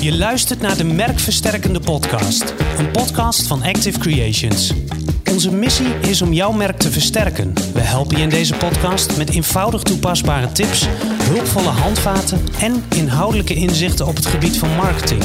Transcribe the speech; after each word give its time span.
Je 0.00 0.16
luistert 0.16 0.60
naar 0.60 0.76
de 0.76 0.84
Merkversterkende 0.84 1.80
Podcast, 1.80 2.54
een 2.78 2.90
podcast 2.90 3.46
van 3.46 3.62
Active 3.62 3.98
Creations. 3.98 4.72
Onze 5.30 5.50
missie 5.50 5.98
is 6.00 6.22
om 6.22 6.32
jouw 6.32 6.52
merk 6.52 6.78
te 6.78 6.90
versterken. 6.90 7.52
We 7.72 7.80
helpen 7.80 8.16
je 8.16 8.22
in 8.22 8.28
deze 8.28 8.54
podcast 8.54 9.16
met 9.16 9.30
eenvoudig 9.30 9.82
toepasbare 9.82 10.52
tips, 10.52 10.86
hulpvolle 11.22 11.68
handvaten 11.68 12.40
en 12.60 12.84
inhoudelijke 12.96 13.54
inzichten 13.54 14.06
op 14.06 14.16
het 14.16 14.26
gebied 14.26 14.58
van 14.58 14.76
marketing. 14.76 15.22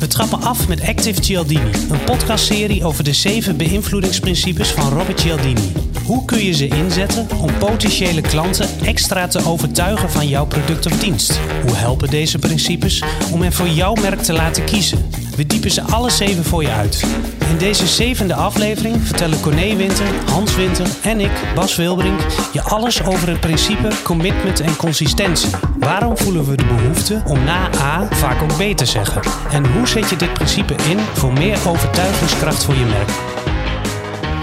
We 0.00 0.06
trappen 0.06 0.42
af 0.42 0.68
met 0.68 0.80
Active 0.80 1.22
Cialdini, 1.22 1.70
een 1.90 2.04
podcastserie 2.04 2.84
over 2.84 3.04
de 3.04 3.12
zeven 3.12 3.56
beïnvloedingsprincipes 3.56 4.70
van 4.70 4.88
Robert 4.88 5.20
Cialdini. 5.20 5.72
Hoe 6.04 6.24
kun 6.24 6.44
je 6.44 6.52
ze 6.52 6.68
inzetten 6.68 7.28
om 7.40 7.58
potentiële 7.58 8.20
klanten 8.20 8.68
extra 8.84 9.26
te 9.26 9.44
overtuigen 9.44 10.10
van 10.10 10.28
jouw 10.28 10.46
product 10.46 10.86
of 10.86 10.98
dienst? 10.98 11.40
Hoe 11.62 11.74
helpen 11.74 12.10
deze 12.10 12.38
principes 12.38 13.02
om 13.32 13.42
er 13.42 13.52
voor 13.52 13.68
jouw 13.68 13.94
merk 13.94 14.22
te 14.22 14.32
laten 14.32 14.64
kiezen? 14.64 15.09
We 15.36 15.46
diepen 15.46 15.70
ze 15.70 15.82
alle 15.82 16.10
zeven 16.10 16.44
voor 16.44 16.62
je 16.62 16.70
uit. 16.70 17.04
In 17.50 17.58
deze 17.58 17.86
zevende 17.86 18.34
aflevering 18.34 19.02
vertellen 19.02 19.40
Corné 19.40 19.76
Winter, 19.76 20.06
Hans 20.30 20.56
Winter 20.56 20.86
en 21.02 21.20
ik, 21.20 21.52
Bas 21.54 21.76
Wilbrink, 21.76 22.20
je 22.52 22.62
alles 22.62 23.04
over 23.04 23.28
het 23.28 23.40
principe 23.40 23.88
commitment 24.04 24.60
en 24.60 24.76
consistentie. 24.76 25.50
Waarom 25.78 26.16
voelen 26.16 26.44
we 26.44 26.56
de 26.56 26.64
behoefte 26.64 27.22
om 27.26 27.44
na 27.44 27.70
A 27.74 28.08
vaak 28.10 28.42
ook 28.42 28.56
B 28.56 28.76
te 28.76 28.84
zeggen? 28.84 29.22
En 29.50 29.72
hoe 29.72 29.88
zet 29.88 30.10
je 30.10 30.16
dit 30.16 30.32
principe 30.32 30.74
in 30.74 30.98
voor 30.98 31.32
meer 31.32 31.58
overtuigingskracht 31.68 32.64
voor 32.64 32.74
je 32.74 32.84
merk? 32.84 33.08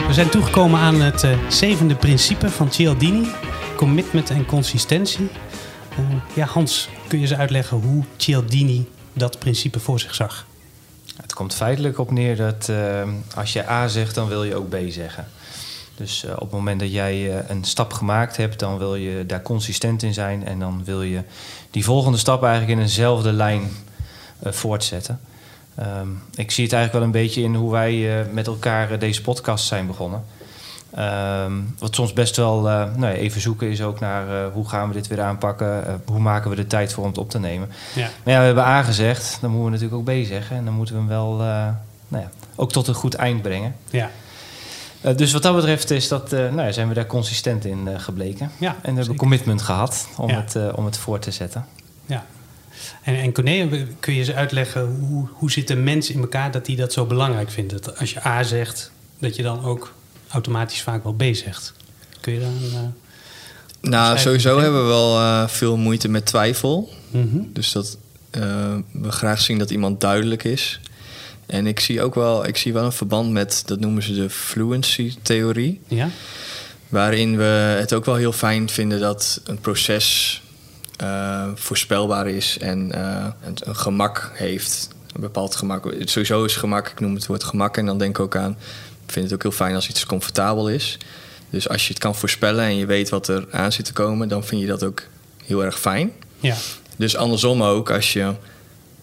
We 0.08 0.14
zijn 0.14 0.30
toegekomen 0.30 0.80
aan 0.80 1.02
het 1.02 1.24
uh, 1.24 1.32
zevende 1.48 1.96
principe 1.96 2.50
van 2.50 2.72
Cialdini: 2.72 3.28
commitment 3.76 4.30
en 4.30 4.46
consistentie. 4.46 5.30
Uh, 6.00 6.06
ja, 6.34 6.46
Hans, 6.46 6.90
kun 7.08 7.20
je 7.20 7.28
ze 7.28 7.38
uitleggen 7.38 7.78
hoe 7.78 8.04
Cialdini 8.18 8.88
dat 9.14 9.40
principe 9.40 9.80
voor 9.80 10.00
zich 10.00 10.16
zag? 10.16 10.47
Komt 11.38 11.54
feitelijk 11.54 12.00
op 12.00 12.12
neer 12.12 12.36
dat 12.36 12.68
uh, 12.70 13.02
als 13.36 13.54
je 13.54 13.70
A 13.70 13.88
zegt, 13.88 14.16
dan 14.16 14.28
wil 14.28 14.44
je 14.44 14.56
ook 14.56 14.70
B 14.70 14.76
zeggen. 14.90 15.28
Dus 15.96 16.26
op 16.34 16.40
het 16.40 16.52
moment 16.52 16.80
dat 16.80 16.92
jij 16.92 17.44
een 17.50 17.64
stap 17.64 17.94
gemaakt 17.94 18.38
hebt, 18.38 18.60
dan 18.60 18.78
wil 18.78 18.96
je 18.96 19.26
daar 19.26 19.42
consistent 19.42 20.04
in 20.04 20.14
zijn. 20.14 20.46
En 20.46 20.60
dan 20.60 20.84
wil 20.84 21.02
je 21.02 21.22
die 21.72 21.84
volgende 21.84 22.18
stap 22.18 22.44
eigenlijk 22.44 22.74
in 22.74 22.82
eenzelfde 22.82 23.32
lijn 23.32 23.70
voortzetten. 24.44 25.20
Um, 25.80 26.22
ik 26.36 26.52
zie 26.52 26.64
het 26.64 26.74
eigenlijk 26.74 26.94
wel 26.94 27.02
een 27.02 27.26
beetje 27.26 27.42
in 27.42 27.56
hoe 27.56 27.72
wij 27.72 28.26
met 28.32 28.48
elkaar 28.48 29.00
deze 29.00 29.22
podcast 29.22 29.66
zijn 29.66 29.88
begonnen. 29.88 30.26
Um, 31.00 31.76
wat 31.80 31.96
soms 31.96 32.14
best 32.14 32.36
wel 32.36 32.58
uh, 32.58 32.64
nou 32.96 33.00
ja, 33.00 33.12
even 33.12 33.42
zoeken 33.42 33.70
is 33.70 33.82
ook 33.82 34.00
naar 34.00 34.52
hoe 34.52 34.70
gaan 34.70 34.88
we 34.88 34.94
dit 34.94 35.08
weer 35.08 35.22
aanpakken. 35.22 36.02
hoe 36.06 36.20
maken 36.20 36.50
we 36.50 36.56
de 36.56 36.68
tijd 36.68 36.94
voor 36.94 37.04
om 37.04 37.10
het 37.10 37.18
op 37.18 37.30
te 37.30 37.40
nemen. 37.40 37.70
Ja. 37.96 38.10
Maar 38.24 38.34
ja, 38.34 38.40
we 38.40 38.46
hebben 38.46 38.64
A 38.64 38.84
gezegd, 38.84 39.38
dan 39.42 39.52
moeten 39.52 39.72
we 39.72 39.78
natuurlijk 39.78 40.10
ook 40.10 40.24
B 40.24 40.28
zeggen. 40.28 40.58
En 40.58 40.66
dan 40.66 40.74
moeten 40.74 40.96
we 40.96 41.00
hem 41.00 41.10
wel 41.10 41.36
nou 42.08 42.24
ja, 42.24 42.30
ook 42.56 42.72
tot 42.72 42.88
een 42.88 42.94
goed 42.94 43.14
eind 43.14 43.42
brengen. 43.42 43.76
Ja. 43.90 44.10
dus 45.16 45.34
wat 45.34 45.42
dat 45.44 45.56
betreft 45.56 45.92
is 45.92 46.08
dat, 46.08 46.32
nou 46.32 46.62
ja, 46.62 46.72
zijn 46.72 46.88
we 46.88 46.94
daar 46.94 47.06
consistent 47.06 47.66
in 47.66 48.00
gebleken. 48.00 48.52
Ja, 48.58 48.76
en 48.82 48.92
we 48.92 49.00
hebben 49.00 49.18
commitment 49.18 49.62
gehad 49.62 50.08
om, 50.18 50.30
het, 50.30 50.56
om 50.76 50.86
het 50.86 50.98
voor 50.98 51.20
te 51.20 51.32
zetten. 51.32 51.66
Ja, 52.06 52.26
en, 53.02 53.16
en 53.16 53.34
Corné, 53.34 53.88
kun 54.00 54.14
je 54.14 54.20
eens 54.20 54.32
uitleggen 54.32 54.98
hoe, 55.00 55.28
hoe 55.32 55.52
zit 55.52 55.68
de 55.68 55.76
mens 55.76 56.10
in 56.10 56.20
elkaar 56.20 56.52
dat 56.52 56.68
hij 56.68 56.76
dat 56.76 56.94
zo 56.94 57.06
belangrijk 57.06 57.52
vindt? 57.52 57.72
Dat 57.72 58.00
als 58.00 58.14
je 58.14 58.26
A 58.26 58.44
zegt, 58.44 58.92
dat 59.20 59.36
je 59.36 59.44
dan 59.44 59.64
ook 59.64 59.94
automatisch 60.30 60.82
vaak 60.82 61.04
wel 61.04 61.14
B 61.14 61.24
zegt. 61.32 61.74
Kun 62.22 62.34
je 62.34 62.40
dan. 62.40 62.54
Uh, 62.64 62.80
nou, 63.82 64.18
sowieso 64.18 64.60
hebben 64.60 64.82
we 64.82 64.88
wel 64.88 65.20
uh, 65.20 65.48
veel 65.48 65.78
moeite 65.78 66.10
met 66.10 66.26
twijfel. 66.26 66.90
Mm 67.10 67.30
-hmm. 67.32 67.50
Dus 67.54 67.72
dat 67.72 67.98
uh, 68.38 68.76
we 68.92 69.12
graag 69.12 69.42
zien 69.42 69.58
dat 69.58 69.70
iemand 69.70 70.02
duidelijk 70.02 70.44
is. 70.44 70.80
En 71.46 71.68
ik 71.68 71.80
zie 71.80 72.02
ook 72.02 72.16
wel, 72.16 72.48
ik 72.48 72.58
zie 72.58 72.74
wel 72.74 72.86
een 72.86 72.92
verband 72.92 73.32
met, 73.32 73.64
dat 73.66 73.80
noemen 73.80 74.04
ze 74.04 74.14
de 74.14 74.30
fluency-theorie. 74.30 75.82
Ja. 75.88 76.10
Waarin 76.90 77.38
we 77.38 77.76
het 77.80 77.94
ook 77.94 78.06
wel 78.06 78.16
heel 78.16 78.32
fijn 78.32 78.70
vinden 78.70 79.00
dat 79.00 79.42
een 79.44 79.60
proces 79.60 80.42
uh, 81.02 81.48
voorspelbaar 81.56 82.28
is 82.28 82.58
en 82.58 82.92
uh, 82.96 83.26
een, 83.42 83.58
een, 83.64 83.76
gemak 83.76 84.32
heeft. 84.34 84.90
Een 85.14 85.22
bepaald 85.22 85.56
gemak. 85.56 85.94
Sowieso 86.00 86.44
is 86.44 86.56
gemak, 86.56 86.88
ik 86.88 87.00
noem 87.00 87.16
het 87.16 87.28
woord 87.28 87.44
gemak 87.44 87.78
en 87.78 87.86
dan 87.86 87.98
denk 87.98 88.18
ik 88.18 88.24
ook 88.24 88.36
aan. 88.36 88.58
Ik 89.08 89.14
vind 89.14 89.26
het 89.26 89.34
ook 89.34 89.42
heel 89.42 89.52
fijn 89.52 89.76
als 89.76 89.90
iets 89.90 90.06
comfortabel 90.06 90.70
is. 90.70 90.98
Dus 91.50 91.70
als 91.70 91.88
je 91.88 91.94
het 91.94 92.02
kan 92.02 92.16
voorspellen 92.16 92.64
en 92.64 92.76
je 92.76 92.86
weet 92.86 93.10
wat 93.10 93.28
er 93.28 93.48
aan 93.52 93.72
zit 93.72 93.86
te 93.86 93.94
komen, 93.94 94.28
dan 94.28 94.44
vind 94.44 94.62
je 94.62 94.68
dat 94.68 94.84
ook 94.84 95.04
heel 95.46 95.64
erg 95.64 95.80
fijn. 95.80 96.12
Ja. 96.40 96.56
Dus 96.96 97.16
andersom 97.16 97.64
ook, 97.64 97.92
als, 97.92 98.14
je, 98.14 98.34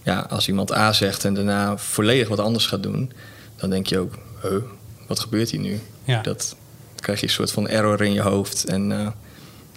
ja, 0.03 0.27
als 0.31 0.49
iemand 0.49 0.73
A 0.73 0.93
zegt 0.93 1.25
en 1.25 1.35
daarna 1.35 1.79
volledig 1.79 2.29
wat 2.29 2.39
anders 2.39 2.67
gaat 2.67 2.83
doen, 2.83 3.13
dan 3.57 3.71
denk 3.71 3.87
je 3.87 3.99
ook, 3.99 4.15
huh, 4.43 4.63
wat 5.07 5.21
gebeurt 5.21 5.51
hier 5.51 5.61
nu? 5.61 5.81
Ja. 6.05 6.23
Dat 6.23 6.57
dan 6.93 7.03
krijg 7.03 7.21
je 7.21 7.27
een 7.27 7.33
soort 7.33 7.53
van 7.53 7.69
error 7.69 8.03
in 8.03 8.13
je 8.13 8.23
hoofd. 8.23 8.65
En 8.65 8.91
uh, 8.91 9.09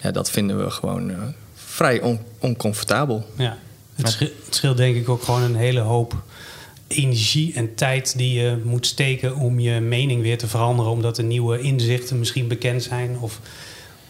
ja, 0.01 0.11
dat 0.11 0.29
vinden 0.29 0.63
we 0.63 0.69
gewoon 0.69 1.33
vrij 1.53 2.01
on 2.01 2.19
oncomfortabel. 2.39 3.29
Ja. 3.35 3.57
Het 3.95 4.31
scheelt 4.49 4.77
denk 4.77 4.95
ik 4.95 5.09
ook 5.09 5.23
gewoon 5.23 5.41
een 5.41 5.55
hele 5.55 5.79
hoop 5.79 6.15
energie 6.87 7.53
en 7.53 7.75
tijd 7.75 8.17
die 8.17 8.39
je 8.39 8.61
moet 8.63 8.85
steken 8.85 9.35
om 9.35 9.59
je 9.59 9.79
mening 9.79 10.21
weer 10.21 10.37
te 10.37 10.47
veranderen, 10.47 10.91
omdat 10.91 11.17
er 11.17 11.23
nieuwe 11.23 11.59
inzichten 11.59 12.19
misschien 12.19 12.47
bekend 12.47 12.83
zijn. 12.83 13.17
Of 13.19 13.39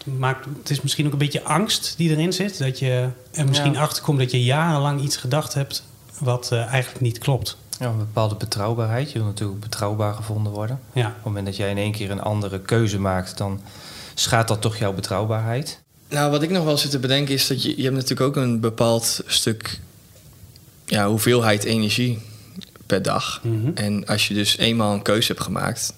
het, 0.04 0.18
maakt, 0.18 0.46
het 0.58 0.70
is 0.70 0.80
misschien 0.80 1.06
ook 1.06 1.12
een 1.12 1.18
beetje 1.18 1.42
angst 1.42 1.94
die 1.96 2.10
erin 2.10 2.32
zit. 2.32 2.58
Dat 2.58 2.78
je 2.78 3.08
er 3.30 3.48
misschien 3.48 3.72
ja. 3.72 3.80
achter 3.80 4.02
komt 4.02 4.18
dat 4.18 4.30
je 4.30 4.44
jarenlang 4.44 5.02
iets 5.02 5.16
gedacht 5.16 5.54
hebt 5.54 5.84
wat 6.18 6.50
uh, 6.52 6.64
eigenlijk 6.66 7.00
niet 7.00 7.18
klopt. 7.18 7.56
Ja, 7.78 7.86
een 7.86 7.98
bepaalde 7.98 8.34
betrouwbaarheid. 8.34 9.12
Je 9.12 9.18
wil 9.18 9.26
natuurlijk 9.26 9.60
betrouwbaar 9.60 10.14
gevonden 10.14 10.52
worden. 10.52 10.80
Ja. 10.92 11.06
Op 11.06 11.14
het 11.14 11.24
moment 11.24 11.46
dat 11.46 11.56
jij 11.56 11.70
in 11.70 11.78
één 11.78 11.92
keer 11.92 12.10
een 12.10 12.20
andere 12.20 12.60
keuze 12.60 12.98
maakt, 12.98 13.38
dan 13.38 13.60
schaadt 14.14 14.48
dat 14.48 14.60
toch 14.60 14.76
jouw 14.76 14.92
betrouwbaarheid. 14.92 15.82
Nou, 16.08 16.30
wat 16.30 16.42
ik 16.42 16.50
nog 16.50 16.64
wel 16.64 16.76
zit 16.76 16.90
te 16.90 16.98
bedenken 16.98 17.34
is 17.34 17.46
dat 17.46 17.62
je, 17.62 17.76
je 17.76 17.82
hebt 17.82 17.94
natuurlijk 17.94 18.20
ook 18.20 18.36
een 18.36 18.60
bepaald 18.60 19.20
stuk 19.26 19.80
ja, 20.84 21.08
hoeveelheid 21.08 21.64
energie 21.64 22.18
per 22.88 23.02
dag. 23.02 23.40
Mm 23.42 23.62
-hmm. 23.62 23.72
En 23.74 24.06
als 24.06 24.28
je 24.28 24.34
dus 24.34 24.56
eenmaal 24.56 24.94
een 24.94 25.02
keuze 25.02 25.26
hebt 25.26 25.44
gemaakt, 25.44 25.94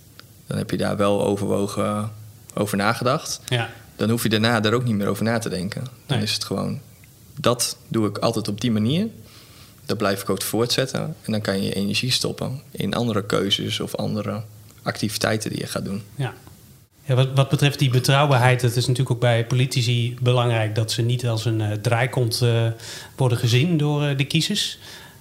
dan 0.47 0.59
heb 0.59 0.71
je 0.71 0.77
daar 0.77 0.97
wel 0.97 1.25
overwogen 1.25 2.13
over 2.55 2.77
nagedacht. 2.77 3.41
Ja. 3.49 3.71
Dan 3.97 4.11
hoef 4.11 4.23
je 4.23 4.29
daarna 4.29 4.61
daar 4.61 4.73
ook 4.73 4.85
niet 4.85 4.95
meer 4.95 5.09
over 5.09 5.25
na 5.25 5.39
te 5.39 5.49
denken. 5.49 5.85
Dan 6.07 6.17
nee. 6.17 6.27
is 6.27 6.33
het 6.33 6.45
gewoon, 6.45 6.81
dat 7.37 7.77
doe 7.89 8.09
ik 8.09 8.19
altijd 8.19 8.49
op 8.49 8.61
die 8.61 8.71
manier. 8.71 9.07
Dat 9.87 9.99
blijf 9.99 10.23
ik 10.23 10.31
ook 10.31 10.43
voortzetten. 10.43 11.01
En 11.01 11.33
dan 11.33 11.41
kan 11.41 11.57
je 11.57 11.63
je 11.63 11.75
energie 11.75 12.11
stoppen 12.11 12.63
in 12.71 12.95
andere 12.95 13.27
keuzes 13.27 13.81
of 13.81 13.97
andere 13.97 14.43
activiteiten 14.83 15.51
die 15.51 15.59
je 15.59 15.67
gaat 15.67 15.85
doen. 15.85 16.03
Ja. 16.15 16.35
Ja, 17.05 17.15
wat, 17.15 17.29
wat, 17.35 17.49
betreft 17.49 17.79
die 17.79 17.91
betrouwbaarheid, 17.91 18.61
dat 18.61 18.71
is 18.77 18.87
natuurlijk 18.87 19.11
ook 19.11 19.21
bij 19.21 19.47
politici 19.47 20.17
belangrijk 20.23 20.75
dat 20.75 20.93
ze 20.93 21.03
niet 21.03 21.27
als 21.27 21.45
een 21.45 21.61
uh, 21.61 21.73
draaikont 21.73 22.41
uh, 22.43 22.67
worden 23.17 23.39
gezien 23.39 23.77
door 23.77 24.03
uh, 24.03 24.17
de 24.17 24.25
kiezers. 24.25 24.79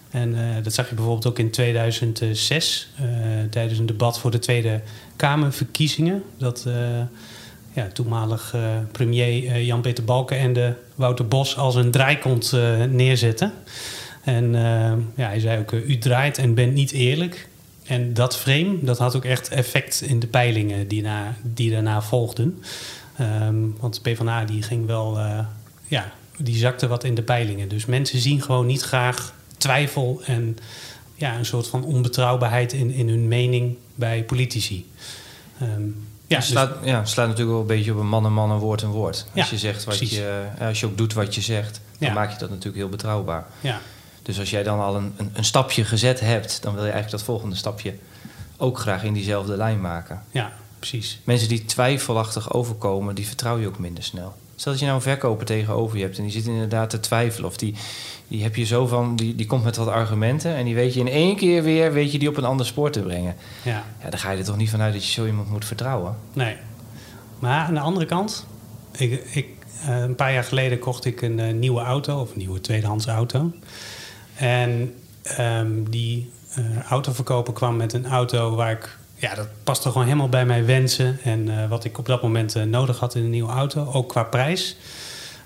En 0.10 0.36
dat 0.64 0.74
zag 0.74 0.90
je 0.90 0.96
bijvoorbeeld 0.96 1.28
ook 1.28 1.40
in 1.40 1.52
2006 1.52 2.90
tijdens 3.50 3.80
een 3.80 3.86
debat 3.86 4.20
voor 4.20 4.32
de 4.32 4.40
Tweede 4.40 4.82
Kamerverkiezingen. 5.16 6.24
Dat 6.38 6.66
ja, 7.74 7.88
toenmalig 7.94 8.56
premier 8.92 9.62
Jan-Peter 9.62 10.04
Balkenende 10.04 10.76
Wouter 10.96 11.28
Bos 11.28 11.58
als 11.58 11.76
een 11.76 11.92
draaikont 11.92 12.52
neerzette. 12.90 13.52
En 14.24 14.52
ja, 15.16 15.28
hij 15.28 15.40
zei 15.40 15.60
ook, 15.60 15.72
u 15.72 15.98
draait 15.98 16.38
en 16.38 16.54
bent 16.54 16.74
niet 16.74 16.92
eerlijk. 16.92 17.50
En 17.90 18.14
dat 18.14 18.38
frame, 18.38 18.78
dat 18.82 18.98
had 18.98 19.16
ook 19.16 19.26
echt 19.26 19.50
effect 19.50 20.02
in 20.02 20.20
de 20.20 20.28
peilingen 20.28 20.88
die, 20.88 21.02
na, 21.02 21.36
die 21.42 21.72
daarna 21.72 22.02
volgden. 22.02 22.64
Um, 23.22 23.76
want 23.80 24.02
PvdA 24.02 24.46
die 24.46 24.62
ging 24.62 24.86
wel, 24.86 25.18
uh, 25.18 25.40
ja, 25.88 26.12
die 26.38 26.56
zakte 26.56 26.88
wat 26.88 27.04
in 27.04 27.16
de 27.16 27.22
peilingen. 27.22 27.70
Dus 27.70 27.86
mensen 27.86 28.20
zien 28.20 28.42
gewoon 28.42 28.66
niet 28.66 28.82
graag 28.82 29.34
twijfel 29.60 30.22
en 30.26 30.58
ja, 31.16 31.38
een 31.38 31.46
soort 31.46 31.68
van 31.68 31.84
onbetrouwbaarheid 31.84 32.74
in, 32.74 32.92
in 32.92 33.10
hun 33.10 33.28
mening 33.28 33.78
bij 33.96 34.24
politici. 34.24 34.92
Um, 35.62 36.08
ja, 36.28 36.36
het 36.36 36.46
slaat, 36.46 36.80
dus, 36.82 36.90
ja, 36.90 37.06
slaat 37.06 37.28
natuurlijk 37.28 37.52
wel 37.52 37.62
een 37.62 37.76
beetje 37.78 37.92
op 37.92 38.00
een 38.00 38.08
man 38.08 38.26
en 38.26 38.34
man, 38.34 38.52
een 38.52 38.58
woord 38.58 38.82
en 38.82 38.90
woord. 38.90 39.26
Als, 39.36 39.46
ja, 39.46 39.48
je, 39.50 39.58
zegt 39.58 39.84
wat 39.84 40.10
je, 40.10 40.46
als 40.60 40.80
je 40.80 40.86
ook 40.86 40.98
doet 40.98 41.14
wat 41.14 41.36
je 41.36 41.42
zegt, 41.42 41.82
dan 41.98 42.08
ja. 42.08 42.14
maak 42.14 42.32
je 42.32 42.38
dat 42.38 42.50
natuurlijk 42.50 42.78
heel 42.78 42.90
betrouwbaar. 42.90 43.46
Ja. 43.62 43.80
Dus 44.22 44.40
als 44.40 44.50
jij 44.50 44.64
dan 44.64 44.80
al 44.80 44.96
een, 44.96 45.14
een, 45.18 45.32
een, 45.34 45.44
stapje 45.44 45.84
gezet 45.86 46.20
hebt, 46.20 46.62
dan 46.62 46.74
wil 46.74 46.84
je 46.84 46.92
eigenlijk 46.92 47.18
dat 47.18 47.34
volgende 47.34 47.56
stapje 47.56 47.94
ook 48.58 48.80
graag 48.80 49.04
in 49.04 49.14
diezelfde 49.14 49.58
lijn 49.58 49.82
maken. 49.82 50.24
Ja, 50.32 50.54
precies. 50.80 51.20
Mensen 51.24 51.48
die 51.48 51.66
twijfelachtig 51.66 52.54
overkomen, 52.54 53.16
die 53.16 53.28
vertrouw 53.28 53.58
je 53.58 53.68
ook 53.68 53.80
minder 53.80 54.04
snel. 54.04 54.36
Stel 54.60 54.72
dat 54.72 54.82
je 54.82 54.88
nou 54.88 54.98
een 54.98 55.04
verkoper 55.04 55.46
tegenover 55.46 55.98
je 55.98 56.04
hebt 56.04 56.18
en 56.18 56.24
die 56.24 56.32
zit 56.32 56.46
inderdaad 56.46 56.90
te 56.90 57.00
twijfelen. 57.00 57.50
Of 57.50 57.58
die, 57.58 57.76
die 58.28 58.44
heb 58.44 58.56
je 58.56 58.66
zo 58.66 58.88
van, 58.88 59.16
die, 59.16 59.36
die 59.36 59.46
komt 59.46 59.64
met 59.64 59.76
wat 59.76 59.88
argumenten 59.88 60.56
en 60.56 60.66
die 60.66 60.76
weet 60.76 60.94
je 60.94 61.00
in 61.00 61.08
één 61.08 61.36
keer 61.36 61.64
weer, 61.64 61.94
weet 61.94 62.12
je 62.12 62.20
die 62.20 62.30
op 62.30 62.38
een 62.38 62.46
ander 62.46 62.66
spoor 62.66 62.92
te 62.92 63.02
brengen. 63.02 63.36
Ja. 63.64 63.84
ja 64.04 64.10
dan 64.10 64.20
ga 64.20 64.32
je 64.32 64.38
er 64.38 64.44
toch 64.44 64.58
niet 64.58 64.70
vanuit 64.70 64.94
dat 64.94 65.06
je 65.06 65.12
zo 65.12 65.26
iemand 65.26 65.50
moet 65.50 65.66
vertrouwen. 65.66 66.16
Nee. 66.34 66.56
Maar 67.40 67.66
aan 67.66 67.74
de 67.74 67.80
andere 67.80 68.06
kant, 68.06 68.48
ik, 68.92 69.24
ik, 69.32 69.48
uh, 69.86 70.00
een 70.00 70.16
paar 70.16 70.34
jaar 70.34 70.44
geleden 70.44 70.80
kocht 70.80 71.06
ik 71.06 71.22
een 71.22 71.38
uh, 71.38 71.54
nieuwe 71.54 71.82
auto, 71.82 72.20
of 72.20 72.32
een 72.32 72.38
nieuwe 72.38 72.62
tweedehands 72.62 73.08
auto. 73.08 73.52
En 74.36 74.94
ehm, 75.24 75.84
die 75.90 76.32
uh, 76.58 76.82
autoverkoper 76.90 77.54
kwam 77.54 77.76
met 77.76 77.94
een 77.94 78.06
auto 78.06 78.56
waar 78.56 78.72
ik... 78.72 78.98
Ja, 79.20 79.36
dat 79.36 79.48
paste 79.64 79.90
gewoon 79.90 80.04
helemaal 80.04 80.30
bij 80.30 80.46
mijn 80.46 80.66
wensen. 80.66 81.20
En 81.24 81.70
wat 81.70 81.84
ik 81.84 81.98
op 81.98 82.06
dat 82.06 82.22
moment 82.22 82.66
nodig 82.66 83.00
had 83.00 83.16
in 83.16 83.24
een 83.24 83.30
nieuwe 83.30 83.52
auto. 83.52 83.92
Ook 83.94 84.10
qua 84.10 84.24
prijs. 84.24 84.76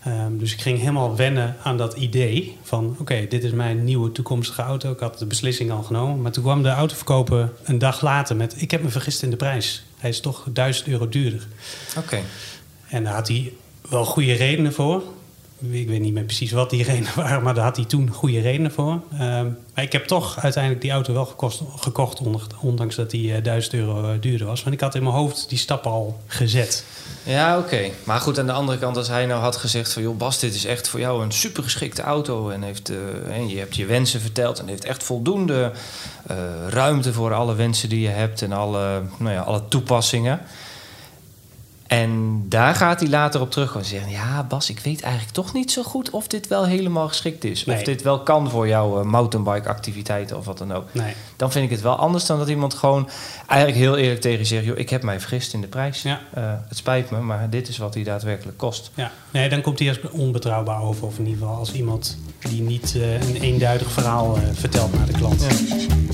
Ehm, 0.03 0.37
dus 0.37 0.53
ik 0.53 0.61
ging 0.61 0.79
helemaal 0.79 1.15
wennen 1.15 1.55
aan 1.63 1.77
dat 1.77 1.93
idee 1.93 2.57
van... 2.61 2.95
oké, 2.99 3.25
dit 3.29 3.43
is 3.43 3.51
mijn 3.51 3.83
nieuwe 3.83 4.11
toekomstige 4.11 4.61
auto. 4.61 4.91
Ik 4.91 4.99
had 4.99 5.19
de 5.19 5.25
beslissing 5.25 5.71
al 5.71 5.83
genomen. 5.83 6.21
Maar 6.21 6.31
toen 6.31 6.43
kwam 6.43 6.63
de 6.63 6.69
autoverkoper 6.69 7.53
een 7.63 7.77
dag 7.77 8.01
later 8.01 8.35
met... 8.35 8.61
ik 8.61 8.71
heb 8.71 8.83
me 8.83 8.89
vergist 8.89 9.23
in 9.23 9.29
de 9.29 9.35
prijs. 9.35 9.83
Hij 9.97 10.09
is 10.09 10.19
toch 10.19 10.45
1000 10.53 10.87
euro 10.87 11.09
duurder. 11.09 11.47
Oké. 11.97 12.19
En 12.87 13.03
daar 13.03 13.13
had 13.13 13.27
hij 13.27 13.53
wel 13.89 14.05
goede 14.05 14.33
redenen 14.33 14.73
voor. 14.73 15.03
Ik 15.71 15.87
weet 15.87 15.99
niet 15.99 16.13
meer 16.13 16.23
precies 16.23 16.51
wat 16.51 16.69
die 16.69 16.83
redenen 16.83 17.11
waren... 17.23 17.43
maar 17.43 17.53
daar 17.53 17.63
had 17.63 17.75
hij 17.75 17.85
toen 17.85 18.09
goede 18.09 18.41
redenen 18.41 18.71
voor. 18.71 19.01
Ehm, 19.11 19.49
maar 19.73 19.83
ik 19.83 19.91
heb 19.91 20.05
toch 20.05 20.39
uiteindelijk 20.39 20.83
die 20.83 20.91
auto 20.91 21.13
wel 21.13 21.35
gekocht... 21.77 22.21
ondanks 22.61 22.95
dat 22.95 23.09
die 23.09 23.41
1000 23.41 23.73
euro 23.73 24.03
eh, 24.03 24.21
duurder 24.21 24.47
was. 24.47 24.63
Want 24.63 24.75
ik 24.75 24.81
had 24.81 24.95
in 24.95 25.03
mijn 25.03 25.15
hoofd 25.15 25.49
die 25.49 25.57
stap 25.57 25.85
al 25.85 26.19
gezet... 26.27 26.85
Ja, 27.23 27.57
oké. 27.57 27.89
Maar 28.03 28.19
goed, 28.19 28.39
aan 28.39 28.45
de 28.45 28.51
andere 28.51 28.77
kant, 28.77 28.97
als 28.97 29.07
hij 29.07 29.25
nou 29.25 29.41
had 29.41 29.55
gezegd 29.55 29.93
van... 29.93 30.01
joh, 30.01 30.17
Bas, 30.17 30.39
dit 30.39 30.55
is 30.55 30.65
echt 30.65 30.87
voor 30.87 30.99
jou 30.99 31.23
een 31.23 31.31
supergeschikte 31.31 32.01
auto... 32.01 32.49
en, 32.49 32.61
heeft, 32.61 32.91
uh, 32.91 32.97
en 33.37 33.49
je 33.49 33.57
hebt 33.57 33.75
je 33.75 33.85
wensen 33.85 34.21
verteld... 34.21 34.59
en 34.59 34.67
heeft 34.67 34.85
echt 34.85 35.03
voldoende 35.03 35.71
uh, 36.31 36.37
ruimte 36.69 37.13
voor 37.13 37.33
alle 37.33 37.55
wensen 37.55 37.89
die 37.89 38.01
je 38.01 38.07
hebt... 38.07 38.41
en 38.41 38.51
alle, 38.51 39.01
nou 39.17 39.33
ja, 39.33 39.41
alle 39.41 39.61
toepassingen... 39.67 40.41
En 41.93 42.43
daar 42.49 42.75
gaat 42.75 42.99
hij 42.99 43.09
later 43.09 43.41
op 43.41 43.51
terug 43.51 43.75
en 43.75 43.85
zeggen: 43.85 44.11
Ja, 44.11 44.43
Bas, 44.43 44.69
ik 44.69 44.79
weet 44.79 45.01
eigenlijk 45.01 45.33
toch 45.33 45.53
niet 45.53 45.71
zo 45.71 45.83
goed 45.83 46.09
of 46.09 46.27
dit 46.27 46.47
wel 46.47 46.65
helemaal 46.65 47.07
geschikt 47.07 47.43
is. 47.43 47.65
Of 47.65 47.83
dit 47.83 48.01
wel 48.01 48.19
kan 48.19 48.49
voor 48.49 48.67
jouw 48.67 48.99
uh, 48.99 49.05
mountainbike-activiteiten 49.05 50.37
of 50.37 50.45
wat 50.45 50.57
dan 50.57 50.73
ook. 50.73 50.85
Nee. 50.91 51.13
Dan 51.35 51.51
vind 51.51 51.65
ik 51.65 51.71
het 51.71 51.81
wel 51.81 51.95
anders 51.95 52.25
dan 52.25 52.37
dat 52.37 52.49
iemand 52.49 52.73
gewoon 52.73 53.09
eigenlijk 53.47 53.79
heel 53.81 53.97
eerlijk 53.97 54.21
tegen 54.21 54.39
je 54.39 54.45
zegt: 54.45 54.65
Joh, 54.65 54.77
ik 54.77 54.89
heb 54.89 55.03
mij 55.03 55.19
vergist 55.19 55.53
in 55.53 55.61
de 55.61 55.67
prijs. 55.67 56.01
Ja. 56.01 56.21
Uh, 56.37 56.43
het 56.67 56.77
spijt 56.77 57.11
me, 57.11 57.19
maar 57.19 57.49
dit 57.49 57.67
is 57.67 57.77
wat 57.77 57.93
hij 57.93 58.03
daadwerkelijk 58.03 58.57
kost. 58.57 58.91
Ja, 58.93 59.11
nee, 59.31 59.49
dan 59.49 59.61
komt 59.61 59.79
hij 59.79 59.87
als 59.87 59.99
onbetrouwbaar 60.11 60.81
over. 60.81 61.07
Of 61.07 61.17
in 61.17 61.25
ieder 61.25 61.39
geval 61.39 61.57
als 61.57 61.71
iemand 61.71 62.17
die 62.39 62.61
niet 62.61 62.93
uh, 62.97 63.13
een 63.13 63.35
eenduidig 63.35 63.91
verhaal 63.91 64.37
vertelt 64.53 64.93
naar 64.93 65.05
de 65.05 65.13
klant. 65.13 65.41
Ja. 65.41 66.12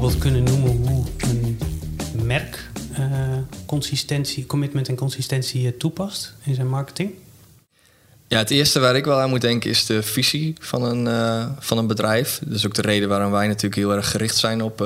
Voorbeeld 0.00 0.22
kunnen 0.22 0.42
noemen 0.42 0.88
hoe 0.88 1.04
een 1.18 1.58
merk 2.26 2.70
uh, 2.98 3.06
consistentie, 3.66 4.46
commitment 4.46 4.88
en 4.88 4.94
consistentie 4.94 5.76
toepast 5.76 6.34
in 6.44 6.54
zijn 6.54 6.68
marketing? 6.68 7.12
Ja, 8.26 8.38
het 8.38 8.50
eerste 8.50 8.78
waar 8.78 8.96
ik 8.96 9.04
wel 9.04 9.20
aan 9.20 9.28
moet 9.28 9.40
denken 9.40 9.70
is 9.70 9.86
de 9.86 10.02
visie 10.02 10.54
van 10.60 10.82
een, 10.82 11.06
uh, 11.06 11.46
van 11.58 11.78
een 11.78 11.86
bedrijf. 11.86 12.40
Dat 12.44 12.54
is 12.54 12.66
ook 12.66 12.74
de 12.74 12.82
reden 12.82 13.08
waarom 13.08 13.30
wij 13.30 13.46
natuurlijk 13.46 13.74
heel 13.74 13.92
erg 13.92 14.10
gericht 14.10 14.36
zijn 14.36 14.62
op 14.62 14.78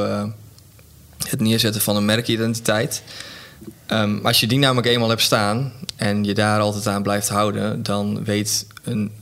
het 1.29 1.41
neerzetten 1.41 1.81
van 1.81 1.97
een 1.97 2.05
merkidentiteit. 2.05 3.03
Um, 3.89 4.27
als 4.27 4.41
je 4.41 4.47
die 4.47 4.59
namelijk 4.59 4.87
eenmaal 4.87 5.09
hebt 5.09 5.23
staan 5.23 5.73
en 5.97 6.25
je 6.25 6.35
daar 6.35 6.61
altijd 6.61 6.87
aan 6.87 7.03
blijft 7.03 7.29
houden, 7.29 7.83
dan 7.83 8.25
weet 8.25 8.67
een 8.83 9.13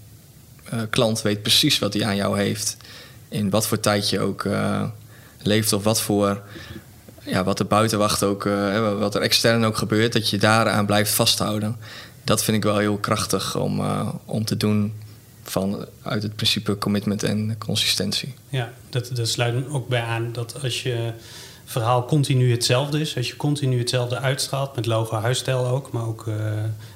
klant 0.91 1.23
weet 1.23 1.43
precies 1.43 1.79
wat 1.79 1.95
hij 1.95 2.05
aan 2.05 2.17
jou 2.17 2.39
heeft. 2.39 2.77
In 3.29 3.51
wat 3.51 3.67
voor 3.67 3.81
tijd 3.81 4.11
je 4.11 4.21
ook 4.21 4.47
leeft 5.43 5.73
of 5.73 5.85
wat 5.85 6.01
voor 6.01 6.43
ja, 7.25 7.45
wat 7.45 7.59
er 7.59 7.67
buitenwacht 7.67 8.23
ook, 8.23 8.45
uh, 8.45 8.99
wat 8.99 9.15
er 9.15 9.21
extern 9.21 9.65
ook 9.65 9.77
gebeurt, 9.77 10.13
dat 10.13 10.31
je 10.31 10.39
daaraan 10.39 10.87
blijft 10.87 11.13
vasthouden. 11.13 11.77
Dat 12.25 12.45
vind 12.45 12.57
ik 12.57 12.63
wel 12.63 12.79
heel 12.79 12.97
krachtig 12.99 13.57
om, 13.57 13.81
uh, 13.81 14.09
om 14.25 14.45
te 14.45 14.57
doen 14.57 14.93
van, 15.43 15.87
uit 16.03 16.23
het 16.23 16.37
principe 16.37 16.79
commitment 16.79 17.23
en 17.23 17.59
consistentie. 17.59 18.35
Ja, 18.49 18.73
dat, 18.89 19.11
dat 19.13 19.29
sluit 19.29 19.69
ook 19.69 19.89
bij 19.89 20.03
aan 20.03 20.33
dat 20.33 20.63
als 20.63 20.83
je 20.83 21.13
verhaal 21.65 22.05
continu 22.05 22.51
hetzelfde 22.51 23.01
is, 23.01 23.17
als 23.17 23.29
je 23.29 23.37
continu 23.37 23.79
hetzelfde 23.79 24.19
uitstraalt, 24.19 24.77
met 24.77 24.87
logo 24.87 25.17
huisstijl 25.17 25.67
ook, 25.67 25.93
maar 25.93 26.07
ook 26.07 26.27
uh, 26.27 26.35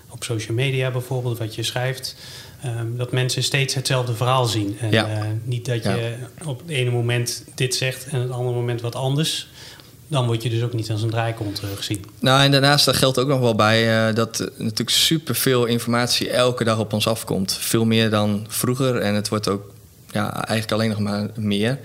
op 0.08 0.24
social 0.24 0.56
media 0.56 0.90
bijvoorbeeld, 0.90 1.38
wat 1.38 1.54
je 1.54 1.62
schrijft, 1.62 2.16
Um, 2.66 2.96
dat 2.96 3.12
mensen 3.12 3.42
steeds 3.42 3.74
hetzelfde 3.74 4.14
verhaal 4.14 4.44
zien. 4.44 4.76
En 4.80 4.90
ja. 4.90 5.08
uh, 5.08 5.24
niet 5.42 5.66
dat 5.66 5.82
je 5.82 6.16
ja. 6.40 6.46
op 6.46 6.60
het 6.60 6.68
ene 6.68 6.90
moment 6.90 7.44
dit 7.54 7.74
zegt 7.74 8.06
en 8.06 8.20
het 8.20 8.30
andere 8.30 8.56
moment 8.56 8.80
wat 8.80 8.94
anders. 8.94 9.48
Dan 10.08 10.26
word 10.26 10.42
je 10.42 10.50
dus 10.50 10.62
ook 10.62 10.72
niet 10.72 10.90
als 10.90 11.02
een 11.02 11.10
draaikont 11.10 11.62
gezien. 11.76 12.04
Nou, 12.20 12.42
en 12.42 12.50
daarnaast 12.50 12.84
daar 12.84 12.94
geldt 12.94 13.18
ook 13.18 13.28
nog 13.28 13.40
wel 13.40 13.54
bij 13.54 14.08
uh, 14.08 14.14
dat 14.14 14.50
natuurlijk 14.56 14.90
superveel 14.90 15.64
informatie 15.64 16.30
elke 16.30 16.64
dag 16.64 16.78
op 16.78 16.92
ons 16.92 17.06
afkomt. 17.06 17.52
Veel 17.52 17.84
meer 17.84 18.10
dan 18.10 18.46
vroeger. 18.48 18.96
En 18.96 19.14
het 19.14 19.28
wordt 19.28 19.48
ook 19.48 19.72
ja, 20.10 20.32
eigenlijk 20.32 20.72
alleen 20.72 20.90
nog 20.90 20.98
maar 20.98 21.30
meer. 21.34 21.78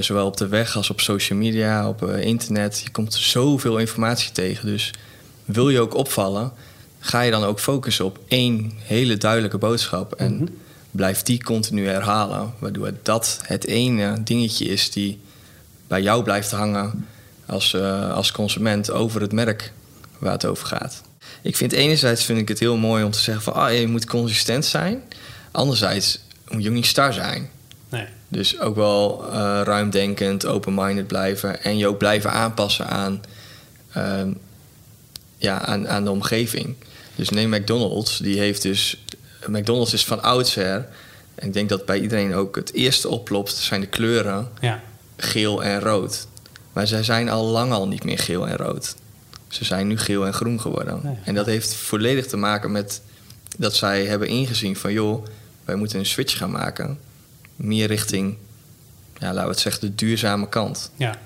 zowel 0.00 0.26
op 0.26 0.36
de 0.36 0.48
weg 0.48 0.76
als 0.76 0.90
op 0.90 1.00
social 1.00 1.38
media, 1.38 1.88
op 1.88 2.02
internet. 2.10 2.80
Je 2.84 2.90
komt 2.90 3.14
zoveel 3.14 3.78
informatie 3.78 4.32
tegen. 4.32 4.66
Dus 4.66 4.90
wil 5.44 5.68
je 5.68 5.80
ook 5.80 5.94
opvallen, 5.94 6.52
ga 7.06 7.20
je 7.20 7.30
dan 7.30 7.44
ook 7.44 7.60
focussen 7.60 8.04
op 8.04 8.18
één 8.28 8.72
hele 8.76 9.16
duidelijke 9.16 9.58
boodschap. 9.58 10.14
En 10.14 10.32
mm 10.32 10.38
-hmm. 10.38 10.56
blijf 10.90 11.22
die 11.22 11.42
continu 11.42 11.86
herhalen. 11.86 12.54
Waardoor 12.58 12.92
dat 13.02 13.40
het 13.42 13.66
ene 13.66 14.22
dingetje 14.22 14.64
is 14.64 14.90
die 14.90 15.20
bij 15.86 16.02
jou 16.02 16.22
blijft 16.22 16.50
hangen 16.50 17.06
als, 17.46 17.72
uh, 17.72 18.12
als 18.12 18.32
consument 18.32 18.90
over 18.90 19.20
het 19.20 19.32
merk 19.32 19.72
waar 20.18 20.32
het 20.32 20.44
over 20.44 20.66
gaat. 20.66 21.02
Ik 21.42 21.56
vind 21.56 21.72
enerzijds 21.72 22.24
vind 22.24 22.38
ik 22.38 22.48
het 22.48 22.58
heel 22.58 22.76
mooi 22.76 23.04
om 23.04 23.10
te 23.10 23.18
zeggen 23.18 23.42
van 23.44 23.52
ah, 23.52 23.78
je 23.78 23.86
moet 23.86 24.04
consistent 24.04 24.64
zijn. 24.64 25.02
Anderzijds 25.50 26.18
moet 26.48 26.62
je 26.62 26.68
ook 26.68 26.74
niet 26.74 26.86
star 26.86 27.12
zijn. 27.12 27.50
Nee. 27.88 28.06
Dus 28.28 28.60
ook 28.60 28.76
wel 28.76 29.24
uh, 29.26 29.60
ruimdenkend, 29.64 30.46
open-minded 30.46 31.06
blijven. 31.06 31.62
En 31.62 31.78
je 31.78 31.86
ook 31.86 31.98
blijven 31.98 32.32
aanpassen 32.32 32.86
aan, 32.88 33.20
uh, 33.96 34.22
ja, 35.36 35.60
aan, 35.60 35.88
aan 35.88 36.04
de 36.04 36.10
omgeving. 36.10 36.76
Dus 37.16 37.28
neem 37.28 37.50
McDonald's, 37.50 38.18
die 38.18 38.38
heeft 38.38 38.62
dus. 38.62 39.04
McDonald's 39.46 39.92
is 39.92 40.04
van 40.04 40.22
oudsher. 40.22 40.88
En 41.34 41.46
ik 41.46 41.52
denk 41.52 41.68
dat 41.68 41.84
bij 41.84 42.00
iedereen 42.00 42.34
ook 42.34 42.56
het 42.56 42.72
eerste 42.72 43.08
oplopt, 43.08 43.52
zijn 43.52 43.80
de 43.80 43.86
kleuren 43.86 44.48
ja. 44.60 44.82
geel 45.16 45.64
en 45.64 45.80
rood. 45.80 46.26
Maar 46.72 46.86
zij 46.86 47.02
zijn 47.02 47.28
al 47.28 47.44
lang 47.44 47.72
al 47.72 47.88
niet 47.88 48.04
meer 48.04 48.18
geel 48.18 48.48
en 48.48 48.56
rood. 48.56 48.94
Ze 49.48 49.64
zijn 49.64 49.86
nu 49.86 49.98
geel 49.98 50.26
en 50.26 50.32
groen 50.32 50.60
geworden. 50.60 51.00
Nee. 51.02 51.16
En 51.24 51.34
dat 51.34 51.46
heeft 51.46 51.74
volledig 51.74 52.26
te 52.26 52.36
maken 52.36 52.72
met 52.72 53.00
dat 53.58 53.74
zij 53.74 54.06
hebben 54.06 54.28
ingezien 54.28 54.76
van 54.76 54.92
joh, 54.92 55.26
wij 55.64 55.74
moeten 55.74 55.98
een 55.98 56.06
switch 56.06 56.36
gaan 56.36 56.50
maken. 56.50 56.98
Meer 57.56 57.86
richting, 57.86 58.36
ja, 59.18 59.26
laten 59.26 59.42
we 59.42 59.50
het 59.50 59.60
zeggen, 59.60 59.80
de 59.80 59.94
duurzame 59.94 60.48
kant. 60.48 60.90
Ja. 60.96 61.18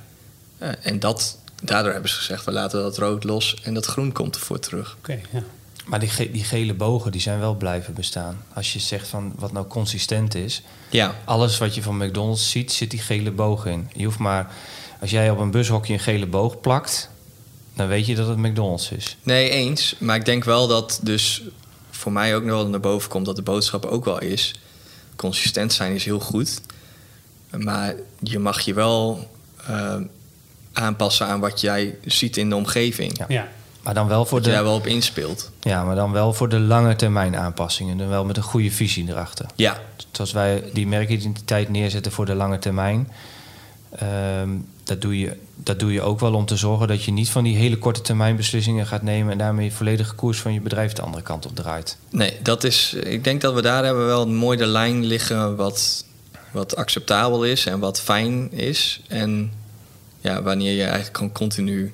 Uh, 0.63 0.69
en 0.83 1.01
dat, 1.01 1.39
daardoor 1.63 1.93
hebben 1.93 2.11
ze 2.11 2.17
gezegd, 2.17 2.45
we 2.45 2.53
laten 2.53 2.83
dat 2.83 2.99
rood 2.99 3.25
los 3.25 3.57
en 3.63 3.75
dat 3.75 3.87
groen 3.87 4.13
komt 4.13 4.35
ervoor 4.35 4.59
terug. 4.59 4.97
Oké, 4.99 5.13
okay, 5.13 5.23
ja. 5.33 5.43
Maar 5.91 6.01
die, 6.01 6.09
ge 6.09 6.31
die, 6.31 6.45
gele 6.45 6.75
bogen 6.75 7.13
die 7.13 7.21
zijn 7.21 7.39
wel 7.39 7.55
blijven 7.55 7.95
bestaan. 7.95 8.45
Als 8.55 8.73
je 8.73 8.79
zegt 8.79 9.09
van 9.09 9.33
wat 9.39 9.53
nou 9.53 9.67
consistent 9.67 10.35
is. 10.35 10.63
Ja. 10.91 11.15
Alles 11.25 11.59
wat 11.59 11.75
je 11.75 11.83
van 11.83 11.97
McDonald's 11.97 12.51
ziet, 12.51 12.73
zit 12.73 12.91
die 12.91 13.01
gele 13.01 13.31
boog 13.31 13.67
in. 13.67 13.91
Je 13.93 14.05
hoeft 14.05 14.19
maar, 14.19 14.53
als 15.01 15.11
jij 15.11 15.31
op 15.31 15.39
een 15.39 15.51
bushokje 15.51 15.93
een 15.93 16.01
gele 16.01 16.27
boog 16.27 16.61
plakt, 16.61 17.11
dan 17.75 17.89
weet 17.89 18.07
je 18.07 18.15
dat 18.15 18.29
het 18.29 18.37
McDonald's 18.37 18.91
is. 18.91 19.17
Nee, 19.23 19.51
eens. 19.51 19.97
Maar 19.99 20.17
ik 20.17 20.25
denk 20.25 20.45
wel 20.45 20.67
dat 20.67 21.01
dus 21.03 21.43
voor 21.91 22.13
mij 22.13 22.37
ook 22.37 22.43
nog 22.43 22.57
wel 22.57 22.69
naar 22.69 22.81
boven 22.81 23.11
komt 23.11 23.27
dat 23.27 23.37
de 23.37 23.43
boodschap 23.43 23.85
ook 23.85 24.05
wel 24.05 24.21
is. 24.21 24.55
Consistent 25.17 25.73
zijn 25.73 25.95
is 25.95 26.05
heel 26.05 26.21
goed. 26.21 26.61
Maar 27.57 27.95
je 28.23 28.39
mag 28.39 28.61
je 28.61 28.75
wel 28.75 29.31
uh, 29.71 29.97
aanpassen 30.73 31.27
aan 31.27 31.41
wat 31.41 31.61
jij 31.61 31.97
ziet 32.05 32.37
in 32.37 32.49
de 32.49 32.57
omgeving. 32.57 33.19
Ja. 33.19 33.25
ja. 33.29 33.49
Maar 33.91 33.99
dan 33.99 34.09
wel 34.09 34.25
voor 34.25 34.39
dat 34.39 34.47
de. 34.47 34.55
daar 34.55 34.65
wel 34.65 34.75
op 34.75 34.87
inspeelt. 34.87 35.51
Ja, 35.61 35.85
maar 35.85 35.95
dan 35.95 36.13
wel 36.13 36.33
voor 36.33 36.49
de 36.49 36.59
lange 36.59 36.97
termijn 36.97 37.37
aanpassingen. 37.37 37.99
Dan 37.99 38.09
wel 38.09 38.25
met 38.25 38.37
een 38.37 38.43
goede 38.43 38.71
visie 38.71 39.09
erachter. 39.09 39.47
Ja. 39.55 39.81
Zoals 40.11 40.33
wij 40.33 40.65
die 40.73 40.87
merkidentiteit 40.87 41.69
neerzetten 41.69 42.13
voor 42.13 42.27
de 42.27 42.35
lange 42.35 42.59
termijn. 42.59 43.13
Um, 44.43 44.67
dat, 44.85 45.01
doe 45.01 45.19
je, 45.19 45.37
dat 45.57 45.79
doe 45.79 45.93
je 45.93 46.03
ook 46.03 46.21
wel 46.21 46.35
om 46.35 46.47
te 46.47 46.57
zorgen 46.57 46.89
dat 46.89 47.05
je 47.05 47.13
niet 47.13 47.31
van 47.31 47.45
die 47.45 47.57
hele 47.57 47.79
korte 47.79 48.01
termijn 48.01 48.37
beslissingen 48.37 48.87
gaat 48.87 49.03
nemen. 49.03 49.33
en 49.33 49.39
daarmee 49.39 49.65
je 49.65 49.73
volledige 49.73 50.15
koers 50.15 50.41
van 50.41 50.53
je 50.53 50.61
bedrijf 50.61 50.93
de 50.93 51.03
andere 51.03 51.23
kant 51.23 51.47
op 51.47 51.57
draait. 51.57 51.97
Nee, 52.11 52.37
dat 52.43 52.65
is. 52.65 52.95
Ik 52.95 53.25
denk 53.25 53.41
dat 53.41 53.55
we 53.55 53.63
daar 53.63 53.85
hebben 53.85 54.07
wel 54.07 54.23
een 54.23 54.37
mooie 54.37 54.67
lijn 54.67 55.05
liggen. 55.05 55.57
wat, 55.57 56.05
wat 56.51 56.77
acceptabel 56.77 57.45
is 57.45 57.67
en 57.67 57.79
wat 57.79 58.01
fijn 58.01 58.53
is. 58.53 59.01
En 59.09 59.53
ja, 60.21 60.43
wanneer 60.43 60.73
je 60.73 60.85
eigenlijk 60.85 61.17
gewoon 61.17 61.33
continu 61.33 61.91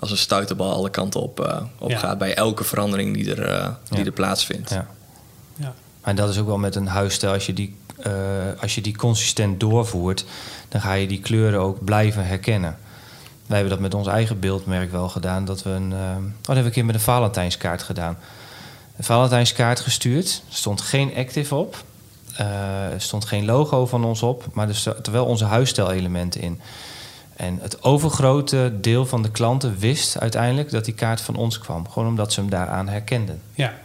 als 0.00 0.10
een 0.10 0.16
stuiterbal 0.16 0.72
alle 0.72 0.90
kanten 0.90 1.20
op, 1.20 1.40
uh, 1.40 1.56
op 1.78 1.90
Ja. 1.90 1.98
gaat 1.98 2.18
bij 2.18 2.34
elke 2.34 2.64
verandering 2.64 3.14
die 3.14 3.34
er, 3.34 3.50
uh, 3.60 3.68
die 3.88 3.98
Ja. 3.98 4.04
er 4.04 4.12
plaatsvindt. 4.12 4.70
Ja. 4.70 4.86
Ja. 5.56 5.74
En 6.00 6.16
dat 6.16 6.28
is 6.28 6.38
ook 6.38 6.46
wel 6.46 6.58
met 6.58 6.74
een 6.74 6.86
huisstijl. 6.86 7.32
Als 7.32 7.46
je, 7.46 7.52
die, 7.52 7.76
eh, 8.02 8.12
als 8.60 8.74
je 8.74 8.80
die 8.80 8.96
consistent 8.96 9.60
doorvoert, 9.60 10.24
dan 10.68 10.80
ga 10.80 10.92
je 10.92 11.06
die 11.06 11.20
kleuren 11.20 11.60
ook 11.60 11.84
blijven 11.84 12.26
herkennen. 12.26 12.76
Wij 13.46 13.58
hebben 13.58 13.70
dat 13.78 13.90
met 13.90 13.94
ons 13.94 14.06
eigen 14.06 14.40
beeldmerk 14.40 14.90
wel 14.92 15.08
gedaan. 15.08 15.44
Dat 15.44 15.62
we 15.62 15.70
een, 15.70 15.92
eh, 15.92 15.98
oh, 15.98 16.14
dat 16.14 16.46
hebben 16.46 16.54
we 16.62 16.62
een 16.64 16.70
keer 16.70 16.84
met 16.84 16.94
een 16.94 17.00
Valentijnskaart 17.00 17.82
gedaan. 17.82 18.18
een 18.96 19.04
Valentijnskaart 19.04 19.80
gestuurd. 19.80 20.42
Er 20.48 20.56
stond 20.56 20.80
geen 20.80 21.14
active 21.16 21.54
op. 21.54 21.84
Uh, 22.40 22.92
er 22.92 23.00
stond 23.00 23.24
geen 23.24 23.44
logo 23.44 23.86
van 23.86 24.04
ons 24.04 24.22
op, 24.22 24.44
maar 24.52 24.68
er 24.68 24.74
stonden 24.74 25.12
wel 25.12 25.24
onze 25.24 25.44
huisstijlelementen 25.44 26.40
in. 26.40 26.60
En 27.40 27.58
het 27.60 27.82
overgrote 27.82 28.72
deel 28.80 29.06
van 29.06 29.22
de 29.22 29.30
klanten 29.30 29.78
wist 29.78 30.18
uiteindelijk 30.18 30.70
dat 30.70 30.84
die 30.84 30.94
kaart 30.94 31.20
van 31.20 31.36
ons 31.36 31.58
kwam. 31.58 31.88
Gewoon 31.88 32.08
omdat 32.08 32.32
ze 32.32 32.40
hem 32.40 32.50
daaraan 32.50 32.88
herkenden. 32.88 33.40
Ja. 33.54 33.78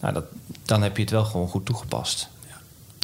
Nou, 0.00 0.14
dat, 0.14 0.24
dan 0.64 0.82
heb 0.82 0.96
je 0.96 1.02
het 1.02 1.10
wel 1.10 1.24
gewoon 1.24 1.48
goed 1.48 1.66
toegepast. 1.66 2.28
Ja. 2.48 2.60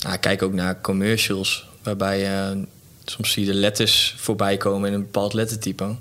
Nou, 0.09 0.19
kijk 0.19 0.43
ook 0.43 0.53
naar 0.53 0.81
commercials, 0.81 1.69
waarbij 1.83 2.19
je 2.19 2.67
soms 3.05 3.33
zie 3.33 3.45
je 3.45 3.53
de 3.53 3.59
letters 3.59 4.15
voorbij 4.19 4.57
komen 4.57 4.89
in 4.89 4.95
een 4.95 5.03
bepaald 5.03 5.33
lettertype. 5.33 5.95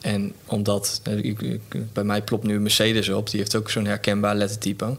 En 0.00 0.32
omdat, 0.46 1.00
eh, 1.02 1.58
bij 1.92 2.04
mij 2.04 2.22
plopt 2.22 2.44
nu 2.44 2.60
Mercedes 2.60 3.08
op, 3.08 3.30
die 3.30 3.40
heeft 3.40 3.56
ook 3.56 3.70
zo'n 3.70 3.86
herkenbaar 3.86 4.34
lettertype. 4.34 4.96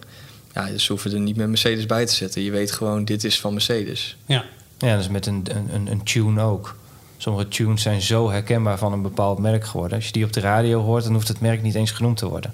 Ja, 0.53 0.65
dus 0.65 0.87
hoeven 0.87 1.11
er 1.11 1.19
niet 1.19 1.35
meer 1.35 1.49
Mercedes 1.49 1.85
bij 1.85 2.05
te 2.05 2.13
zetten. 2.13 2.41
Je 2.41 2.51
weet 2.51 2.71
gewoon, 2.71 3.05
dit 3.05 3.23
is 3.23 3.39
van 3.39 3.53
Mercedes. 3.53 4.17
Ja, 4.25 4.45
ja 4.77 4.91
dat 4.91 4.99
is 4.99 5.09
met 5.09 5.25
een, 5.25 5.45
een, 5.73 5.87
een 5.87 6.03
tune 6.03 6.41
ook. 6.41 6.77
Sommige 7.21 7.47
tunes 7.47 7.81
zijn 7.81 8.01
zo 8.01 8.29
herkenbaar 8.31 8.77
van 8.77 8.93
een 8.93 9.01
bepaald 9.01 9.39
merk 9.39 9.65
geworden. 9.65 9.97
Als 9.97 10.05
je 10.05 10.11
die 10.11 10.23
op 10.23 10.33
de 10.33 10.39
radio 10.39 10.81
hoort, 10.81 11.03
dan 11.03 11.13
hoeft 11.13 11.27
het 11.27 11.39
merk 11.39 11.61
niet 11.61 11.75
eens 11.75 11.91
genoemd 11.91 12.17
te 12.17 12.29
worden. 12.29 12.53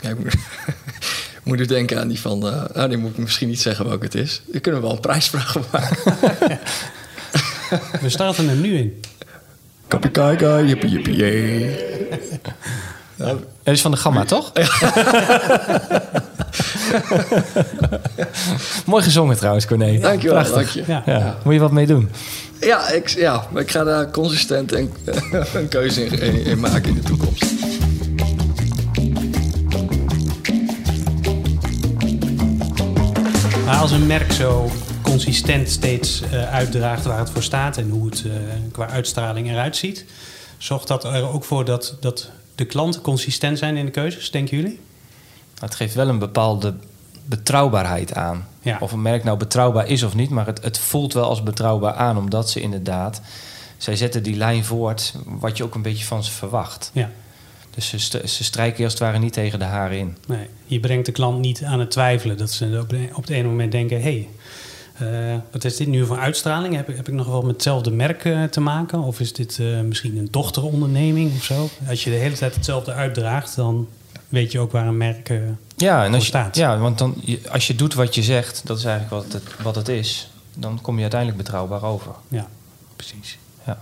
Ja, 0.00 0.10
ik 0.10 0.16
moet 1.44 1.60
er 1.60 1.68
denken 1.68 2.00
aan 2.00 2.08
die 2.08 2.20
van... 2.20 2.46
Uh, 2.46 2.64
nou, 2.74 2.88
die 2.88 2.98
moet 2.98 3.10
ik 3.10 3.18
misschien 3.18 3.48
niet 3.48 3.60
zeggen 3.60 3.86
welke 3.86 4.04
het 4.04 4.14
is. 4.14 4.42
Daar 4.46 4.60
kunnen 4.60 4.80
we 4.80 4.86
wel 4.86 4.96
een 4.96 5.02
prijsvraag 5.02 5.56
maken. 5.72 6.18
we 8.02 8.08
starten 8.08 8.48
er 8.48 8.56
nu 8.56 8.76
in. 8.76 9.00
Kapikaikai, 9.88 10.66
jippie 10.66 10.90
jippie 10.90 11.16
jee. 11.16 11.78
Ja. 13.20 13.34
Het 13.62 13.74
is 13.74 13.80
van 13.80 13.90
de 13.90 13.96
Gamma, 13.96 14.24
toch? 14.24 14.52
Mooi 18.86 19.02
gezongen 19.02 19.36
trouwens, 19.36 19.66
Corné. 19.66 19.98
Dankjewel, 19.98 20.52
dank 20.52 20.68
je. 20.68 20.82
Ja. 20.86 21.02
Ja. 21.06 21.36
Moet 21.44 21.54
je 21.54 21.60
wat 21.60 21.72
mee 21.72 21.86
doen? 21.86 22.10
Ja, 22.60 22.88
ik, 22.88 23.08
ja, 23.08 23.46
ik 23.54 23.70
ga 23.70 23.84
daar 23.84 24.10
consistent 24.10 24.72
een, 24.72 24.92
een 25.54 25.68
keuze 25.68 26.04
in, 26.04 26.44
in 26.44 26.60
maken 26.60 26.88
in 26.88 26.94
de 26.94 27.02
toekomst. 27.02 27.44
Maar 33.64 33.76
als 33.76 33.90
een 33.90 34.06
merk 34.06 34.32
zo 34.32 34.70
consistent 35.02 35.70
steeds 35.70 36.22
uh, 36.32 36.52
uitdraagt 36.52 37.04
waar 37.04 37.18
het 37.18 37.30
voor 37.30 37.42
staat 37.42 37.76
en 37.76 37.88
hoe 37.88 38.06
het 38.06 38.22
uh, 38.26 38.32
qua 38.72 38.88
uitstraling 38.88 39.50
eruit 39.50 39.76
ziet, 39.76 40.04
zorgt 40.58 40.88
dat 40.88 41.04
er 41.04 41.28
ook 41.28 41.44
voor 41.44 41.64
dat, 41.64 41.96
dat 42.00 42.30
de 42.60 42.66
klanten 42.66 43.00
consistent 43.00 43.58
zijn 43.58 43.76
in 43.76 43.84
de 43.84 43.90
keuzes, 43.90 44.30
denken 44.30 44.56
jullie? 44.56 44.80
Het 45.58 45.74
geeft 45.74 45.94
wel 45.94 46.08
een 46.08 46.18
bepaalde 46.18 46.74
betrouwbaarheid 47.24 48.14
aan. 48.14 48.48
Ja. 48.62 48.76
Of 48.80 48.92
een 48.92 49.02
merk 49.02 49.24
nou 49.24 49.38
betrouwbaar 49.38 49.88
is 49.88 50.02
of 50.02 50.14
niet, 50.14 50.30
maar 50.30 50.46
het, 50.46 50.62
het 50.62 50.78
voelt 50.78 51.12
wel 51.12 51.24
als 51.24 51.42
betrouwbaar 51.42 51.94
aan, 51.94 52.18
omdat 52.18 52.50
ze 52.50 52.60
inderdaad, 52.60 53.20
zij 53.76 53.96
zetten 53.96 54.22
die 54.22 54.36
lijn 54.36 54.64
voort 54.64 55.14
wat 55.24 55.56
je 55.56 55.64
ook 55.64 55.74
een 55.74 55.82
beetje 55.82 56.04
van 56.04 56.24
ze 56.24 56.30
verwacht. 56.30 56.90
Ja. 56.94 57.10
Dus 57.70 57.88
ze, 57.88 58.28
ze 58.28 58.44
strijken 58.44 58.84
als 58.84 58.92
het 58.92 59.02
ware 59.02 59.18
niet 59.18 59.32
tegen 59.32 59.58
de 59.58 59.64
haren 59.64 59.98
in. 59.98 60.16
Nee, 60.26 60.48
je 60.66 60.80
brengt 60.80 61.06
de 61.06 61.12
klant 61.12 61.38
niet 61.38 61.62
aan 61.62 61.80
het 61.80 61.90
twijfelen. 61.90 62.36
Dat 62.36 62.50
ze 62.50 62.78
op, 62.82 62.88
de, 62.88 63.08
op 63.12 63.22
het 63.22 63.30
ene 63.30 63.48
moment 63.48 63.72
denken: 63.72 63.96
hé, 63.96 64.02
hey, 64.02 64.28
uh, 65.02 65.34
wat 65.52 65.64
is 65.64 65.76
dit 65.76 65.86
nu 65.86 66.06
voor 66.06 66.18
uitstraling? 66.18 66.74
Heb, 66.74 66.86
heb 66.86 67.08
ik 67.08 67.14
nog 67.14 67.26
wel 67.26 67.42
met 67.42 67.52
hetzelfde 67.52 67.90
merk 67.90 68.24
uh, 68.24 68.44
te 68.44 68.60
maken? 68.60 68.98
Of 68.98 69.20
is 69.20 69.32
dit 69.32 69.58
uh, 69.58 69.80
misschien 69.80 70.16
een 70.16 70.28
dochteronderneming 70.30 71.36
of 71.36 71.44
zo? 71.44 71.68
Als 71.88 72.04
je 72.04 72.10
de 72.10 72.16
hele 72.16 72.34
tijd 72.34 72.54
hetzelfde 72.54 72.92
uitdraagt, 72.92 73.56
dan 73.56 73.88
weet 74.28 74.52
je 74.52 74.58
ook 74.58 74.72
waar 74.72 74.86
een 74.86 74.96
merk 74.96 75.40
ja, 75.76 76.04
en 76.04 76.14
als 76.14 76.22
je, 76.22 76.28
staat. 76.28 76.56
Ja, 76.56 76.78
want 76.78 76.98
dan, 76.98 77.14
als 77.50 77.66
je 77.66 77.74
doet 77.74 77.94
wat 77.94 78.14
je 78.14 78.22
zegt, 78.22 78.60
dat 78.64 78.78
is 78.78 78.84
eigenlijk 78.84 79.22
wat 79.22 79.32
het, 79.32 79.62
wat 79.62 79.74
het 79.74 79.88
is, 79.88 80.30
dan 80.54 80.80
kom 80.80 80.94
je 80.94 81.00
uiteindelijk 81.00 81.42
betrouwbaar 81.42 81.82
over. 81.82 82.12
Ja, 82.28 82.48
precies. 82.96 83.38
Ja. 83.66 83.78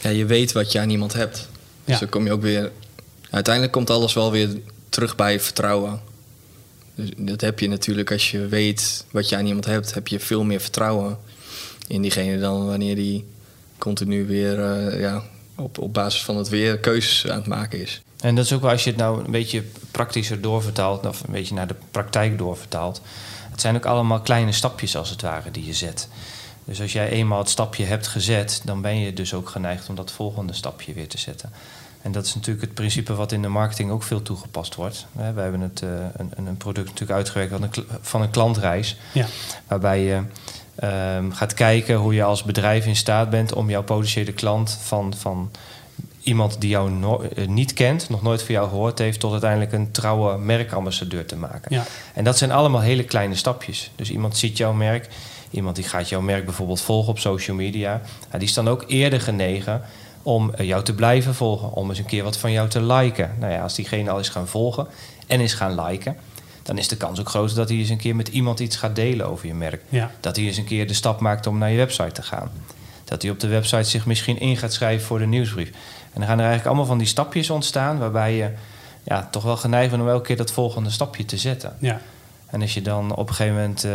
ja, 0.00 0.10
je 0.10 0.26
weet 0.26 0.52
wat 0.52 0.72
je 0.72 0.80
aan 0.80 0.90
iemand 0.90 1.12
hebt. 1.12 1.48
Dus 1.84 1.98
dan 1.98 2.08
kom 2.08 2.24
je 2.24 2.32
ook 2.32 2.42
weer. 2.42 2.72
Uiteindelijk 3.30 3.72
komt 3.72 3.90
alles 3.90 4.12
wel 4.12 4.30
weer 4.30 4.48
terug 4.88 5.16
bij 5.16 5.40
vertrouwen. 5.40 6.00
Dus 7.02 7.10
dat 7.16 7.40
heb 7.40 7.58
je 7.58 7.68
natuurlijk 7.68 8.10
als 8.10 8.30
je 8.30 8.46
weet 8.46 9.04
wat 9.10 9.28
je 9.28 9.36
aan 9.36 9.46
iemand 9.46 9.64
hebt, 9.64 9.94
heb 9.94 10.08
je 10.08 10.20
veel 10.20 10.44
meer 10.44 10.60
vertrouwen 10.60 11.18
in 11.88 12.02
diegene 12.02 12.38
dan 12.38 12.66
wanneer 12.66 12.94
die 12.94 13.24
continu 13.78 14.26
weer 14.26 14.58
uh, 14.58 15.00
ja, 15.00 15.22
op, 15.56 15.78
op 15.78 15.94
basis 15.94 16.24
van 16.24 16.36
het 16.36 16.48
weer 16.48 16.78
keuzes 16.78 17.30
aan 17.30 17.38
het 17.38 17.46
maken 17.46 17.80
is. 17.80 18.02
En 18.20 18.34
dat 18.34 18.44
is 18.44 18.52
ook 18.52 18.60
wel 18.60 18.70
als 18.70 18.84
je 18.84 18.90
het 18.90 18.98
nou 18.98 19.24
een 19.24 19.30
beetje 19.30 19.64
praktischer 19.90 20.40
doorvertaalt, 20.40 21.06
of 21.06 21.22
een 21.22 21.32
beetje 21.32 21.54
naar 21.54 21.66
de 21.66 21.74
praktijk 21.90 22.38
doorvertaalt. 22.38 23.00
Het 23.50 23.60
zijn 23.60 23.76
ook 23.76 23.86
allemaal 23.86 24.20
kleine 24.20 24.52
stapjes 24.52 24.96
als 24.96 25.10
het 25.10 25.22
ware 25.22 25.50
die 25.50 25.66
je 25.66 25.74
zet. 25.74 26.08
Dus 26.64 26.80
als 26.80 26.92
jij 26.92 27.08
eenmaal 27.08 27.38
het 27.38 27.48
stapje 27.48 27.84
hebt 27.84 28.06
gezet, 28.06 28.62
dan 28.64 28.80
ben 28.80 28.98
je 28.98 29.12
dus 29.12 29.34
ook 29.34 29.48
geneigd 29.48 29.88
om 29.88 29.94
dat 29.94 30.12
volgende 30.12 30.52
stapje 30.52 30.92
weer 30.92 31.08
te 31.08 31.18
zetten. 31.18 31.52
En 32.02 32.12
dat 32.12 32.24
is 32.24 32.34
natuurlijk 32.34 32.64
het 32.64 32.74
principe 32.74 33.14
wat 33.14 33.32
in 33.32 33.42
de 33.42 33.48
marketing 33.48 33.90
ook 33.90 34.02
veel 34.02 34.22
toegepast 34.22 34.74
wordt. 34.74 35.06
We 35.12 35.22
hebben 35.22 35.60
het, 35.60 35.80
uh, 35.84 35.90
een, 36.16 36.46
een, 36.46 36.56
product 36.56 36.86
natuurlijk 36.86 37.18
uitgewerkt 37.18 37.52
van 37.52 37.62
een, 37.62 37.98
van 38.00 38.22
een 38.22 38.30
klantreis. 38.30 38.96
Ja. 39.12 39.26
Waarbij 39.66 40.02
je 40.02 40.22
um, 41.16 41.32
gaat 41.32 41.54
kijken 41.54 41.96
hoe 41.96 42.14
je 42.14 42.22
als 42.22 42.42
bedrijf 42.42 42.86
in 42.86 42.96
staat 42.96 43.30
bent 43.30 43.52
om 43.52 43.70
jouw 43.70 43.82
potentiële 43.82 44.32
klant 44.32 44.78
van, 44.82 45.14
van 45.16 45.50
iemand 46.22 46.60
die 46.60 46.70
jou 46.70 47.28
eh, 47.34 47.46
niet 47.46 47.72
kent, 47.72 48.08
nog 48.08 48.22
nooit 48.22 48.42
van 48.42 48.54
jou 48.54 48.68
gehoord 48.68 48.98
heeft, 48.98 49.20
tot 49.20 49.32
uiteindelijk 49.32 49.72
een 49.72 49.90
trouwe 49.90 50.38
merkambassadeur 50.38 51.26
te 51.26 51.36
maken. 51.36 51.74
Ja. 51.74 51.84
En 52.14 52.24
dat 52.24 52.38
zijn 52.38 52.52
allemaal 52.52 52.80
hele 52.80 53.04
kleine 53.04 53.34
stapjes. 53.34 53.90
Dus 53.96 54.10
iemand 54.10 54.36
ziet 54.36 54.56
jouw 54.56 54.72
merk, 54.72 55.08
iemand 55.50 55.76
die 55.76 55.84
gaat 55.84 56.08
jouw 56.08 56.20
merk 56.20 56.44
bijvoorbeeld 56.44 56.80
volgen 56.80 57.10
op 57.10 57.18
social 57.18 57.56
media, 57.56 58.00
die 58.30 58.48
is 58.48 58.54
dan 58.54 58.68
ook 58.68 58.84
eerder 58.86 59.20
genegen 59.20 59.82
om 60.22 60.54
eh, 60.54 60.66
jou 60.66 60.82
te 60.82 60.94
blijven 60.94 61.34
volgen, 61.34 61.72
om 61.72 61.88
eens 61.88 61.98
een 61.98 62.04
keer 62.04 62.24
wat 62.24 62.36
van 62.36 62.52
jou 62.52 62.68
te 62.68 62.82
liken. 62.82 63.30
Nou 63.38 63.52
ja, 63.52 63.62
als 63.62 63.74
diegene 63.74 64.10
al 64.10 64.18
is 64.18 64.28
gaan 64.28 64.48
volgen 64.48 64.86
en 65.26 65.40
is 65.40 65.54
gaan 65.54 65.80
liken, 65.80 66.16
dan 66.62 66.78
is 66.78 66.88
de 66.88 66.96
kans 66.96 67.20
ook 67.20 67.28
groter 67.28 67.56
dat 67.56 67.68
hij 67.68 67.78
eens 67.78 67.88
een 67.88 67.96
keer 67.96 68.16
met 68.16 68.28
iemand 68.28 68.60
iets 68.60 68.76
gaat 68.76 68.96
delen 68.96 69.26
over 69.26 69.46
je 69.46 69.54
merk. 69.54 69.82
Ja. 69.88 70.10
Dat 70.20 70.36
hij 70.36 70.44
eens 70.44 70.56
een 70.56 70.64
keer 70.64 70.86
de 70.86 70.94
stap 70.94 71.20
maakt 71.20 71.46
om 71.46 71.58
naar 71.58 71.70
je 71.70 71.76
website 71.76 72.12
te 72.12 72.22
gaan. 72.22 72.50
Dat 73.04 73.22
hij 73.22 73.30
op 73.30 73.40
de 73.40 73.48
website 73.48 73.90
zich 73.90 74.06
misschien 74.06 74.40
in 74.40 74.56
gaat 74.56 74.72
schrijven 74.72 75.06
voor 75.06 75.18
de 75.18 75.26
nieuwsbrief. 75.26 75.68
En 76.12 76.20
dan 76.20 76.28
gaan 76.28 76.38
er 76.38 76.44
eigenlijk 76.44 76.66
allemaal 76.66 76.86
van 76.86 76.98
die 76.98 77.06
stapjes 77.06 77.50
ontstaan, 77.50 77.98
waarbij 77.98 78.36
je 78.36 78.50
ja, 79.02 79.28
toch 79.30 79.42
wel 79.42 79.56
geneigd 79.56 79.90
bent 79.90 80.02
om 80.02 80.08
elke 80.08 80.26
keer 80.26 80.36
dat 80.36 80.52
volgende 80.52 80.90
stapje 80.90 81.24
te 81.24 81.36
zetten. 81.36 81.76
Ja. 81.78 82.00
En 82.52 82.60
als 82.60 82.74
je 82.74 82.82
dan 82.82 83.14
op 83.14 83.28
een 83.28 83.34
gegeven 83.34 83.60
moment. 83.60 83.84
Uh, 83.84 83.92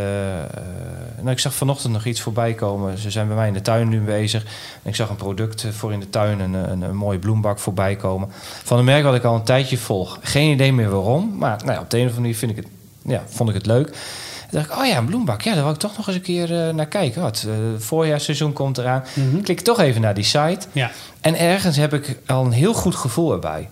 nou, 1.17 1.29
ik 1.29 1.39
zag 1.39 1.53
vanochtend 1.53 1.93
nog 1.93 2.05
iets 2.05 2.21
voorbij 2.21 2.53
komen. 2.53 2.97
Ze 2.97 3.11
zijn 3.11 3.27
bij 3.27 3.35
mij 3.35 3.47
in 3.47 3.53
de 3.53 3.61
tuin 3.61 3.89
nu 3.89 3.99
bezig. 3.99 4.43
En 4.83 4.89
ik 4.89 4.95
zag 4.95 5.09
een 5.09 5.15
product 5.15 5.65
voor 5.71 5.93
in 5.93 5.99
de 5.99 6.09
tuin, 6.09 6.39
een, 6.39 6.53
een, 6.53 6.81
een 6.81 6.95
mooie 6.95 7.19
bloembak 7.19 7.59
voorbij 7.59 7.95
komen. 7.95 8.29
Van 8.63 8.77
een 8.77 8.85
merk 8.85 9.03
wat 9.03 9.15
ik 9.15 9.23
al 9.23 9.35
een 9.35 9.43
tijdje 9.43 9.77
volg. 9.77 10.19
Geen 10.21 10.51
idee 10.51 10.73
meer 10.73 10.89
waarom. 10.89 11.37
Maar 11.37 11.57
nou 11.57 11.71
ja, 11.71 11.79
op 11.79 11.89
de 11.89 11.97
een 11.97 12.03
of 12.03 12.09
andere 12.09 12.21
manier 12.21 12.35
vind 12.35 12.51
ik 12.51 12.57
het, 12.57 12.67
ja, 13.01 13.23
vond 13.27 13.49
ik 13.49 13.55
het 13.55 13.65
leuk. 13.65 13.85
Toen 13.85 14.59
dacht 14.59 14.71
ik, 14.71 14.77
oh 14.77 14.85
ja, 14.85 14.97
een 14.97 15.05
bloembak. 15.05 15.41
Ja, 15.41 15.53
daar 15.53 15.63
wil 15.63 15.73
ik 15.73 15.79
toch 15.79 15.97
nog 15.97 16.07
eens 16.07 16.15
een 16.15 16.21
keer 16.21 16.51
uh, 16.51 16.73
naar 16.73 16.87
kijken. 16.87 17.21
Wat, 17.21 17.45
uh, 17.47 17.73
het 17.73 17.83
voorjaarsseizoen 17.83 18.53
komt 18.53 18.77
eraan. 18.77 19.03
Mm 19.13 19.29
-hmm. 19.29 19.41
Klik 19.41 19.59
toch 19.59 19.79
even 19.79 20.01
naar 20.01 20.13
die 20.13 20.23
site. 20.23 20.59
Ja. 20.71 20.91
En 21.21 21.39
ergens 21.39 21.77
heb 21.77 21.93
ik 21.93 22.19
al 22.25 22.45
een 22.45 22.51
heel 22.51 22.73
goed 22.73 22.95
gevoel 22.95 23.31
erbij. 23.31 23.69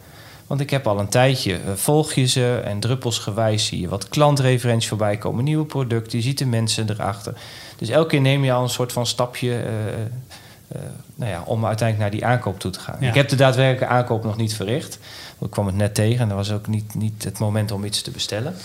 Want 0.48 0.60
ik 0.62 0.70
heb 0.70 0.88
al 0.88 1.00
een 1.00 1.10
tijdje, 1.10 1.52
uh, 1.52 1.74
volg 1.76 2.14
je 2.14 2.26
ze 2.26 2.62
en 2.66 2.80
druppelsgewijs 2.80 3.66
zie 3.66 3.82
je 3.82 3.88
wat 3.88 4.10
klantreferenties 4.10 4.90
voorbij 4.90 5.18
komen, 5.18 5.44
nieuwe 5.44 5.66
producten, 5.66 6.18
je 6.18 6.24
ziet 6.24 6.38
de 6.38 6.46
mensen 6.46 6.90
erachter. 6.90 7.34
Dus 7.78 7.90
elke 7.90 8.10
keer 8.10 8.22
neem 8.22 8.44
je 8.44 8.52
al 8.54 8.64
een 8.64 8.70
soort 8.70 8.92
van 8.92 9.06
stapje 9.06 9.50
uh, 9.50 10.82
nou 11.16 11.32
ja, 11.32 11.44
om 11.46 11.66
uiteindelijk 11.66 12.12
naar 12.12 12.20
die 12.20 12.30
aankoop 12.30 12.60
toe 12.60 12.72
te 12.72 12.80
gaan. 12.80 12.98
Ja. 13.00 13.08
Ik 13.08 13.14
heb 13.14 13.30
de 13.30 13.36
daadwerkelijke 13.36 13.94
aankoop 13.94 14.24
nog 14.24 14.38
niet 14.38 14.56
verricht. 14.56 15.00
Ik 15.40 15.50
kwam 15.50 15.66
het 15.66 15.76
net 15.76 15.96
tegen 15.96 16.20
en 16.20 16.28
dat 16.28 16.38
was 16.38 16.52
ook 16.52 16.68
niet, 16.68 16.96
niet 16.96 17.24
het 17.24 17.40
moment 17.40 17.72
om 17.72 17.86
iets 17.86 18.02
te 18.02 18.12
bestellen. 18.12 18.56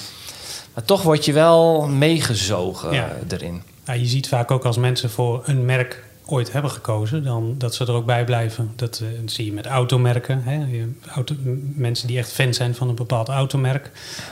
Maar 0.74 0.84
toch 0.84 1.02
word 1.02 1.24
je 1.24 1.32
wel 1.32 1.88
meegezogen 1.88 2.92
Ja. 2.92 3.16
erin. 3.28 3.62
Ja, 3.84 3.92
je 3.92 4.06
ziet 4.06 4.28
vaak 4.28 4.50
ook 4.50 4.64
als 4.64 4.76
mensen 4.76 5.10
voor 5.10 5.42
een 5.44 5.64
merk 5.64 6.04
ooit 6.30 6.52
hebben 6.52 6.70
gekozen, 6.70 7.24
dan 7.24 7.54
dat 7.58 7.74
ze 7.74 7.84
er 7.84 7.92
ook 7.92 8.06
bij 8.06 8.24
blijven. 8.24 8.72
Dat, 8.76 9.00
eh, 9.02 9.20
dat 9.20 9.30
zie 9.32 9.44
je 9.44 9.52
met 9.52 9.66
automerken. 9.66 10.42
Hè? 10.42 10.54
Je- 10.54 10.92
Auto, 11.14 11.34
mensen 11.74 12.06
die 12.06 12.18
echt 12.18 12.32
fan 12.32 12.54
zijn 12.54 12.74
van 12.74 12.88
een 12.88 12.94
bepaald 12.94 13.28
automerk. 13.28 13.90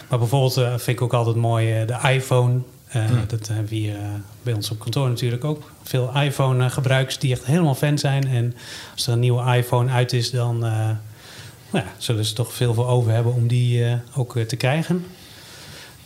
Maar 0.09 0.19
bijvoorbeeld 0.19 0.57
eh, 0.57 0.69
vind 0.69 0.89
ik 0.97 1.03
ook 1.03 1.13
altijd 1.15 1.37
mooi 1.37 1.81
eh, 1.81 1.87
de 1.87 2.09
iPhone. 2.15 2.59
Eh, 2.89 3.05
Dat 3.27 3.47
hebben 3.49 3.69
we 3.69 3.75
hier 3.75 3.97
bij 4.43 4.53
ons 4.53 4.71
op 4.71 4.79
kantoor 4.79 5.09
natuurlijk 5.09 5.45
ook. 5.45 5.71
Veel 5.83 6.11
iPhone-gebruikers 6.21 7.19
die 7.19 7.33
echt 7.33 7.45
helemaal 7.45 7.75
fan 7.75 7.99
zijn. 7.99 8.27
En 8.29 8.55
als 8.95 9.07
er 9.07 9.13
een 9.13 9.19
nieuwe 9.21 9.57
iPhone 9.57 9.91
uit 9.93 10.13
is, 10.13 10.31
dan 10.31 10.59
nou 10.59 11.85
ja, 11.85 11.93
zullen 11.99 12.25
ze 12.25 12.35
toch 12.35 12.53
veel 12.53 12.75
voor 12.75 12.87
over 12.87 13.13
hebben 13.13 13.35
om 13.35 13.47
die 13.47 13.85
ook 14.17 14.39
te 14.39 14.57
krijgen. 14.57 15.05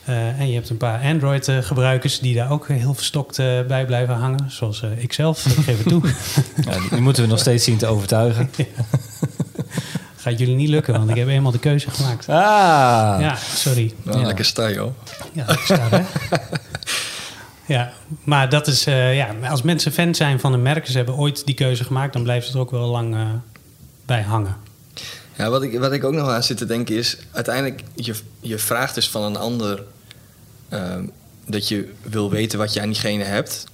Eh, 0.04 0.40
en 0.40 0.48
je 0.48 0.54
hebt 0.54 0.70
een 0.70 0.76
paar 0.76 1.02
Android-gebruikers 1.02 2.18
die 2.18 2.34
daar 2.34 2.50
ook 2.50 2.68
heel 2.68 2.94
verstokt 2.94 3.38
eh, 3.38 3.46
bij 3.68 3.84
blijven 3.86 4.14
hangen. 4.14 4.50
Zoals 4.50 4.82
eh, 4.82 5.02
ikzelf, 5.02 5.46
ik 5.46 5.64
geef 5.64 5.78
het 5.78 5.88
toe. 5.88 6.02
Ja, 6.64 6.78
die, 6.78 6.88
die 6.90 7.00
moeten 7.00 7.22
we 7.22 7.28
nog 7.28 7.38
steeds 7.38 7.64
zien 7.64 7.76
te 7.76 7.86
overtuigen. 7.86 8.50
Gaat 10.16 10.38
jullie 10.38 10.54
niet 10.54 10.68
lukken, 10.68 10.94
want 10.98 11.10
ik 11.10 11.16
heb 11.16 11.28
eenmaal 11.28 11.52
de 11.52 11.58
keuze 11.58 11.90
gemaakt. 11.90 12.28
Ah. 12.28 12.36
Ja, 13.20 13.34
sorry. 13.36 13.92
Wel 14.02 14.18
Ja. 14.18 14.26
lekker 14.26 14.44
sta, 14.44 14.70
joh. 14.70 14.92
Ja, 15.32 15.44
dat 15.44 15.58
staat, 15.64 15.90
hè? 15.90 16.00
Ja, 17.66 17.92
maar 18.24 18.48
dat 18.48 18.66
is, 18.66 18.86
eh, 18.86 19.16
ja, 19.16 19.28
als 19.50 19.62
mensen 19.62 19.92
fan 19.92 20.14
zijn 20.14 20.40
van 20.40 20.52
een 20.52 20.62
merk, 20.62 20.86
ze 20.86 20.96
hebben 20.96 21.16
ooit 21.16 21.46
die 21.46 21.54
keuze 21.54 21.84
gemaakt, 21.84 22.12
dan 22.12 22.22
blijven 22.22 22.48
ze 22.48 22.54
er 22.54 22.60
ook 22.60 22.70
wel 22.70 22.88
lang 22.88 23.14
eh, 23.14 23.20
bij 24.06 24.22
hangen. 24.22 24.56
Ja, 25.42 25.50
wat 25.50 25.62
ik, 25.62 25.78
wat 25.78 25.92
ik 25.92 26.04
ook 26.04 26.12
nog 26.12 26.28
aan 26.28 26.42
zit 26.42 26.56
te 26.56 26.66
denken 26.66 26.96
is... 26.96 27.16
uiteindelijk, 27.30 27.82
je, 27.94 28.14
je 28.40 28.58
vraagt 28.58 28.94
dus 28.94 29.08
van 29.08 29.22
een 29.22 29.36
ander... 29.36 29.84
ehm, 30.68 31.06
dat 31.46 31.68
je 31.68 31.92
wil 32.02 32.30
weten 32.30 32.58
wat 32.58 32.72
je 32.72 32.80
aan 32.80 32.90
diegene 32.90 33.24
hebt. 33.24 33.64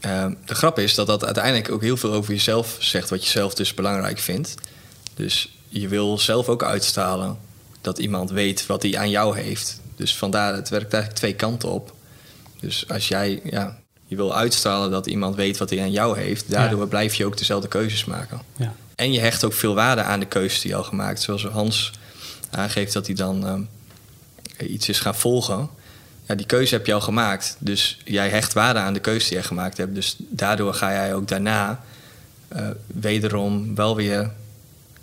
Ehm, 0.00 0.34
de 0.44 0.54
grap 0.54 0.78
is 0.78 0.94
dat 0.94 1.06
dat 1.06 1.24
uiteindelijk 1.24 1.70
ook 1.70 1.82
heel 1.82 1.96
veel 1.96 2.12
over 2.12 2.32
jezelf 2.32 2.76
zegt... 2.78 3.10
wat 3.10 3.24
je 3.24 3.30
zelf 3.30 3.54
dus 3.54 3.74
belangrijk 3.74 4.18
vindt. 4.18 4.54
Dus 5.14 5.58
je 5.68 5.88
wil 5.88 6.18
zelf 6.18 6.48
ook 6.48 6.62
uitstralen 6.62 7.38
dat 7.80 7.98
iemand 7.98 8.30
weet 8.30 8.66
wat 8.66 8.82
hij 8.82 8.98
aan 8.98 9.10
jou 9.10 9.38
heeft. 9.38 9.80
Dus 9.96 10.16
vandaar, 10.16 10.54
het 10.54 10.68
werkt 10.68 10.92
eigenlijk 10.92 11.22
twee 11.22 11.34
kanten 11.34 11.70
op. 11.70 11.94
Dus 12.60 12.88
als 12.88 13.08
jij, 13.08 13.40
ja, 13.44 13.78
je 14.06 14.16
wil 14.16 14.36
uitstralen 14.36 14.90
dat 14.90 15.06
iemand 15.06 15.34
weet 15.34 15.58
wat 15.58 15.70
hij 15.70 15.80
aan 15.80 15.92
jou 15.92 16.18
heeft... 16.18 16.50
daardoor 16.50 16.80
Ja. 16.80 16.86
blijf 16.86 17.14
je 17.14 17.26
ook 17.26 17.38
dezelfde 17.38 17.68
keuzes 17.68 18.04
maken. 18.04 18.40
Ja, 18.56 18.74
En 19.00 19.12
je 19.12 19.20
hecht 19.20 19.44
ook 19.44 19.52
veel 19.52 19.74
waarde 19.74 20.02
aan 20.02 20.20
de 20.20 20.26
keuzes 20.26 20.60
die 20.60 20.70
je 20.70 20.76
al 20.76 20.82
gemaakt. 20.82 21.20
Zoals 21.22 21.44
Hans 21.44 21.92
aangeeft 22.50 22.92
dat 22.92 23.06
hij 23.06 23.14
dan 23.14 23.46
ehm, 23.46 23.62
iets 24.70 24.88
is 24.88 25.00
gaan 25.00 25.14
volgen. 25.14 25.68
Ja, 26.26 26.34
die 26.34 26.46
keuze 26.46 26.74
heb 26.74 26.86
je 26.86 26.94
al 26.94 27.00
gemaakt. 27.00 27.56
Dus 27.58 27.98
jij 28.04 28.28
hecht 28.28 28.52
waarde 28.52 28.78
aan 28.78 28.92
de 28.92 29.00
keuze 29.00 29.28
die 29.28 29.36
je 29.36 29.42
gemaakt 29.42 29.76
hebt. 29.76 29.94
Dus 29.94 30.16
daardoor 30.18 30.74
ga 30.74 30.92
jij 30.92 31.14
ook 31.14 31.28
daarna 31.28 31.80
eh, 32.48 32.68
wederom 32.86 33.74
wel 33.74 33.96
weer 33.96 34.30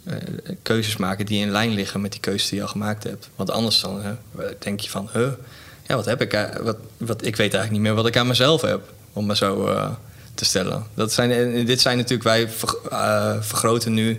eh, 0.03 0.15
keuzes 0.61 0.97
maken 0.97 1.25
die 1.25 1.41
in 1.41 1.51
lijn 1.51 1.71
liggen 1.73 2.01
met 2.01 2.11
die 2.11 2.21
keuze 2.21 2.47
die 2.49 2.55
je 2.57 2.61
al 2.63 2.67
gemaakt 2.67 3.03
hebt. 3.03 3.29
Want 3.35 3.51
anders 3.51 3.79
dan 3.81 4.17
denk 4.59 4.79
je 4.79 4.89
van, 4.89 5.09
huh, 5.13 5.31
ja, 5.87 5.95
wat 5.95 6.05
heb 6.05 6.21
ik? 6.21 6.33
eh, 6.33 6.55
Wat, 6.61 6.77
wat, 6.97 7.25
ik 7.25 7.35
weet 7.35 7.53
eigenlijk 7.53 7.71
niet 7.71 7.81
meer 7.81 7.93
wat 7.93 8.07
ik 8.07 8.17
aan 8.17 8.27
mezelf 8.27 8.61
heb. 8.61 8.93
Om 9.13 9.25
maar 9.25 9.37
zo 9.37 9.67
te 10.37 10.45
stellen. 10.45 10.83
Dat 10.93 11.13
zijn, 11.13 11.31
en 11.31 11.65
dit 11.65 11.81
zijn 11.81 11.97
natuurlijk, 11.97 12.23
wij 12.23 12.49
ver- 12.49 12.77
eh, 12.89 13.35
vergroten 13.41 13.93
nu 13.93 14.17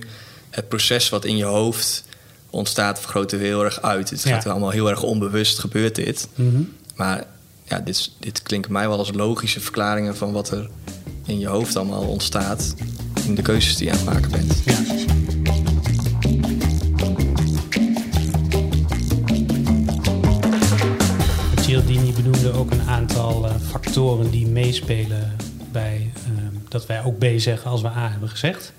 het 0.51 0.69
proces 0.69 1.09
wat 1.09 1.25
in 1.25 1.37
je 1.37 1.45
hoofd 1.45 2.05
ontstaat, 2.51 3.01
vergroten 3.01 3.39
we 3.39 3.45
heel 3.45 3.65
erg 3.65 3.83
uit. 3.83 4.11
Het 4.11 4.23
Ja. 4.23 4.35
gaat 4.35 4.47
allemaal 4.47 4.71
heel 4.71 4.91
erg 4.91 5.03
onbewust, 5.03 5.59
gebeurt 5.59 5.95
dit. 5.95 6.29
Mhm. 6.35 6.61
Maar 6.97 7.25
ja, 7.65 7.79
dit, 7.79 8.11
dit 8.19 8.43
klinkt 8.43 8.69
mij 8.69 8.89
wel 8.89 8.99
als 8.99 9.13
logische 9.13 9.61
verklaringen 9.61 10.17
van 10.17 10.33
wat 10.33 10.51
er 10.51 10.69
in 11.27 11.39
je 11.39 11.47
hoofd 11.49 11.77
allemaal 11.77 12.03
ontstaat 12.07 12.75
in 13.27 13.35
de 13.35 13.43
keuzes 13.43 13.77
die 13.77 13.87
je 13.87 13.93
aan 13.93 13.99
het 13.99 14.07
maken 14.07 14.31
bent. 14.31 14.63
ja. 14.65 14.77
Cialdini 21.61 22.13
benoemde 22.13 22.53
ook 22.53 22.71
een 22.71 22.83
aantal 22.89 23.47
eh, 23.49 23.55
factoren 23.71 24.31
die 24.31 24.47
meespelen 24.47 25.37
dat 26.69 26.87
wij 26.87 27.03
ook 27.05 27.19
B 27.19 27.25
zeggen 27.37 27.71
als 27.71 27.83
we 27.83 27.89
A 27.89 28.09
hebben 28.11 28.29
gezegd. 28.29 28.73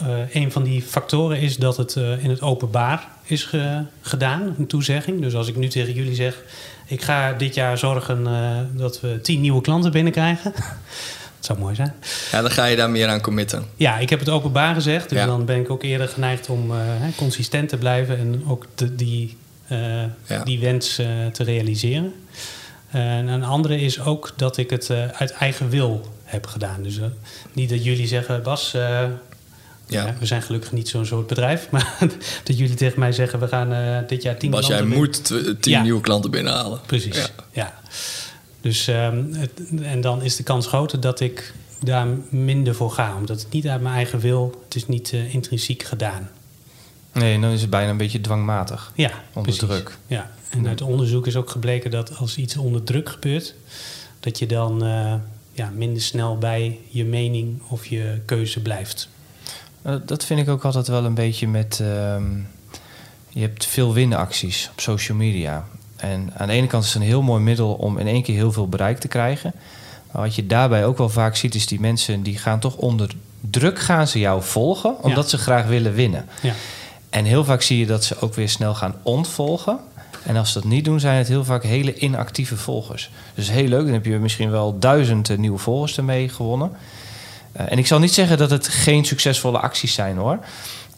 Eh, 0.00 0.34
een 0.34 0.52
van 0.52 0.62
die 0.62 0.82
factoren 0.82 1.38
is 1.40 1.56
dat 1.56 1.76
het 1.76 1.96
eh, 1.96 2.24
in 2.24 2.30
het 2.30 2.40
openbaar 2.40 3.08
is 3.24 3.44
ge- 3.44 3.82
gedaan, 4.00 4.54
een 4.58 4.66
toezegging. 4.66 5.20
Dus 5.20 5.34
als 5.34 5.48
ik 5.48 5.56
nu 5.56 5.68
tegen 5.68 5.92
jullie 5.92 6.14
zeg, 6.14 6.42
ik 6.86 7.02
ga 7.02 7.32
dit 7.32 7.54
jaar 7.54 7.78
zorgen 7.78 8.26
eh, 8.26 8.50
dat 8.72 9.00
we 9.00 9.20
tien 9.20 9.40
nieuwe 9.40 9.60
klanten 9.60 9.92
binnenkrijgen. 9.92 10.52
dat 11.36 11.46
zou 11.46 11.58
mooi 11.58 11.74
zijn. 11.74 11.94
Ja, 12.32 12.40
dan 12.40 12.50
ga 12.50 12.64
je 12.64 12.76
daar 12.76 12.90
meer 12.90 13.08
aan 13.08 13.20
committen. 13.20 13.64
Ja, 13.76 13.98
ik 13.98 14.10
heb 14.10 14.18
het 14.18 14.28
openbaar 14.28 14.74
gezegd. 14.74 15.08
Dus 15.08 15.18
Ja. 15.18 15.26
dan 15.26 15.44
ben 15.44 15.60
ik 15.60 15.70
ook 15.70 15.82
eerder 15.82 16.08
geneigd 16.08 16.48
om 16.48 16.72
consistent 17.16 17.68
te 17.68 17.76
blijven 17.76 18.18
en 18.18 18.42
ook 18.46 18.66
die, 18.92 19.36
Ja. 20.26 20.44
die 20.44 20.60
wens 20.60 20.94
te 21.32 21.44
realiseren. 21.44 22.12
En 22.90 23.26
een 23.28 23.44
andere 23.44 23.80
is 23.80 24.00
ook 24.00 24.32
dat 24.36 24.56
ik 24.56 24.70
het 24.70 24.90
uit 25.18 25.32
eigen 25.32 25.68
wil 25.68 26.10
heb 26.32 26.46
gedaan. 26.46 26.82
Dus 26.82 26.98
eh, 26.98 27.04
niet 27.52 27.68
dat 27.70 27.84
jullie 27.84 28.06
zeggen, 28.06 28.42
Bas, 28.42 28.74
eh, 28.74 28.80
Ja. 28.80 30.06
ja, 30.06 30.14
we 30.18 30.26
zijn 30.26 30.42
gelukkig 30.42 30.72
niet 30.72 30.88
zo'n 30.88 31.06
soort 31.06 31.26
bedrijf, 31.26 31.68
maar 31.70 31.96
dat 32.44 32.58
jullie 32.58 32.74
tegen 32.74 32.98
mij 33.00 33.12
zeggen, 33.12 33.40
we 33.40 33.48
gaan 33.48 33.72
eh, 33.72 33.98
dit 34.08 34.22
jaar 34.22 34.36
tien 34.36 34.50
Bas, 34.50 34.66
jij 34.66 34.76
klanten 34.76 34.98
moet 34.98 35.24
tw- 35.24 35.60
tien 35.60 35.72
Ja. 35.72 35.82
nieuwe 35.82 36.00
klanten 36.00 36.30
binnenhalen. 36.30 36.80
Precies, 36.86 37.16
Ja. 37.16 37.26
ja. 37.52 37.74
Dus, 38.60 38.88
ehm, 38.88 39.24
het, 39.32 39.50
en 39.82 40.00
dan 40.00 40.22
is 40.22 40.36
de 40.36 40.42
kans 40.42 40.66
groter 40.66 41.00
dat 41.00 41.20
ik 41.20 41.54
daar 41.84 42.06
minder 42.30 42.74
voor 42.74 42.90
ga. 42.90 43.16
Omdat 43.16 43.40
het 43.42 43.52
niet 43.52 43.68
uit 43.68 43.80
mijn 43.80 43.94
eigen 43.94 44.18
wil, 44.18 44.62
het 44.64 44.74
is 44.74 44.86
niet 44.88 45.12
intrinsiek 45.12 45.82
gedaan. 45.82 46.30
Nee, 47.12 47.40
dan 47.40 47.50
is 47.50 47.60
het 47.60 47.70
bijna 47.70 47.90
een 47.90 47.96
beetje 47.96 48.20
dwangmatig. 48.20 48.92
Ja, 48.94 49.10
Onder 49.32 49.42
precies. 49.42 49.58
druk. 49.68 49.96
Ja, 50.06 50.30
en 50.50 50.68
uit 50.68 50.80
onderzoek 50.82 51.26
is 51.26 51.36
ook 51.36 51.50
gebleken 51.50 51.90
dat 51.90 52.16
als 52.16 52.36
iets 52.36 52.56
onder 52.56 52.82
druk 52.82 53.08
gebeurt, 53.08 53.54
dat 54.20 54.38
je 54.38 54.46
dan 54.46 54.84
eh, 54.84 55.14
ja, 55.52 55.70
minder 55.74 56.02
snel 56.02 56.38
bij 56.38 56.78
je 56.88 57.04
mening 57.04 57.62
of 57.68 57.86
je 57.86 58.20
keuze 58.24 58.60
blijft. 58.62 59.08
Eh, 59.82 59.94
Dat 60.06 60.24
vind 60.24 60.40
ik 60.40 60.48
ook 60.48 60.64
altijd 60.64 60.88
wel 60.88 61.04
een 61.04 61.14
beetje 61.14 61.48
met. 61.48 61.78
ehm, 61.82 62.24
je 63.28 63.40
hebt 63.40 63.66
veel 63.66 63.92
winacties 63.92 64.68
op 64.72 64.80
social 64.80 65.16
media. 65.16 65.66
En 65.96 66.30
aan 66.36 66.46
de 66.46 66.52
ene 66.52 66.66
kant 66.66 66.84
is 66.84 66.92
het 66.92 67.02
een 67.02 67.08
heel 67.08 67.22
mooi 67.22 67.42
middel 67.42 67.72
om 67.74 67.98
in 67.98 68.06
één 68.06 68.22
keer 68.22 68.34
heel 68.34 68.52
veel 68.52 68.68
bereik 68.68 68.98
te 68.98 69.08
krijgen. 69.08 69.52
Maar 70.12 70.22
wat 70.22 70.34
je 70.34 70.46
daarbij 70.46 70.84
ook 70.86 70.98
wel 70.98 71.08
vaak 71.08 71.36
ziet, 71.36 71.54
is 71.54 71.66
die 71.66 71.80
mensen 71.80 72.22
die 72.22 72.38
gaan 72.38 72.58
toch 72.60 72.76
onder 72.76 73.10
druk 73.50 73.78
gaan 73.78 74.08
ze 74.08 74.18
jou 74.18 74.42
volgen, 74.42 75.02
omdat 75.02 75.30
ze 75.30 75.38
graag 75.38 75.66
willen 75.66 75.92
winnen. 75.92 76.26
Ja, 76.42 76.52
En 77.10 77.24
heel 77.24 77.44
vaak 77.44 77.62
zie 77.62 77.78
je 77.78 77.86
dat 77.86 78.04
ze 78.04 78.20
ook 78.20 78.34
weer 78.34 78.48
snel 78.48 78.74
gaan 78.74 78.94
ontvolgen. 79.02 79.78
En 80.26 80.36
als 80.36 80.52
ze 80.52 80.60
dat 80.60 80.68
niet 80.68 80.84
doen, 80.84 81.00
zijn 81.00 81.18
het 81.18 81.28
heel 81.28 81.44
vaak 81.44 81.62
hele 81.62 81.94
inactieve 81.94 82.56
volgers. 82.56 83.10
Dus 83.34 83.50
heel 83.50 83.68
leuk, 83.68 83.84
dan 83.84 83.92
heb 83.92 84.04
je 84.04 84.18
misschien 84.18 84.50
wel 84.50 84.78
duizend 84.78 85.30
eh, 85.30 85.38
nieuwe 85.38 85.58
volgers 85.58 85.96
ermee 85.96 86.28
gewonnen. 86.28 86.72
Eh, 87.52 87.72
en 87.72 87.78
ik 87.78 87.86
zal 87.86 87.98
niet 87.98 88.12
zeggen 88.14 88.38
dat 88.38 88.50
het 88.50 88.68
geen 88.68 89.04
succesvolle 89.04 89.58
acties 89.58 89.94
zijn 89.94 90.16
hoor. 90.16 90.38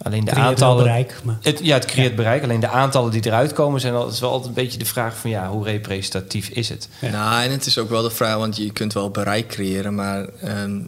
Alleen 0.03 0.25
de 0.25 0.31
Creëert 0.31 0.41
wel 0.41 0.49
aantallen. 0.69 0.85
bereik, 0.85 1.21
maar- 1.23 1.39
Het, 1.43 1.61
ja, 1.63 1.75
het 1.75 1.85
creëert 1.85 2.11
Ja. 2.11 2.17
bereik. 2.17 2.43
Alleen 2.43 2.61
de 2.61 2.69
aantallen 2.69 3.11
die 3.11 3.27
eruit 3.27 3.53
komen 3.53 3.81
zijn 3.81 3.95
altijd 3.95 4.19
wel 4.21 4.31
altijd 4.31 4.49
een 4.49 4.55
beetje 4.65 4.79
de 4.79 4.85
vraag 4.85 5.17
van 5.17 5.31
ja, 5.31 5.49
hoe 5.49 5.65
representatief 5.65 6.49
is 6.49 6.69
het? 6.69 6.89
Ja. 6.99 7.11
Nou, 7.11 7.43
en 7.45 7.51
het 7.51 7.67
is 7.67 7.79
ook 7.79 7.89
wel 7.91 8.03
de 8.03 8.11
vraag, 8.11 8.37
want 8.37 8.57
je 8.57 8.73
kunt 8.73 8.93
wel 8.93 9.11
bereik 9.11 9.47
creëren, 9.49 9.95
maar 9.95 10.27
ehm, 10.41 10.81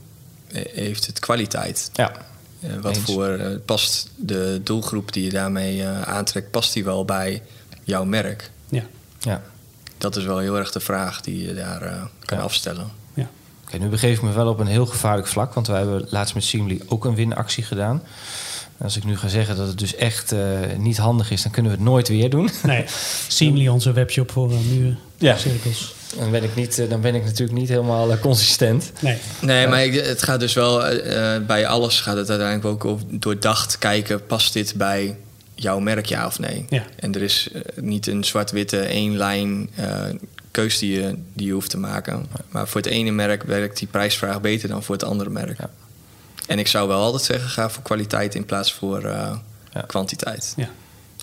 heeft 0.75 1.07
het 1.07 1.19
kwaliteit? 1.19 1.91
Ja, 1.95 2.13
Eh, 2.61 2.71
wat 2.83 2.97
Eens. 2.97 3.13
voor 3.13 3.39
past 3.65 4.09
de 4.17 4.61
doelgroep 4.65 5.13
die 5.13 5.25
je 5.25 5.31
daarmee 5.31 5.87
aantrekt, 5.87 6.51
past 6.51 6.73
die 6.73 6.85
wel 6.85 7.05
bij 7.05 7.43
jouw 7.87 8.05
merk? 8.05 8.51
ja, 8.69 8.83
ja. 9.21 9.43
Dat 9.99 10.17
is 10.17 10.25
wel 10.25 10.39
heel 10.39 10.57
erg 10.59 10.73
de 10.73 10.81
vraag 10.81 11.21
die 11.21 11.47
je 11.47 11.55
daar 11.55 11.83
eh, 11.83 12.03
kan 12.25 12.39
Ja. 12.39 12.45
afstellen. 12.45 12.91
ja. 13.15 13.29
Oké, 13.67 13.79
nu 13.79 13.89
begeef 13.89 14.17
ik 14.17 14.23
me 14.23 14.33
wel 14.33 14.49
op 14.49 14.59
een 14.59 14.67
heel 14.67 14.87
gevaarlijk 14.87 15.27
vlak, 15.29 15.55
want 15.55 15.67
wij 15.67 15.79
hebben 15.79 16.07
laatst 16.11 16.35
met 16.35 16.45
Seamly 16.45 16.81
ook 16.87 17.05
een 17.05 17.15
winactie 17.15 17.65
gedaan. 17.65 18.03
En 18.79 18.85
als 18.85 18.97
ik 18.97 19.05
nu 19.05 19.17
ga 19.17 19.29
zeggen 19.29 19.57
dat 19.57 19.67
het 19.67 19.79
dus 19.79 19.95
echt 19.95 20.33
eh, 20.33 20.41
niet 20.79 20.97
handig 20.97 21.31
is, 21.31 21.43
dan 21.43 21.53
kunnen 21.53 21.73
we 21.73 21.77
het 21.79 21.87
nooit 21.87 22.09
weer 22.09 22.31
doen. 22.31 22.51
Nee, 22.63 22.85
Seamly, 23.29 23.69
onze 23.69 23.93
webshop 23.93 24.31
voor 24.31 24.53
uh, 24.53 24.59
muren, 24.71 24.99
Ja. 25.17 25.37
cirkels. 25.37 25.95
Dan 26.19 26.31
ben 26.31 26.43
ik, 26.43 26.55
niet, 26.55 26.87
dan 26.91 27.01
ben 27.01 27.15
ik 27.15 27.25
natuurlijk 27.25 27.59
niet 27.59 27.69
helemaal 27.69 28.19
consistent. 28.19 28.93
Nee, 29.01 29.19
Nee, 29.41 29.67
maar 29.69 29.85
ik- 29.85 30.05
het 30.05 30.23
gaat 30.23 30.41
dus 30.41 30.53
wel 30.55 30.79
bij 31.47 31.67
alles 31.67 32.01
gaat 32.01 32.17
het 32.17 32.31
uiteindelijk 32.31 32.67
ook 32.67 32.85
over 32.85 33.07
doordacht 33.11 33.79
kijken, 33.79 34.27
past 34.27 34.53
dit 34.53 34.75
bij 34.75 35.17
jouw 35.59 35.79
merk 35.79 36.07
ja 36.07 36.27
of 36.27 36.39
nee? 36.39 36.65
Ja. 36.69 36.83
En 36.97 37.15
er 37.15 37.23
is 37.23 37.49
eh, 37.53 37.61
niet 37.81 38.07
een 38.07 38.25
zwart-witte 38.25 38.79
één 38.81 39.17
lijn 39.17 39.71
eh, 39.75 40.05
keus 40.51 40.79
die 40.79 41.01
je, 41.01 41.15
die 41.33 41.47
je 41.47 41.53
hoeft 41.53 41.71
te 41.71 41.79
maken. 41.79 42.27
Maar 42.51 42.69
voor 42.69 42.81
het 42.81 42.91
ene 42.91 43.11
merk 43.11 43.43
werkt 43.43 43.79
die 43.79 43.89
prijsvraag 43.89 44.41
beter 44.41 44.69
dan 44.69 44.83
voor 44.83 44.95
het 44.95 45.05
andere 45.05 45.31
merk. 45.31 45.59
Ja. 45.59 45.71
En 46.47 46.59
ik 46.59 46.67
zou 46.67 46.89
wel 46.89 47.01
altijd 47.03 47.23
zeggen, 47.23 47.49
ga 47.51 47.71
voor 47.71 47.83
kwaliteit 47.83 48.35
in 48.35 48.45
plaats 48.45 48.73
voor 48.73 49.05
eh, 49.05 49.37
Ja. 49.73 49.81
kwantiteit. 49.87 50.53
ja. 50.57 50.69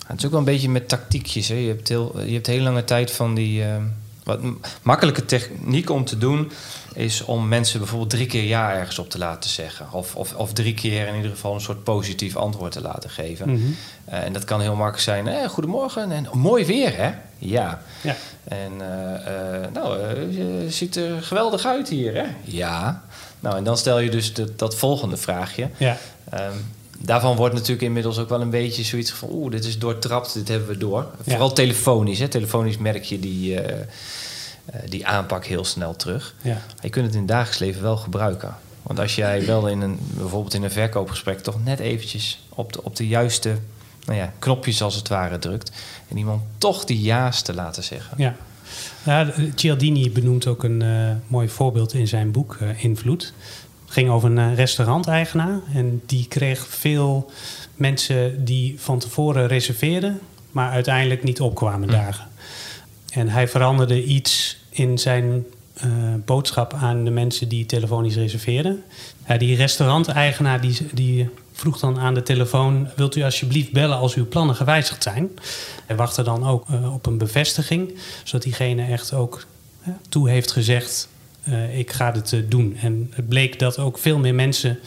Het 0.08 0.18
is 0.20 0.26
ook 0.26 0.32
wel 0.32 0.40
een 0.40 0.46
beetje 0.46 0.70
met 0.70 0.88
tactiekjes. 0.90 1.48
Hè. 1.48 1.56
Je, 1.56 1.68
hebt 1.68 1.88
heel, 1.88 2.22
je 2.26 2.34
hebt 2.34 2.48
heel 2.48 2.62
lange 2.62 2.84
tijd 2.84 3.12
van 3.12 3.36
die... 3.36 3.64
eh, 3.64 3.76
wat 4.24 4.40
makkelijke 4.82 5.26
techniek 5.26 5.90
om 5.90 6.06
te 6.06 6.18
doen... 6.18 6.52
is 6.94 7.22
om 7.26 7.48
mensen 7.48 7.80
bijvoorbeeld 7.80 8.10
drie 8.10 8.26
keer 8.28 8.44
ja 8.44 8.74
ergens 8.74 9.00
op 9.00 9.10
te 9.10 9.18
laten 9.18 9.50
zeggen. 9.50 9.88
Of, 9.92 10.16
of, 10.16 10.34
of 10.34 10.54
drie 10.54 10.74
keer 10.74 11.08
in 11.08 11.16
ieder 11.16 11.32
geval 11.32 11.54
een 11.54 11.62
soort 11.62 11.84
positief 11.84 12.36
antwoord 12.36 12.72
te 12.72 12.82
laten 12.82 13.10
geven. 13.10 13.50
Mhm. 13.52 13.62
Eh, 14.06 14.24
en 14.24 14.34
dat 14.34 14.44
kan 14.44 14.62
heel 14.62 14.76
makkelijk 14.76 15.04
zijn. 15.04 15.28
Eh, 15.28 15.50
goedemorgen 15.50 16.12
en 16.12 16.28
mooi 16.34 16.66
weer, 16.66 16.96
hè? 16.98 17.12
Ja. 17.38 17.82
Ja. 18.02 18.16
En 18.44 18.72
eh, 18.80 19.72
nou, 19.74 20.00
je 20.32 20.66
ziet 20.70 20.96
er 20.96 21.22
geweldig 21.24 21.66
uit 21.66 21.90
hier, 21.90 22.14
hè? 22.16 22.26
Ja. 22.44 23.04
Nou, 23.40 23.58
en 23.58 23.64
dan 23.64 23.78
stel 23.78 24.00
je 24.00 24.10
dus 24.10 24.34
de- 24.34 24.56
dat 24.56 24.76
volgende 24.76 25.18
vraagje. 25.18 25.70
ja. 25.78 25.98
Ehm, 26.30 26.52
daarvan 27.06 27.36
wordt 27.36 27.54
natuurlijk 27.54 27.82
inmiddels 27.82 28.18
ook 28.18 28.30
wel 28.30 28.42
een 28.42 28.50
beetje 28.50 28.84
zoiets 28.84 29.12
van... 29.12 29.30
oeh, 29.32 29.52
dit 29.52 29.66
is 29.66 29.80
doortrapt, 29.80 30.34
dit 30.34 30.48
hebben 30.48 30.68
we 30.68 30.78
door. 30.78 31.02
Ja. 31.02 31.32
Vooral 31.32 31.54
telefonisch. 31.54 32.20
Hè. 32.20 32.28
Telefonisch 32.28 32.78
merk 32.78 33.04
je 33.04 33.20
die, 33.20 33.60
eh, 33.60 33.82
eh, 34.66 34.80
die 34.90 35.08
aanpak 35.08 35.46
heel 35.46 35.66
snel 35.66 35.96
terug. 35.96 36.36
Ja. 36.42 36.62
Je 36.82 36.90
kunt 36.90 37.06
het 37.06 37.14
in 37.14 37.20
het 37.20 37.30
dagelijks 37.30 37.60
leven 37.60 37.82
wel 37.82 37.98
gebruiken. 37.98 38.56
Want 38.82 39.00
als 39.00 39.16
jij 39.16 39.46
wel 39.46 39.68
in 39.68 39.82
een, 39.82 40.00
bijvoorbeeld 40.00 40.54
in 40.54 40.64
een 40.64 40.72
verkoopgesprek... 40.72 41.40
toch 41.40 41.64
net 41.64 41.80
eventjes 41.80 42.46
op 42.50 42.74
de, 42.74 42.84
op 42.84 42.96
de 42.96 43.08
juiste 43.08 43.58
nou 44.06 44.18
ja, 44.18 44.34
knopjes 44.40 44.82
als 44.82 44.96
het 44.96 45.08
ware 45.08 45.40
drukt. 45.40 45.72
En 46.08 46.18
iemand 46.18 46.42
toch 46.58 46.86
die 46.86 47.02
ja's 47.02 47.42
te 47.42 47.54
laten 47.54 47.84
zeggen. 47.84 48.18
Ja. 48.18 48.36
Ja, 49.06 49.34
Cialdini 49.56 50.12
benoemt 50.12 50.48
ook 50.48 50.64
een 50.64 50.84
uh, 50.84 51.10
mooi 51.28 51.50
voorbeeld 51.50 51.94
in 51.94 52.08
zijn 52.08 52.32
boek 52.32 52.58
uh, 52.62 52.84
Invloed. 52.84 53.34
Het 53.94 54.02
ging 54.02 54.14
over 54.14 54.32
een 54.32 54.56
restauranteigenaar 54.56 55.60
en 55.74 56.02
die 56.06 56.28
kreeg 56.28 56.68
veel 56.68 57.32
mensen 57.76 58.46
die 58.46 58.76
van 58.80 59.00
tevoren 59.00 59.48
reserveerden, 59.48 60.20
maar 60.52 60.72
uiteindelijk 60.72 61.24
niet 61.24 61.42
opkwamen 61.42 61.88
hm. 61.88 61.96
dagen. 61.96 62.28
En 63.12 63.30
hij 63.30 63.48
veranderde 63.48 64.04
iets 64.04 64.58
in 64.70 64.98
zijn 64.98 65.46
uh, 65.86 65.92
boodschap 66.26 66.74
aan 66.74 67.04
de 67.04 67.12
mensen 67.12 67.48
die 67.48 67.66
telefonisch 67.66 68.16
reserveerden. 68.16 68.84
Ja, 69.28 69.38
die 69.38 69.56
restauranteigenaar 69.56 70.62
die, 70.62 70.78
die 70.94 71.30
vroeg 71.52 71.80
dan 71.80 72.00
aan 72.00 72.14
de 72.14 72.24
telefoon: 72.24 72.88
Wilt 72.96 73.16
u 73.16 73.24
alsjeblieft 73.24 73.72
bellen 73.72 73.98
als 73.98 74.14
uw 74.16 74.28
plannen 74.28 74.56
gewijzigd 74.56 75.04
zijn? 75.04 75.30
Hij 75.86 75.96
wachtte 75.96 76.24
dan 76.24 76.48
ook 76.48 76.70
uh, 76.70 76.94
op 76.94 77.06
een 77.06 77.18
bevestiging, 77.18 77.94
zodat 78.24 78.44
diegene 78.44 78.86
echt 78.86 79.14
ook 79.14 79.46
uh, 79.88 79.94
toe 80.10 80.30
heeft 80.30 80.52
gezegd: 80.52 81.08
uh, 81.50 81.78
Ik 81.78 81.92
ga 81.92 82.12
dit 82.12 82.44
doen. 82.50 82.78
En 82.82 83.12
het 83.14 83.28
bleek 83.28 83.60
dat 83.60 83.80
ook 83.80 83.98
veel 83.98 84.18
meer 84.18 84.36
mensen 84.36 84.80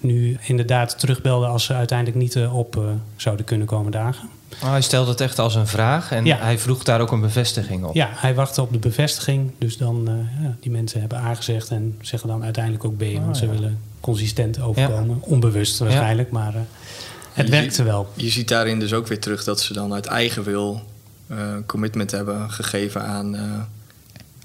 nu 0.00 0.36
inderdaad 0.46 0.98
terugbelden 0.98 1.48
als 1.48 1.64
ze 1.64 1.72
uiteindelijk 1.72 2.18
niet 2.18 2.36
op 2.52 2.80
zouden 3.16 3.44
kunnen 3.44 3.66
komen 3.66 3.92
dagen. 3.92 4.28
Oh, 4.62 4.70
hij 4.70 4.80
stelde 4.80 5.10
het 5.10 5.20
echt 5.20 5.38
als 5.38 5.54
een 5.54 5.66
vraag 5.66 6.12
en 6.12 6.24
ja. 6.24 6.38
hij 6.38 6.58
vroeg 6.58 6.82
daar 6.82 7.00
ook 7.00 7.12
een 7.12 7.20
bevestiging 7.20 7.84
op. 7.84 7.94
Ja, 7.94 8.08
hij 8.12 8.34
wachtte 8.34 8.62
op 8.62 8.72
de 8.72 8.78
bevestiging. 8.78 9.52
Dus 9.58 9.76
dan, 9.76 10.08
uh, 10.08 10.42
ja, 10.44 10.56
die 10.60 10.70
mensen 10.70 11.00
hebben 11.00 11.18
A 11.18 11.34
gezegd 11.34 11.68
en 11.70 11.98
zeggen 12.00 12.28
dan 12.28 12.44
uiteindelijk 12.44 12.84
ook 12.84 12.96
B. 12.96 13.02
Oh, 13.02 13.24
want 13.24 13.36
ze 13.36 13.50
willen 13.50 13.78
consistent 14.00 14.60
overkomen. 14.60 15.18
Onbewust 15.20 15.78
waarschijnlijk, 15.78 16.30
maar 16.30 16.54
uh, 16.54 16.60
het 17.32 17.48
werkte 17.48 17.82
wel. 17.82 18.08
Je 18.14 18.30
ziet 18.30 18.48
daarin 18.48 18.78
dus 18.78 18.92
ook 18.92 19.06
weer 19.06 19.20
terug 19.20 19.44
dat 19.44 19.60
ze 19.60 19.72
dan 19.72 19.92
uit 19.92 20.06
eigen 20.06 20.42
wil 20.42 20.82
uh, 21.30 21.38
commitment 21.66 22.10
hebben 22.10 22.50
gegeven 22.50 23.02
aan, 23.02 23.36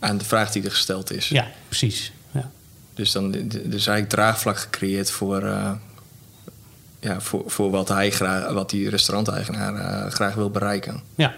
aan 0.02 0.18
de 0.18 0.26
vraag 0.26 0.52
die 0.52 0.64
er 0.64 0.72
gesteld 0.72 1.12
is. 1.12 1.28
Ja, 1.30 1.48
precies. 1.68 2.12
Ja. 2.32 2.50
Dus 2.94 3.12
dan 3.12 3.36
is 3.36 3.88
eigenlijk 3.88 4.10
draagvlak 4.10 4.58
gecreëerd 4.58 5.12
voor 5.12 5.44
ja, 7.02 7.22
voor, 7.22 7.44
voor 7.46 7.72
wat, 7.72 7.88
hij 7.88 8.12
graag, 8.12 8.52
wat 8.54 8.70
die 8.70 8.90
restauranteigenaar 8.90 9.74
uh, 9.74 10.12
graag 10.12 10.34
wil 10.34 10.50
bereiken. 10.50 11.02
Ja. 11.16 11.34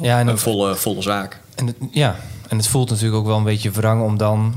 ja 0.00 0.18
en 0.18 0.26
een 0.26 0.38
volle, 0.38 0.76
volle 0.76 1.02
zaak. 1.02 1.40
En 1.54 1.66
het, 1.66 1.76
ja, 1.90 2.16
en 2.48 2.56
het 2.56 2.66
voelt 2.66 2.90
natuurlijk 2.90 3.16
ook 3.18 3.26
wel 3.26 3.36
een 3.36 3.44
beetje 3.44 3.70
wrang 3.70 4.02
om 4.02 4.16
dan... 4.16 4.54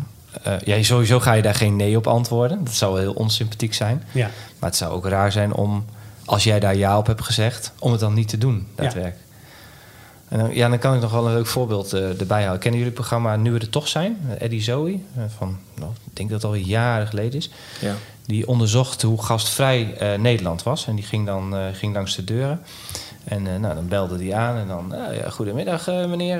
Uh, 0.47 0.59
ja, 0.59 0.83
sowieso 0.83 1.19
ga 1.19 1.33
je 1.33 1.41
daar 1.41 1.55
geen 1.55 1.75
nee 1.75 1.97
op 1.97 2.07
antwoorden. 2.07 2.63
Dat 2.63 2.73
zou 2.73 2.99
heel 2.99 3.13
onsympathiek 3.13 3.73
zijn. 3.73 4.03
Ja. 4.11 4.29
Maar 4.59 4.69
het 4.69 4.77
zou 4.77 4.93
ook 4.93 5.05
raar 5.07 5.31
zijn 5.31 5.53
om, 5.53 5.85
als 6.25 6.43
jij 6.43 6.59
daar 6.59 6.75
ja 6.75 6.97
op 6.97 7.07
hebt 7.07 7.23
gezegd... 7.23 7.71
om 7.79 7.91
het 7.91 7.99
dan 7.99 8.13
niet 8.13 8.27
te 8.27 8.37
doen, 8.37 8.67
daadwerkelijk. 8.75 9.17
Ja. 9.28 9.28
En 10.29 10.39
dan, 10.39 10.55
ja, 10.55 10.69
dan 10.69 10.79
kan 10.79 10.95
ik 10.95 11.01
nog 11.01 11.11
wel 11.11 11.27
een 11.27 11.33
leuk 11.33 11.47
voorbeeld 11.47 11.93
uh, 11.93 12.19
erbij 12.19 12.41
houden. 12.41 12.59
Kennen 12.59 12.79
jullie 12.79 12.95
het 12.95 13.07
programma 13.07 13.35
Nu 13.35 13.51
we 13.51 13.59
er 13.59 13.69
toch 13.69 13.87
zijn? 13.87 14.17
Eddie 14.37 14.61
Zoe, 14.61 14.99
van, 15.37 15.57
nou, 15.75 15.91
ik 16.05 16.15
denk 16.15 16.29
dat 16.29 16.41
het 16.41 16.51
al 16.51 16.57
jaren 16.57 17.07
geleden 17.07 17.39
is. 17.39 17.49
Ja 17.81 17.95
die 18.29 18.47
onderzocht 18.47 19.01
hoe 19.01 19.23
gastvrij 19.23 19.95
uh, 20.01 20.21
Nederland 20.21 20.63
was. 20.63 20.87
En 20.87 20.95
die 20.95 21.05
ging 21.05 21.25
dan 21.25 21.55
uh, 21.55 21.65
ging 21.73 21.93
langs 21.93 22.15
de 22.15 22.23
deuren. 22.23 22.61
En 23.23 23.45
uh, 23.45 23.55
nou, 23.55 23.75
dan 23.75 23.87
belde 23.87 24.17
die 24.17 24.35
aan 24.35 24.57
en 24.57 24.67
dan... 24.67 24.93
ja, 25.23 25.29
goedemiddag 25.29 25.87
meneer, 25.87 26.39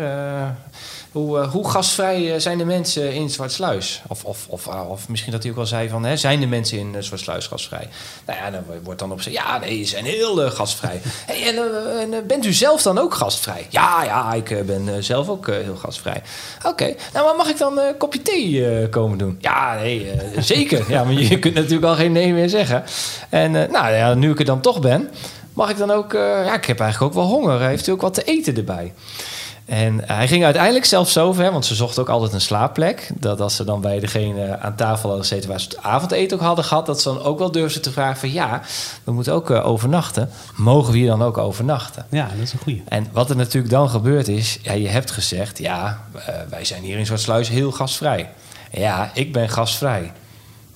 hoe, 1.12 1.39
hoe 1.39 1.69
gastvrij 1.69 2.39
zijn 2.39 2.58
de 2.58 2.65
mensen 2.65 3.13
in 3.13 3.30
Zwartsluis? 3.30 4.02
Of, 4.08 4.25
of, 4.25 4.47
of, 4.49 4.67
of 4.67 5.10
misschien 5.10 5.32
dat 5.32 5.41
hij 5.41 5.52
ook 5.52 5.58
wel 5.58 5.65
zei 5.65 5.89
van... 5.89 6.06
Hè, 6.06 6.17
zijn 6.17 6.39
de 6.39 6.45
mensen 6.45 6.78
in 6.78 7.04
Zwartsluis 7.04 7.47
gastvrij? 7.47 7.89
Nou 8.25 8.39
ja, 8.39 8.52
dan 8.52 8.63
wordt 8.84 8.99
dan 8.99 9.12
op 9.12 9.17
gezegd... 9.17 9.36
Ja, 9.36 9.58
nee, 9.58 9.84
ze 9.84 9.89
zijn 9.89 10.06
heel 10.06 10.49
gastvrij. 10.49 11.02
hey, 11.32 11.47
en, 11.47 12.13
en 12.13 12.28
bent 12.28 12.45
u 12.45 12.54
zelf 12.54 12.82
dan 12.82 12.97
ook 12.97 13.13
gastvrij? 13.13 13.67
Ja, 13.69 14.04
ja, 14.04 14.34
ik 14.34 14.65
ben 14.65 15.04
zelf 15.04 15.30
ook 15.30 15.47
heel 15.47 15.75
gastvrij. 15.75 16.21
Oké, 16.65 16.95
nou 17.13 17.25
maar 17.25 17.36
mag 17.36 17.49
ik 17.49 17.58
dan 17.58 17.78
een 17.78 17.97
kopje 17.97 18.21
thee 18.21 18.89
komen 18.89 19.17
doen? 19.17 19.38
Ja, 19.39 19.75
nee, 19.75 20.12
zeker. 20.38 20.86
ja, 20.88 21.04
maar 21.04 21.13
je 21.13 21.39
kunt 21.39 21.54
natuurlijk 21.54 21.79
al 21.84 21.96
geen 21.96 22.12
nee 22.12 22.34
meer 22.34 22.50
zeggen. 22.50 22.84
En 23.30 23.54
uh, 23.54 23.70
nou 23.70 23.94
ja, 23.94 24.13
nu 24.13 24.32
ik 24.32 24.39
er 24.39 24.46
dan 24.46 24.62
toch 24.62 24.80
ben, 24.80 25.10
mag 25.54 25.70
ik 25.70 25.78
dan 25.78 25.92
ook... 25.92 26.13
Uh, 26.13 26.22
ja, 26.22 26.54
ik 26.54 26.65
heb 26.65 26.80
eigenlijk 26.80 27.15
ook 27.15 27.22
wel 27.22 27.32
honger. 27.32 27.62
Heeft 27.62 27.88
u 27.88 27.92
ook 27.92 28.02
wat 28.02 28.13
te 28.13 28.24
eten 28.24 28.56
erbij? 28.56 28.94
En 29.65 30.02
hij 30.06 30.28
ging 30.28 30.44
uiteindelijk 30.44 30.86
zelfs 30.86 31.13
zo 31.13 31.34
ver, 31.34 31.52
want 31.52 31.65
ze 31.65 31.76
zocht 31.76 32.00
ook 32.00 32.10
altijd 32.10 32.34
een 32.34 32.42
slaapplek. 32.42 33.10
Dat 33.13 33.42
als 33.42 33.56
ze 33.56 33.63
dan 33.63 33.82
bij 33.82 34.00
degene 34.00 34.60
aan 34.60 34.76
tafel 34.76 35.10
hadden 35.10 35.28
gezeten 35.28 35.50
waar 35.50 35.60
ze 35.60 35.68
het 35.68 35.84
avondeten 35.84 36.38
ook 36.38 36.44
hadden 36.44 36.65
gehad, 36.65 36.86
dat 36.86 37.02
ze 37.02 37.13
dan 37.13 37.24
ook 37.24 37.39
wel 37.39 37.52
durfden 37.52 37.82
te 37.82 37.92
vragen 37.92 38.20
van 38.20 38.32
ja, 38.32 38.62
we 39.04 39.12
moeten 39.12 39.34
ook 39.34 39.50
uh, 39.50 39.68
overnachten. 39.68 40.30
Mogen 40.56 40.92
we 40.92 40.98
hier 40.98 41.08
dan 41.08 41.24
ook 41.24 41.38
overnachten? 41.38 42.06
Ja, 42.10 42.28
dat 42.36 42.44
is 42.44 42.54
een 42.54 42.60
goeie. 42.60 42.84
En 42.88 43.08
wat 43.12 43.30
er 43.30 43.36
natuurlijk 43.36 43.74
dan 43.74 43.89
gebeurd 43.89 44.28
is, 44.28 44.60
ja, 44.62 44.74
je 44.74 44.88
hebt 44.88 45.12
gezegd, 45.12 45.58
ja, 45.58 46.02
wij 46.50 46.65
zijn 46.65 46.84
hier 46.84 46.98
in 46.98 47.06
Zwartsluis 47.06 47.50
heel 47.50 47.72
gastvrij. 47.72 48.30
Ja, 48.72 49.12
ik 49.13 49.34
ben 49.34 49.50
gastvrij. 49.50 50.12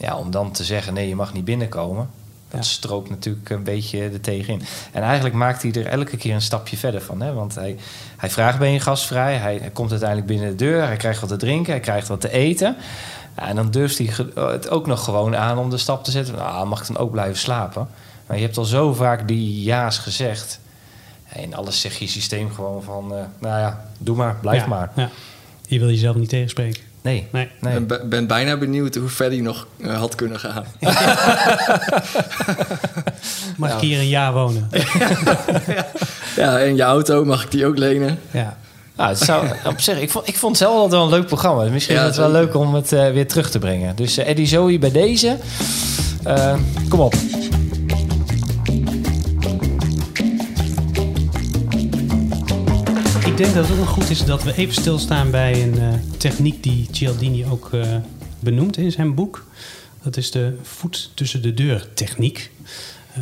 Ja, 0.04 0.18
om 0.18 0.32
dan 0.32 0.52
te 0.52 0.64
zeggen, 0.64 0.94
nee, 0.94 1.08
je 1.08 1.16
mag 1.16 1.34
niet 1.34 1.46
binnenkomen. 1.46 2.10
Dat 2.50 2.66
strookt 2.66 3.10
natuurlijk 3.10 3.50
een 3.50 3.64
beetje 3.64 4.02
er 4.02 4.22
tegenin. 4.22 4.62
En 4.92 5.02
eigenlijk 5.02 5.36
maakt 5.36 5.62
hij 5.62 5.72
er 5.72 5.86
elke 5.86 6.18
keer 6.18 6.34
een 6.34 6.42
stapje 6.42 6.78
verder 6.78 7.02
van. 7.02 7.22
Hè? 7.22 7.34
Want 7.34 7.56
hij, 7.56 7.78
hij 8.18 8.30
vraagt, 8.30 8.60
ben 8.60 8.72
je 8.72 8.80
gastvrij? 8.80 9.36
Hij, 9.36 9.58
hij 9.58 9.70
komt 9.70 9.90
uiteindelijk 9.92 10.30
binnen 10.30 10.50
de 10.50 10.56
deur. 10.56 10.86
Hij 10.86 10.98
krijgt 10.98 11.20
wat 11.20 11.30
te 11.30 11.36
drinken. 11.36 11.72
Hij 11.72 11.82
krijgt 11.82 12.08
wat 12.08 12.22
te 12.22 12.32
eten. 12.32 12.76
Ja, 13.38 13.48
en 13.48 13.56
dan 13.56 13.72
durft 13.72 13.98
hij 13.98 14.10
het 14.36 14.70
ook 14.70 14.88
nog 14.88 15.04
gewoon 15.04 15.36
aan 15.36 15.58
om 15.58 15.70
de 15.70 15.78
stap 15.78 16.04
te 16.04 16.12
zetten. 16.12 16.36
Nou, 16.36 16.68
mag 16.68 16.82
ik 16.82 16.88
dan 16.88 16.98
ook 16.98 17.12
blijven 17.12 17.38
slapen? 17.38 17.88
Maar 18.28 18.38
je 18.38 18.44
hebt 18.44 18.58
al 18.58 18.66
zo 18.66 18.94
vaak 18.94 19.28
die 19.28 19.64
ja's 19.64 19.98
gezegd. 19.98 20.60
En 21.30 21.54
alles 21.54 21.82
zegt 21.82 21.98
je 21.98 22.08
systeem 22.08 22.52
gewoon 22.52 22.84
van... 22.84 23.14
Uh, 23.14 23.20
nou 23.40 23.60
ja, 23.60 23.86
doe 23.98 24.16
maar, 24.16 24.36
blijf 24.42 24.62
ja, 24.62 24.68
maar. 24.68 24.92
Ja. 24.96 25.10
Je 25.68 25.80
wil 25.80 25.90
jezelf 25.90 26.16
niet 26.16 26.30
tegenspreken. 26.30 26.93
Nee. 27.04 27.28
nee. 27.32 27.80
ben, 27.80 28.10
ben, 28.10 28.28
bijna 28.28 28.58
benieuwd 28.58 28.96
hoe 28.96 29.10
ver 29.10 29.30
hij 29.30 29.40
nog 29.42 29.68
uh, 29.78 29.98
had 29.98 30.16
kunnen 30.16 30.40
gaan. 30.40 30.66
mag 33.58 33.74
ik 33.74 33.80
hier 33.80 34.00
een 34.00 34.08
jaar 34.08 34.34
wonen? 34.34 34.70
ja, 36.36 36.60
en 36.60 36.76
je 36.76 36.82
auto, 36.82 37.26
mag 37.26 37.44
ik 37.44 37.52
die 37.52 37.66
ook 37.66 37.78
lenen? 37.78 38.20
Ja. 38.32 38.58
Nou, 38.96 39.10
het 39.10 39.20
zou, 39.20 39.48
op 39.66 39.80
zich, 39.80 40.00
ik, 40.00 40.12
vond, 40.12 40.28
ik 40.28 40.38
vond 40.38 40.60
het 40.60 40.68
zelf 40.68 40.74
altijd 40.74 40.92
wel 40.92 41.04
een 41.04 41.20
leuk 41.20 41.28
programma. 41.28 41.64
Misschien 41.64 41.96
ja, 41.96 42.02
is 42.02 42.08
het 42.08 42.16
wel 42.16 42.32
leuk 42.32 42.56
om 42.56 42.74
het 42.74 42.92
uh, 42.92 43.10
weer 43.10 43.28
terug 43.28 43.50
te 43.50 43.60
brengen. 43.60 43.96
Dus 43.96 44.20
uh, 44.20 44.28
Eddie 44.28 44.48
Zoe 44.48 44.80
bij 44.80 44.92
deze. 44.92 45.38
kom 46.90 47.00
op. 47.00 47.14
Ik 53.34 53.40
denk 53.40 53.54
dat 53.54 53.68
het 53.68 53.80
ook 53.80 53.88
goed 53.88 54.10
is 54.10 54.26
dat 54.26 54.44
we 54.44 54.56
even 54.56 54.74
stilstaan 54.74 55.32
bij 55.32 55.64
een 55.64 55.76
uh, 55.78 55.94
techniek 56.18 56.64
die 56.64 56.88
Cialdini 56.92 57.46
ook 57.46 57.70
uh, 57.74 57.96
benoemt 58.40 58.78
in 58.78 58.92
zijn 58.92 59.16
boek. 59.16 59.46
Dat 60.04 60.18
is 60.18 60.32
de 60.32 60.58
voet 60.62 61.12
tussen 61.14 61.42
de 61.42 61.54
deur 61.54 61.88
techniek. 61.94 62.52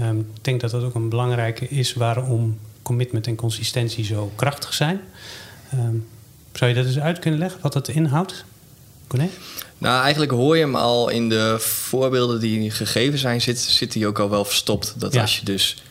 Um, 0.02 0.19
ik 0.19 0.43
denk 0.43 0.62
dat 0.62 0.71
dat 0.71 0.84
ook 0.84 0.95
een 0.95 1.10
belangrijke 1.10 1.67
is 1.67 1.93
waarom 1.93 2.60
commitment 2.82 3.28
en 3.28 3.36
consistentie 3.36 4.06
zo 4.06 4.32
krachtig 4.36 4.74
zijn. 4.74 5.02
Um, 5.74 6.08
zou 6.54 6.69
je 6.71 6.78
dat 6.78 6.86
eens 6.86 7.00
uit 7.00 7.19
kunnen 7.19 7.39
leggen, 7.39 7.62
wat 7.62 7.74
dat 7.74 7.88
inhoudt? 7.88 8.45
Corné? 9.08 9.30
Nou, 9.78 10.02
eigenlijk 10.02 10.32
hoor 10.32 10.58
je 10.58 10.63
hem 10.63 10.76
al 10.76 11.10
in 11.10 11.30
de 11.30 11.56
voorbeelden 11.60 12.39
die 12.39 12.71
gegeven 12.71 13.19
zijn, 13.19 13.41
zit, 13.41 13.60
zit 13.60 13.93
hij 13.93 14.06
ook 14.06 14.19
al 14.19 14.30
wel 14.30 14.45
verstopt. 14.45 14.93
Dat 14.97 15.13
ja. 15.13 15.21
als 15.21 15.39
je 15.39 15.45
dus 15.45 15.84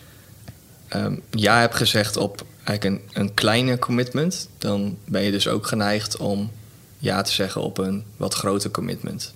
um, 0.95 1.23
ja 1.31 1.61
hebt 1.61 1.75
gezegd 1.75 2.17
op 2.17 2.45
eigenlijk 2.71 3.05
een, 3.15 3.23
een 3.23 3.35
kleine 3.35 3.79
commitment, 3.79 4.49
dan 4.59 4.99
ben 5.05 5.23
je 5.23 5.31
dus 5.31 5.49
ook 5.49 5.67
geneigd 5.67 6.17
om 6.17 6.51
ja 6.99 7.23
te 7.23 7.33
zeggen 7.33 7.63
op 7.63 7.79
een 7.79 8.05
wat 8.17 8.35
groter 8.35 8.71
commitment. 8.71 9.35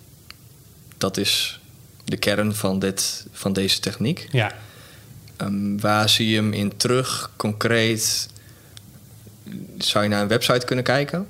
Dat 0.99 1.17
is 1.17 1.61
de 2.05 2.17
kern 2.17 2.55
van, 2.55 2.79
dit, 2.79 3.27
van 3.33 3.53
deze 3.53 3.81
techniek. 3.81 4.29
Ja. 4.31 4.53
Um, 5.43 5.81
waar 5.81 6.09
zie 6.09 6.29
je 6.29 6.37
hem 6.37 6.53
in 6.53 6.77
terug, 6.77 7.31
concreet? 7.37 8.29
Zou 9.79 10.05
je 10.05 10.11
naar 10.11 10.23
een 10.23 10.29
website 10.29 10.67
kunnen 10.67 10.85
kijken, 10.85 11.27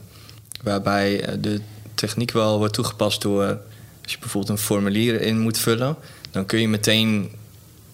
waarbij 0.62 1.20
eh, 1.20 1.34
de 1.40 1.60
techniek 1.94 2.30
wel 2.30 2.58
wordt 2.58 2.74
toegepast 2.74 3.22
door, 3.22 3.60
als 4.02 4.12
je 4.12 4.18
bijvoorbeeld 4.18 4.58
een 4.58 4.64
formulier 4.64 5.20
in 5.20 5.40
moet 5.40 5.58
vullen, 5.58 5.96
dan 6.30 6.46
kun 6.46 6.60
je 6.60 6.68
meteen 6.68 7.30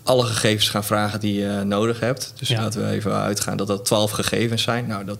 alle 0.02 0.24
gegevens 0.24 0.68
gaan 0.68 0.84
vragen 0.84 1.20
die 1.20 1.40
je 1.40 1.62
nodig 1.64 2.00
hebt. 2.00 2.32
Dus 2.38 2.48
ja. 2.48 2.60
laten 2.60 2.84
we 2.84 2.90
even 2.90 3.12
uitgaan 3.12 3.56
dat 3.56 3.66
dat 3.66 3.84
12 3.84 4.10
gegevens 4.10 4.62
zijn. 4.62 4.86
Nou, 4.86 5.04
dat 5.04 5.18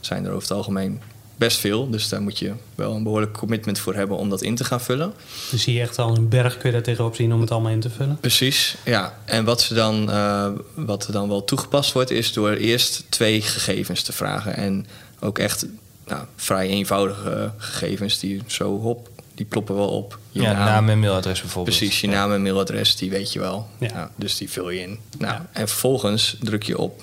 zijn 0.00 0.24
er 0.24 0.30
over 0.30 0.48
het 0.48 0.56
algemeen 0.56 1.00
best 1.40 1.58
veel. 1.58 1.90
Dus 1.90 2.08
daar 2.08 2.22
moet 2.22 2.38
je 2.38 2.52
wel 2.74 2.94
een 2.94 3.02
behoorlijk 3.02 3.32
commitment 3.32 3.78
voor 3.78 3.94
hebben 3.94 4.16
om 4.16 4.30
dat 4.30 4.42
in 4.42 4.54
te 4.54 4.64
gaan 4.64 4.80
vullen. 4.80 5.12
Dus 5.50 5.62
zie 5.62 5.74
je 5.74 5.80
echt 5.80 5.98
al 5.98 6.16
een 6.16 6.28
berg 6.28 6.56
kun 6.58 6.68
je 6.68 6.74
daar 6.74 6.84
tegenop 6.84 7.14
zien 7.14 7.32
om 7.32 7.40
het 7.40 7.50
allemaal 7.50 7.72
in 7.72 7.80
te 7.80 7.90
vullen? 7.90 8.18
Precies, 8.20 8.76
ja. 8.84 9.18
En 9.24 9.44
wat, 9.44 9.60
ze 9.60 9.74
dan, 9.74 10.10
uh, 10.10 10.48
wat 10.74 11.06
er 11.06 11.12
dan 11.12 11.28
wel 11.28 11.44
toegepast 11.44 11.92
wordt, 11.92 12.10
is 12.10 12.32
door 12.32 12.50
eerst 12.50 13.04
twee 13.08 13.42
gegevens 13.42 14.02
te 14.02 14.12
vragen. 14.12 14.56
En 14.56 14.86
ook 15.20 15.38
echt 15.38 15.66
nou, 16.06 16.24
vrij 16.36 16.68
eenvoudige 16.68 17.52
gegevens 17.56 18.18
die 18.18 18.42
zo 18.46 18.78
hop, 18.78 19.08
die 19.40 19.48
ploppen 19.48 19.74
wel 19.74 19.88
op. 19.88 20.18
Je 20.30 20.42
ja, 20.42 20.52
naam, 20.52 20.88
en 20.88 21.00
mailadres 21.00 21.40
bijvoorbeeld. 21.40 21.76
Precies, 21.76 22.00
je 22.00 22.06
naam 22.06 22.32
en 22.32 22.42
mailadres, 22.42 22.96
die 22.96 23.10
weet 23.10 23.32
je 23.32 23.38
wel. 23.38 23.68
Ja. 23.78 24.10
dus 24.16 24.36
die 24.36 24.50
vul 24.50 24.70
je 24.70 24.80
in. 24.80 24.98
Nou, 25.18 25.40
En 25.52 25.68
vervolgens 25.68 26.36
druk 26.40 26.62
je 26.62 26.78
op 26.78 27.02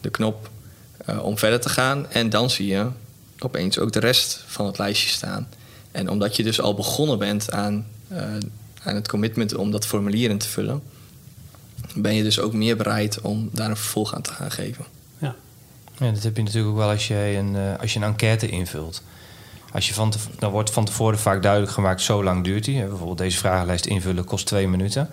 de 0.00 0.10
knop 0.10 0.50
uh, 1.08 1.24
om 1.24 1.38
verder 1.38 1.60
te 1.60 1.68
gaan. 1.68 2.10
En 2.10 2.30
dan 2.30 2.50
zie 2.50 2.66
je 2.66 2.86
opeens 3.38 3.78
ook 3.78 3.92
de 3.92 4.00
rest 4.00 4.44
van 4.46 4.66
het 4.66 4.78
lijstje 4.78 5.08
staan. 5.08 5.48
En 5.92 6.08
omdat 6.08 6.36
je 6.36 6.42
dus 6.42 6.60
al 6.60 6.74
begonnen 6.74 7.18
bent 7.18 7.52
aan, 7.52 7.86
uh, 8.12 8.18
aan 8.82 8.94
het 8.94 9.08
commitment 9.08 9.54
om 9.54 9.70
dat 9.70 9.86
formulier 9.86 10.30
in 10.30 10.38
te 10.38 10.48
vullen, 10.48 10.82
ben 11.94 12.14
je 12.14 12.22
dus 12.22 12.40
ook 12.40 12.52
meer 12.52 12.76
bereid 12.76 13.20
om 13.20 13.48
daar 13.52 13.70
een 13.70 13.76
vervolg 13.76 14.14
aan 14.14 14.22
te 14.22 14.32
gaan 14.32 14.50
geven. 14.50 14.84
Ja, 15.18 15.34
ja 15.98 16.10
dat 16.10 16.22
heb 16.22 16.36
je 16.36 16.42
natuurlijk 16.42 16.72
ook 16.72 16.78
wel 16.78 16.90
als 16.90 17.08
je 17.08 17.14
een, 17.14 17.54
uh, 17.54 17.78
als 17.80 17.92
je 17.92 17.98
een 17.98 18.06
enquête 18.06 18.48
invult. 18.48 19.02
Als 19.72 19.88
je 19.88 19.94
van 19.94 20.10
te, 20.10 20.18
dan 20.38 20.50
wordt 20.50 20.70
van 20.70 20.84
tevoren 20.84 21.18
vaak 21.18 21.42
duidelijk 21.42 21.72
gemaakt, 21.72 22.00
zo 22.00 22.24
lang 22.24 22.44
duurt 22.44 22.64
die. 22.64 22.80
Bijvoorbeeld 22.80 23.18
deze 23.18 23.38
vragenlijst 23.38 23.86
invullen 23.86 24.24
kost 24.24 24.46
twee 24.46 24.68
minuten. 24.68 25.10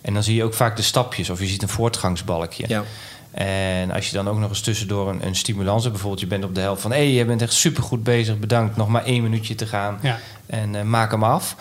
En 0.00 0.14
dan 0.14 0.22
zie 0.22 0.34
je 0.34 0.44
ook 0.44 0.54
vaak 0.54 0.76
de 0.76 0.82
stapjes 0.82 1.30
of 1.30 1.40
je 1.40 1.46
ziet 1.46 1.62
een 1.62 1.68
voortgangsbalkje. 1.68 2.64
Ja. 2.68 2.84
En 3.30 3.90
als 3.90 4.06
je 4.06 4.12
dan 4.12 4.28
ook 4.28 4.38
nog 4.38 4.48
eens 4.48 4.60
tussendoor 4.60 5.08
een, 5.08 5.26
een 5.26 5.36
stimulans 5.36 5.82
hebt, 5.82 5.92
bijvoorbeeld 5.94 6.22
je 6.22 6.28
bent 6.28 6.44
op 6.44 6.54
de 6.54 6.60
helft 6.60 6.82
van 6.82 6.90
hé, 6.90 6.96
hey, 6.96 7.10
je 7.10 7.24
bent 7.24 7.42
echt 7.42 7.52
supergoed 7.52 8.02
bezig, 8.02 8.38
bedankt, 8.38 8.76
nog 8.76 8.88
maar 8.88 9.04
één 9.04 9.22
minuutje 9.22 9.54
te 9.54 9.66
gaan 9.66 10.00
en 10.46 10.74
uh, 10.74 10.82
maak 10.82 11.10
hem 11.10 11.24
af. 11.24 11.56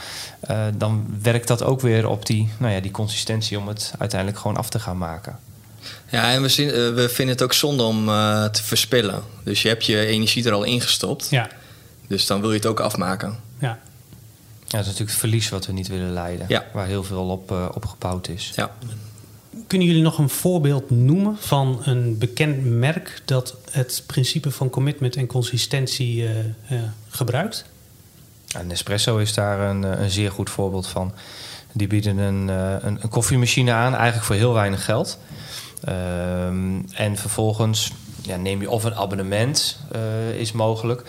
Uh, 0.49 0.65
dan 0.75 1.05
werkt 1.21 1.47
dat 1.47 1.63
ook 1.63 1.81
weer 1.81 2.07
op 2.07 2.25
die, 2.25 2.49
nou 2.57 2.73
ja, 2.73 2.79
die 2.79 2.91
consistentie 2.91 3.57
om 3.57 3.67
het 3.67 3.93
uiteindelijk 3.97 4.39
gewoon 4.39 4.57
af 4.57 4.69
te 4.69 4.79
gaan 4.79 4.97
maken. 4.97 5.39
Ja, 6.09 6.31
en 6.31 6.41
we, 6.41 6.49
zien, 6.49 6.67
uh, 6.67 6.73
we 6.73 7.09
vinden 7.09 7.35
het 7.35 7.43
ook 7.43 7.53
zonde 7.53 7.83
om 7.83 8.05
te 8.51 8.63
verspillen. 8.63 9.23
Dus 9.43 9.61
je 9.61 9.67
hebt 9.67 9.85
je 9.85 10.05
energie 10.05 10.45
er 10.45 10.53
al 10.53 10.63
ingestopt. 10.63 11.29
Ja. 11.29 11.49
Dus 12.07 12.25
dan 12.25 12.41
wil 12.41 12.49
je 12.49 12.55
het 12.55 12.65
ook 12.65 12.79
afmaken. 12.79 13.39
Ja. 13.59 13.79
Ja, 14.67 14.71
dat 14.71 14.79
is 14.79 14.85
natuurlijk 14.85 15.09
het 15.09 15.19
verlies 15.19 15.49
wat 15.49 15.65
we 15.65 15.73
niet 15.73 15.87
willen 15.87 16.13
leiden. 16.13 16.45
Ja. 16.49 16.65
Waar 16.73 16.87
heel 16.87 17.03
veel 17.03 17.29
op, 17.29 17.51
op 17.73 17.85
gebouwd 17.85 18.27
is. 18.27 18.51
Ja. 18.55 18.71
Kunnen 19.67 19.87
jullie 19.87 20.01
nog 20.01 20.17
een 20.17 20.29
voorbeeld 20.29 20.89
noemen 20.89 21.37
van 21.39 21.81
een 21.83 22.17
bekend 22.17 22.65
merk 22.65 23.21
dat 23.25 23.55
het 23.71 24.03
principe 24.05 24.51
van 24.51 24.69
commitment 24.69 25.15
en 25.15 25.27
consistentie 25.27 26.23
uh, 26.23 26.29
uh, 26.71 26.79
gebruikt? 27.09 27.65
Ja, 28.45 28.61
Nespresso 28.61 29.17
is 29.17 29.33
daar 29.33 29.69
een, 29.69 29.83
eh, 29.83 30.01
een, 30.01 30.09
zeer 30.09 30.31
goed 30.31 30.49
voorbeeld 30.49 30.87
van. 30.87 31.13
Die 31.71 31.87
bieden 31.87 32.17
een, 32.17 32.47
een, 32.47 32.97
een 33.01 33.09
koffiemachine 33.09 33.71
aan, 33.71 33.93
eigenlijk 33.93 34.25
voor 34.25 34.35
heel 34.35 34.53
weinig 34.53 34.85
geld. 34.85 35.19
Ehm, 35.83 36.79
en 36.93 37.17
vervolgens 37.17 37.91
ja, 38.25 38.35
neem 38.35 38.61
je 38.61 38.69
of 38.69 38.83
een 38.83 38.95
abonnement 38.95 39.79
uh, 39.95 40.39
is 40.39 40.51
mogelijk. 40.51 41.03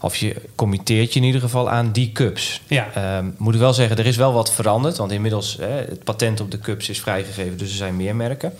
Of 0.00 0.16
je 0.16 0.36
committeert 0.54 1.12
je 1.12 1.20
in 1.20 1.26
ieder 1.26 1.40
geval 1.40 1.70
aan 1.70 1.92
die 1.92 2.12
cups. 2.12 2.62
Ja. 2.66 3.16
Um, 3.18 3.34
moet 3.38 3.54
ik 3.54 3.60
wel 3.60 3.74
zeggen, 3.74 3.96
er 3.96 4.06
is 4.06 4.16
wel 4.16 4.32
wat 4.32 4.52
veranderd. 4.52 4.96
Want 4.96 5.12
inmiddels, 5.12 5.58
uh, 5.60 5.66
het 5.68 6.04
patent 6.04 6.40
op 6.40 6.50
de 6.50 6.58
cups 6.58 6.88
is 6.88 7.00
vrijgegeven. 7.00 7.56
Dus 7.56 7.70
er 7.70 7.76
zijn 7.76 7.96
meer 7.96 8.16
merken. 8.16 8.52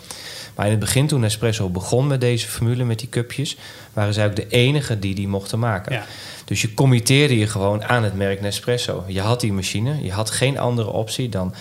Maar 0.55 0.65
in 0.65 0.71
het 0.71 0.79
begin, 0.79 1.07
toen 1.07 1.19
Nespresso 1.19 1.69
begon 1.69 2.07
met 2.07 2.21
deze 2.21 2.47
formule, 2.47 2.83
met 2.83 2.99
die 2.99 3.09
cupjes... 3.09 3.57
waren 3.93 4.13
zij 4.13 4.25
ook 4.25 4.35
de 4.35 4.47
enige 4.47 4.99
die 4.99 5.15
die 5.15 5.27
mochten 5.27 5.59
maken. 5.59 5.93
Ja. 5.93 6.05
Dus 6.45 6.61
je 6.61 6.73
committeerde 6.73 7.37
je 7.37 7.47
gewoon 7.47 7.83
aan 7.83 8.03
het 8.03 8.15
merk 8.15 8.41
Nespresso. 8.41 9.03
Je 9.07 9.21
had 9.21 9.39
die 9.39 9.53
machine, 9.53 10.03
je 10.03 10.11
had 10.11 10.29
geen 10.29 10.59
andere 10.59 10.89
optie 10.89 11.29
dan 11.29 11.53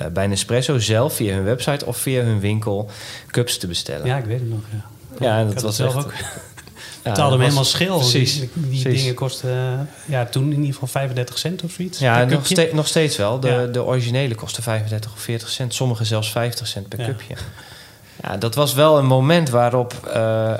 uh, 0.00 0.06
bij 0.06 0.26
Nespresso 0.26 0.78
zelf 0.78 1.14
via 1.14 1.34
hun 1.34 1.44
website 1.44 1.86
of 1.86 1.96
via 1.96 2.22
hun 2.22 2.40
winkel 2.40 2.90
cups 3.26 3.58
te 3.58 3.66
bestellen. 3.66 4.06
Ja, 4.06 4.16
ik 4.16 4.24
weet 4.24 4.40
het 4.40 4.50
nog. 4.50 4.60
Ja. 4.72 4.88
Ja, 5.20 5.38
en 5.38 5.46
dat 5.46 5.62
was 5.62 5.76
zelf 5.76 5.96
echt, 5.96 6.04
ook. 6.04 6.12
Ja, 7.04 7.10
betaalde 7.10 7.32
hem 7.32 7.42
helemaal 7.42 7.64
schil. 7.64 7.98
Precies. 7.98 8.42
Die, 8.52 8.88
dingen 8.88 9.14
kosten 9.14 9.88
ja, 10.04 10.24
toen 10.24 10.52
in 10.52 10.58
ieder 10.58 10.72
geval 10.72 10.88
35 10.88 11.38
cent 11.38 11.62
of 11.62 11.72
zoiets. 11.72 11.98
Ja, 11.98 12.24
nog, 12.24 12.46
ste 12.46 12.70
nog, 12.72 12.86
steeds 12.86 13.16
wel. 13.16 13.40
De, 13.40 13.68
de 13.72 13.82
originele 13.84 14.34
kostte 14.34 14.62
35 14.62 15.12
of 15.12 15.20
40 15.20 15.48
cent. 15.48 15.74
Sommige 15.74 16.04
zelfs 16.04 16.30
50 16.30 16.66
cent 16.66 16.88
per 16.88 16.98
cupje. 17.04 17.34
Ja, 18.22 18.36
dat 18.36 18.54
was 18.54 18.74
wel 18.74 18.98
een 18.98 19.06
moment 19.06 19.50
waarop... 19.50 19.94
Uh, 20.06 20.14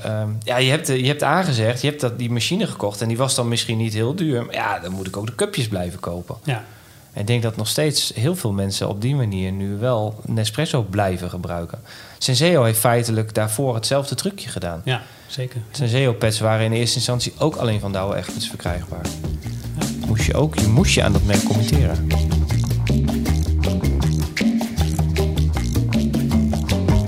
uh, 0.07 0.23
ja, 0.43 0.57
je 0.57 0.71
hebt, 0.71 0.87
je 0.87 1.07
hebt 1.07 1.23
aangezegd, 1.23 1.81
je 1.81 1.89
hebt 1.89 2.01
dat, 2.01 2.19
die 2.19 2.31
machine 2.31 2.67
gekocht... 2.67 3.01
en 3.01 3.09
die 3.09 3.17
was 3.17 3.35
dan 3.35 3.49
misschien 3.49 3.79
niet 3.79 3.93
heel 3.93 4.15
duur. 4.15 4.45
Maar 4.45 4.55
ja, 4.55 4.79
dan 4.79 4.93
moet 4.93 5.07
ik 5.07 5.17
ook 5.17 5.27
de 5.27 5.35
cupjes 5.35 5.69
blijven 5.69 6.01
kopen. 6.01 6.37
Ja. 6.45 6.65
En 7.13 7.21
ik 7.21 7.27
denk 7.27 7.43
dat 7.43 7.57
nog 7.57 7.69
steeds 7.69 8.13
heel 8.15 8.37
veel 8.37 8.53
mensen 8.53 8.89
op 8.89 9.01
die 9.01 9.15
manier... 9.15 9.53
nu 9.53 9.77
wel 9.77 10.21
Nespresso 10.25 10.83
blijven 10.83 11.31
gebruiken. 11.31 11.79
Senseo 12.23 12.63
heeft 12.63 12.79
feitelijk 12.79 13.35
daarvoor 13.35 13.75
hetzelfde 13.75 14.15
trucje 14.15 14.49
gedaan. 14.49 14.83
Ja, 14.85 15.03
zeker. 15.27 15.61
Senseo-pads 15.71 16.41
waren 16.41 16.65
in 16.65 16.73
eerste 16.73 16.97
instantie 16.97 17.33
ook 17.39 17.57
alleen 17.57 17.81
van 17.81 17.93
Douwe 17.93 18.17
Egberts 18.17 18.49
verkrijgbaar. 18.49 19.05
Ja. 19.79 20.07
Moest 20.07 20.25
je 20.25 20.35
ook, 20.35 20.59
je 20.59 20.67
moest 20.67 20.95
je 20.95 21.03
aan 21.03 21.13
dat 21.13 21.23
merk 21.23 21.43
committeren. 21.43 22.07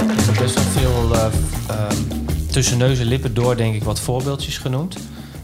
Er 0.09 0.23
zijn 0.23 0.39
best 0.39 0.55
wel 0.55 0.65
veel 0.65 1.15
uh, 1.15 1.27
tussen 2.51 2.79
neus 2.79 2.99
en 2.99 3.07
lippen 3.07 3.35
door, 3.35 3.57
denk 3.57 3.75
ik, 3.75 3.85
wat 3.85 4.01
voorbeeldjes 4.01 4.59
genoemd. 4.59 4.95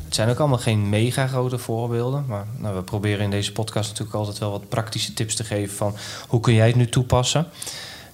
Het 0.04 0.14
zijn 0.14 0.28
ook 0.28 0.38
allemaal 0.38 0.59
geen 0.59 0.88
mega 0.88 1.26
grote 1.26 1.59
voorbeelden. 1.59 2.24
Maar 2.28 2.46
nou, 2.59 2.76
we 2.76 2.83
proberen 2.83 3.24
in 3.24 3.31
deze 3.31 3.52
podcast 3.52 3.88
natuurlijk 3.88 4.16
altijd 4.16 4.38
wel 4.38 4.50
wat 4.50 4.68
praktische 4.68 5.12
tips 5.12 5.35
te 5.35 5.44
geven 5.44 5.76
van 5.76 5.96
hoe 6.28 6.40
kun 6.40 6.54
jij 6.54 6.66
het 6.66 6.76
nu 6.76 6.88
toepassen. 6.88 7.46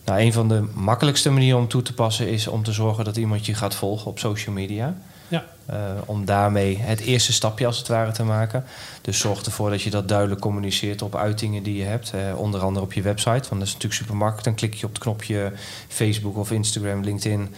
Nou, 0.04 0.20
een 0.20 0.32
van 0.32 0.48
de 0.48 0.64
makkelijkste 0.74 1.30
manieren 1.30 1.58
om 1.58 1.68
toe 1.68 1.82
te 1.82 1.94
passen 1.94 2.28
is 2.28 2.46
om 2.46 2.62
te 2.62 2.72
zorgen 2.72 3.04
dat 3.04 3.16
iemand 3.16 3.46
je 3.46 3.54
gaat 3.54 3.74
volgen 3.74 4.10
op 4.10 4.18
social 4.18 4.54
media. 4.54 4.94
Ja. 5.28 5.44
Uh, 5.70 5.76
om 6.04 6.24
daarmee 6.24 6.78
het 6.78 7.00
eerste 7.00 7.32
stapje 7.32 7.66
als 7.66 7.78
het 7.78 7.88
ware 7.88 8.12
te 8.12 8.24
maken. 8.24 8.64
Dus 9.00 9.18
zorg 9.18 9.42
ervoor 9.42 9.70
dat 9.70 9.82
je 9.82 9.90
dat 9.90 10.08
duidelijk 10.08 10.40
communiceert 10.40 11.02
op 11.02 11.16
uitingen 11.16 11.62
die 11.62 11.76
je 11.76 11.84
hebt. 11.84 12.12
Uh, 12.14 12.38
onder 12.38 12.60
andere 12.60 12.84
op 12.84 12.92
je 12.92 13.02
website. 13.02 13.30
Want 13.30 13.48
dat 13.48 13.62
is 13.62 13.72
natuurlijk 13.72 13.94
super 13.94 14.16
makkelijk. 14.16 14.44
Dan 14.44 14.54
klik 14.54 14.74
je 14.74 14.86
op 14.86 14.92
het 14.92 15.02
knopje 15.02 15.52
Facebook 15.88 16.36
of 16.36 16.50
Instagram, 16.50 17.02
LinkedIn. 17.02 17.54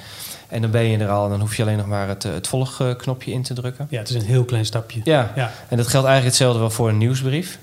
En 0.49 0.61
dan 0.61 0.71
ben 0.71 0.85
je 0.85 0.99
er 0.99 1.09
al. 1.09 1.25
En 1.25 1.31
dan 1.31 1.41
hoef 1.41 1.57
je 1.57 1.63
alleen 1.63 1.77
nog 1.77 1.87
maar 1.87 2.09
het, 2.09 2.25
eh, 2.25 2.33
het 2.33 2.47
volgknopje 2.47 3.33
in 3.33 3.43
te 3.43 3.55
drukken. 3.55 3.87
Ja, 3.91 3.99
het 3.99 4.09
is 4.09 4.15
een 4.15 4.23
heel 4.23 4.45
klein 4.45 4.67
stapje. 4.67 5.01
Ja. 5.05 5.33
ja. 5.35 5.53
En 5.69 5.77
dat 5.77 5.87
geldt 5.87 6.07
eigenlijk 6.07 6.25
hetzelfde 6.25 6.59
wel 6.59 6.71
voor 6.71 6.89
een 6.89 6.99
nieuwsbrief. 6.99 7.59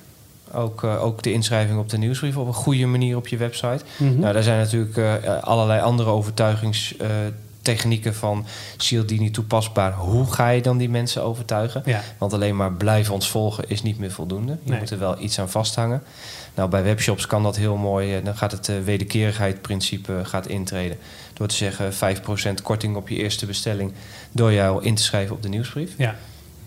Ook, 0.54 0.84
uh, 0.84 1.04
ook 1.04 1.24
de 1.24 1.32
inschrijving 1.32 1.80
op 1.80 1.89
de 1.89 1.98
nieuwsbrief 1.98 2.38
op 2.38 2.48
een 2.48 2.54
goede 2.54 2.86
manier 2.86 3.16
op 3.16 3.28
je 3.28 3.38
website. 3.38 3.84
Mm 3.98 4.20
Nou, 4.20 4.34
daar 4.34 4.44
zijn 4.44 4.58
natuurlijk 4.58 4.98
uh, 4.98 5.13
allerlei 5.42 5.82
andere 5.82 6.10
overtuigingstechnieken 6.10 8.16
van 8.16 8.46
Cialdini 8.78 9.32
toepasbaar. 9.32 9.94
Hoe 9.94 10.32
ga 10.32 10.50
je 10.50 10.62
dan 10.62 10.78
die 10.78 10.89
mensen 10.89 11.24
overtuigen? 11.24 11.82
Ja. 11.86 12.02
Want 12.18 12.34
alleen 12.34 12.56
maar 12.56 12.74
blijven 12.74 13.13
ons 13.13 13.30
volgen 13.30 13.70
is 13.70 13.82
niet 13.82 14.00
meer 14.00 14.12
voldoende. 14.12 14.58
Je 14.63 14.74
moet 14.74 14.89
er 14.89 15.00
wel 15.00 15.20
iets 15.20 15.39
aan 15.39 15.50
vasthangen. 15.50 16.04
Nou, 16.56 16.70
bij 16.70 16.84
webshops 16.84 17.28
kan 17.28 17.44
dat 17.44 17.56
heel 17.56 17.76
mooi. 17.76 18.22
Dan 18.24 18.38
gaat 18.38 18.52
het 18.52 18.68
uh, 18.68 18.76
wederkerigheidprincipe 18.84 20.20
gaat 20.24 20.48
intreden. 20.48 20.98
Door 21.34 21.48
te 21.48 21.56
zeggen 21.56 21.94
5% 21.94 21.98
korting 22.63 22.96
op 22.96 23.10
je 23.10 23.16
eerste 23.16 23.46
bestelling. 23.46 23.94
Door 24.32 24.54
jou 24.54 24.84
in 24.84 24.96
te 24.96 25.04
schrijven 25.04 25.36
op 25.36 25.42
de 25.42 25.50
nieuwsbrief. 25.50 25.94
Ja. 25.98 26.16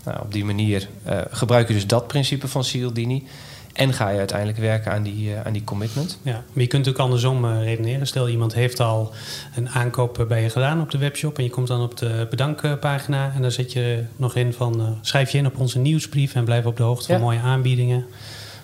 Nou, 0.06 0.20
op 0.20 0.32
die 0.32 0.44
manier 0.44 0.88
uh, 1.06 1.20
gebruik 1.30 1.68
je 1.68 1.74
dus 1.74 1.86
dat 1.86 2.06
principe 2.06 2.48
van 2.48 2.64
Cialdini. 2.64 3.26
En 3.76 3.92
ga 3.92 4.08
je 4.08 4.18
uiteindelijk 4.18 4.58
werken 4.58 4.92
aan 4.92 5.02
die, 5.02 5.30
uh, 5.30 5.40
aan 5.44 5.52
die 5.52 5.64
commitment. 5.64 6.18
Ja, 6.22 6.32
maar 6.32 6.62
je 6.62 6.66
kunt 6.66 6.72
natuurlijk 6.72 6.98
andersom 6.98 7.44
uh, 7.44 7.62
redeneren. 7.62 8.06
Stel, 8.06 8.28
iemand 8.28 8.54
heeft 8.54 8.80
al 8.80 9.12
een 9.54 9.68
aankoop 9.68 10.24
bij 10.28 10.42
je 10.42 10.50
gedaan 10.50 10.80
op 10.80 10.90
de 10.90 10.98
webshop... 10.98 11.38
en 11.38 11.44
je 11.44 11.50
komt 11.50 11.66
dan 11.66 11.82
op 11.82 11.96
de 11.96 12.26
bedankpagina... 12.30 13.32
en 13.34 13.42
dan 13.42 13.50
zet 13.50 13.72
je 13.72 14.04
nog 14.16 14.34
in 14.34 14.52
van... 14.52 14.80
Uh, 14.80 14.88
schrijf 15.00 15.30
je 15.30 15.38
in 15.38 15.46
op 15.46 15.58
onze 15.58 15.78
nieuwsbrief... 15.78 16.34
en 16.34 16.44
blijf 16.44 16.64
op 16.64 16.76
de 16.76 16.82
hoogte 16.82 17.12
van 17.12 17.20
mooie 17.20 17.40
aanbiedingen. 17.40 18.06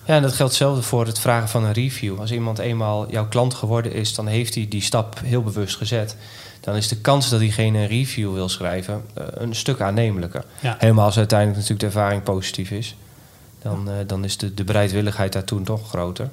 Ja, 0.04 0.14
en 0.14 0.22
dat 0.22 0.32
geldt 0.32 0.52
hetzelfde 0.52 0.82
voor 0.82 1.06
het 1.06 1.18
vragen 1.18 1.48
van 1.48 1.64
een 1.64 1.72
review. 1.72 2.20
Als 2.20 2.32
iemand 2.32 2.58
eenmaal 2.58 3.10
jouw 3.10 3.28
klant 3.28 3.54
geworden 3.54 3.92
is... 3.92 4.14
dan 4.14 4.26
heeft 4.26 4.54
hij 4.54 4.66
die 4.68 4.82
stap 4.82 5.20
heel 5.24 5.42
bewust 5.42 5.76
gezet 5.76 6.16
dan 6.60 6.76
is 6.76 6.88
de 6.88 6.96
kans 6.96 7.30
dat 7.30 7.40
diegene 7.40 7.78
een 7.78 7.86
review 7.86 8.34
wil 8.34 8.48
schrijven 8.48 9.02
een 9.14 9.54
stuk 9.54 9.80
aannemelijker. 9.80 10.44
Ja. 10.60 10.76
Helemaal 10.78 11.04
als 11.04 11.16
uiteindelijk 11.16 11.58
natuurlijk 11.58 11.92
de 11.92 11.98
ervaring 11.98 12.22
positief 12.22 12.70
is 12.70 12.96
dan, 13.62 13.88
uh, 13.88 13.94
dan 14.06 14.24
is 14.24 14.36
de, 14.36 14.54
de 14.54 14.64
bereidwilligheid 14.64 15.32
daar 15.32 15.44
toen 15.44 15.64
toch 15.64 15.88
groter. 15.88 16.30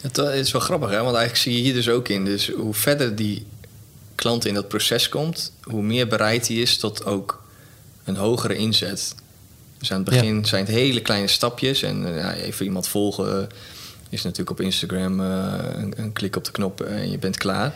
Het 0.00 0.18
is 0.18 0.52
wel 0.52 0.60
grappig, 0.60 0.90
hè? 0.90 0.96
want 0.96 1.16
eigenlijk 1.16 1.36
zie 1.36 1.52
je 1.52 1.62
hier 1.62 1.74
dus 1.74 1.88
ook 1.88 2.08
in. 2.08 2.24
Dus 2.24 2.50
hoe 2.50 2.74
verder 2.74 3.16
die 3.16 3.46
klant 4.14 4.44
in 4.44 4.54
dat 4.54 4.68
proces 4.68 5.08
komt, 5.08 5.52
hoe 5.62 5.82
meer 5.82 6.08
bereid 6.08 6.48
hij 6.48 6.56
is 6.56 6.76
tot 6.76 7.04
ook 7.04 7.42
een 8.04 8.16
hogere 8.16 8.56
inzet. 8.56 9.14
Dus 9.78 9.92
aan 9.92 10.00
het 10.00 10.10
begin 10.10 10.44
zijn 10.44 10.64
het 10.64 10.74
hele 10.74 11.02
kleine 11.02 11.26
stapjes. 11.26 11.82
En 11.82 12.14
ja, 12.14 12.34
even 12.34 12.64
iemand 12.64 12.88
volgen 12.88 13.48
is 14.08 14.22
natuurlijk 14.22 14.50
op 14.50 14.60
Instagram 14.60 15.20
uh, 15.20 15.54
een, 15.72 15.92
een, 15.96 16.12
klik 16.12 16.36
op 16.36 16.44
de 16.44 16.50
knop 16.50 16.80
en 16.80 17.10
je 17.10 17.18
bent 17.18 17.36
klaar. 17.36 17.74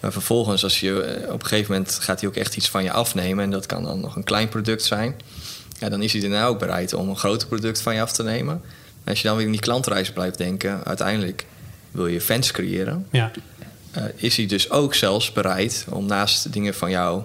Maar 0.00 0.12
vervolgens, 0.12 0.64
als 0.64 0.80
je, 0.80 1.24
op 1.28 1.42
een 1.42 1.46
gegeven 1.46 1.72
moment 1.72 1.98
gaat 2.00 2.20
hij 2.20 2.28
ook 2.28 2.36
echt 2.36 2.56
iets 2.56 2.68
van 2.68 2.82
je 2.82 2.92
afnemen. 2.92 3.44
En 3.44 3.50
dat 3.50 3.66
kan 3.66 3.82
dan 3.82 4.00
nog 4.00 4.16
een 4.16 4.24
klein 4.24 4.48
product 4.48 4.84
zijn 4.84 5.14
ja, 5.82 5.88
dan 5.88 6.02
is 6.02 6.12
hij 6.12 6.20
daarna 6.20 6.46
ook 6.46 6.58
bereid 6.58 6.92
om 6.92 7.08
een 7.08 7.16
groter 7.16 7.48
product 7.48 7.80
van 7.80 7.94
je 7.94 8.00
af 8.00 8.12
te 8.12 8.22
nemen. 8.22 8.60
En 9.04 9.10
als 9.10 9.22
je 9.22 9.28
dan 9.28 9.36
weer 9.36 9.46
in 9.46 9.52
die 9.52 9.60
klantreis 9.60 10.12
blijft 10.12 10.38
denken, 10.38 10.84
uiteindelijk 10.84 11.46
wil 11.90 12.06
je 12.06 12.20
fans 12.20 12.50
creëren. 12.50 13.06
Ja. 13.10 13.30
Uh, 13.96 14.04
is 14.14 14.36
hij 14.36 14.46
dus 14.46 14.70
ook 14.70 14.94
zelfs 14.94 15.32
bereid 15.32 15.86
om 15.88 16.06
naast 16.06 16.52
dingen 16.52 16.74
van 16.74 16.90
jou 16.90 17.22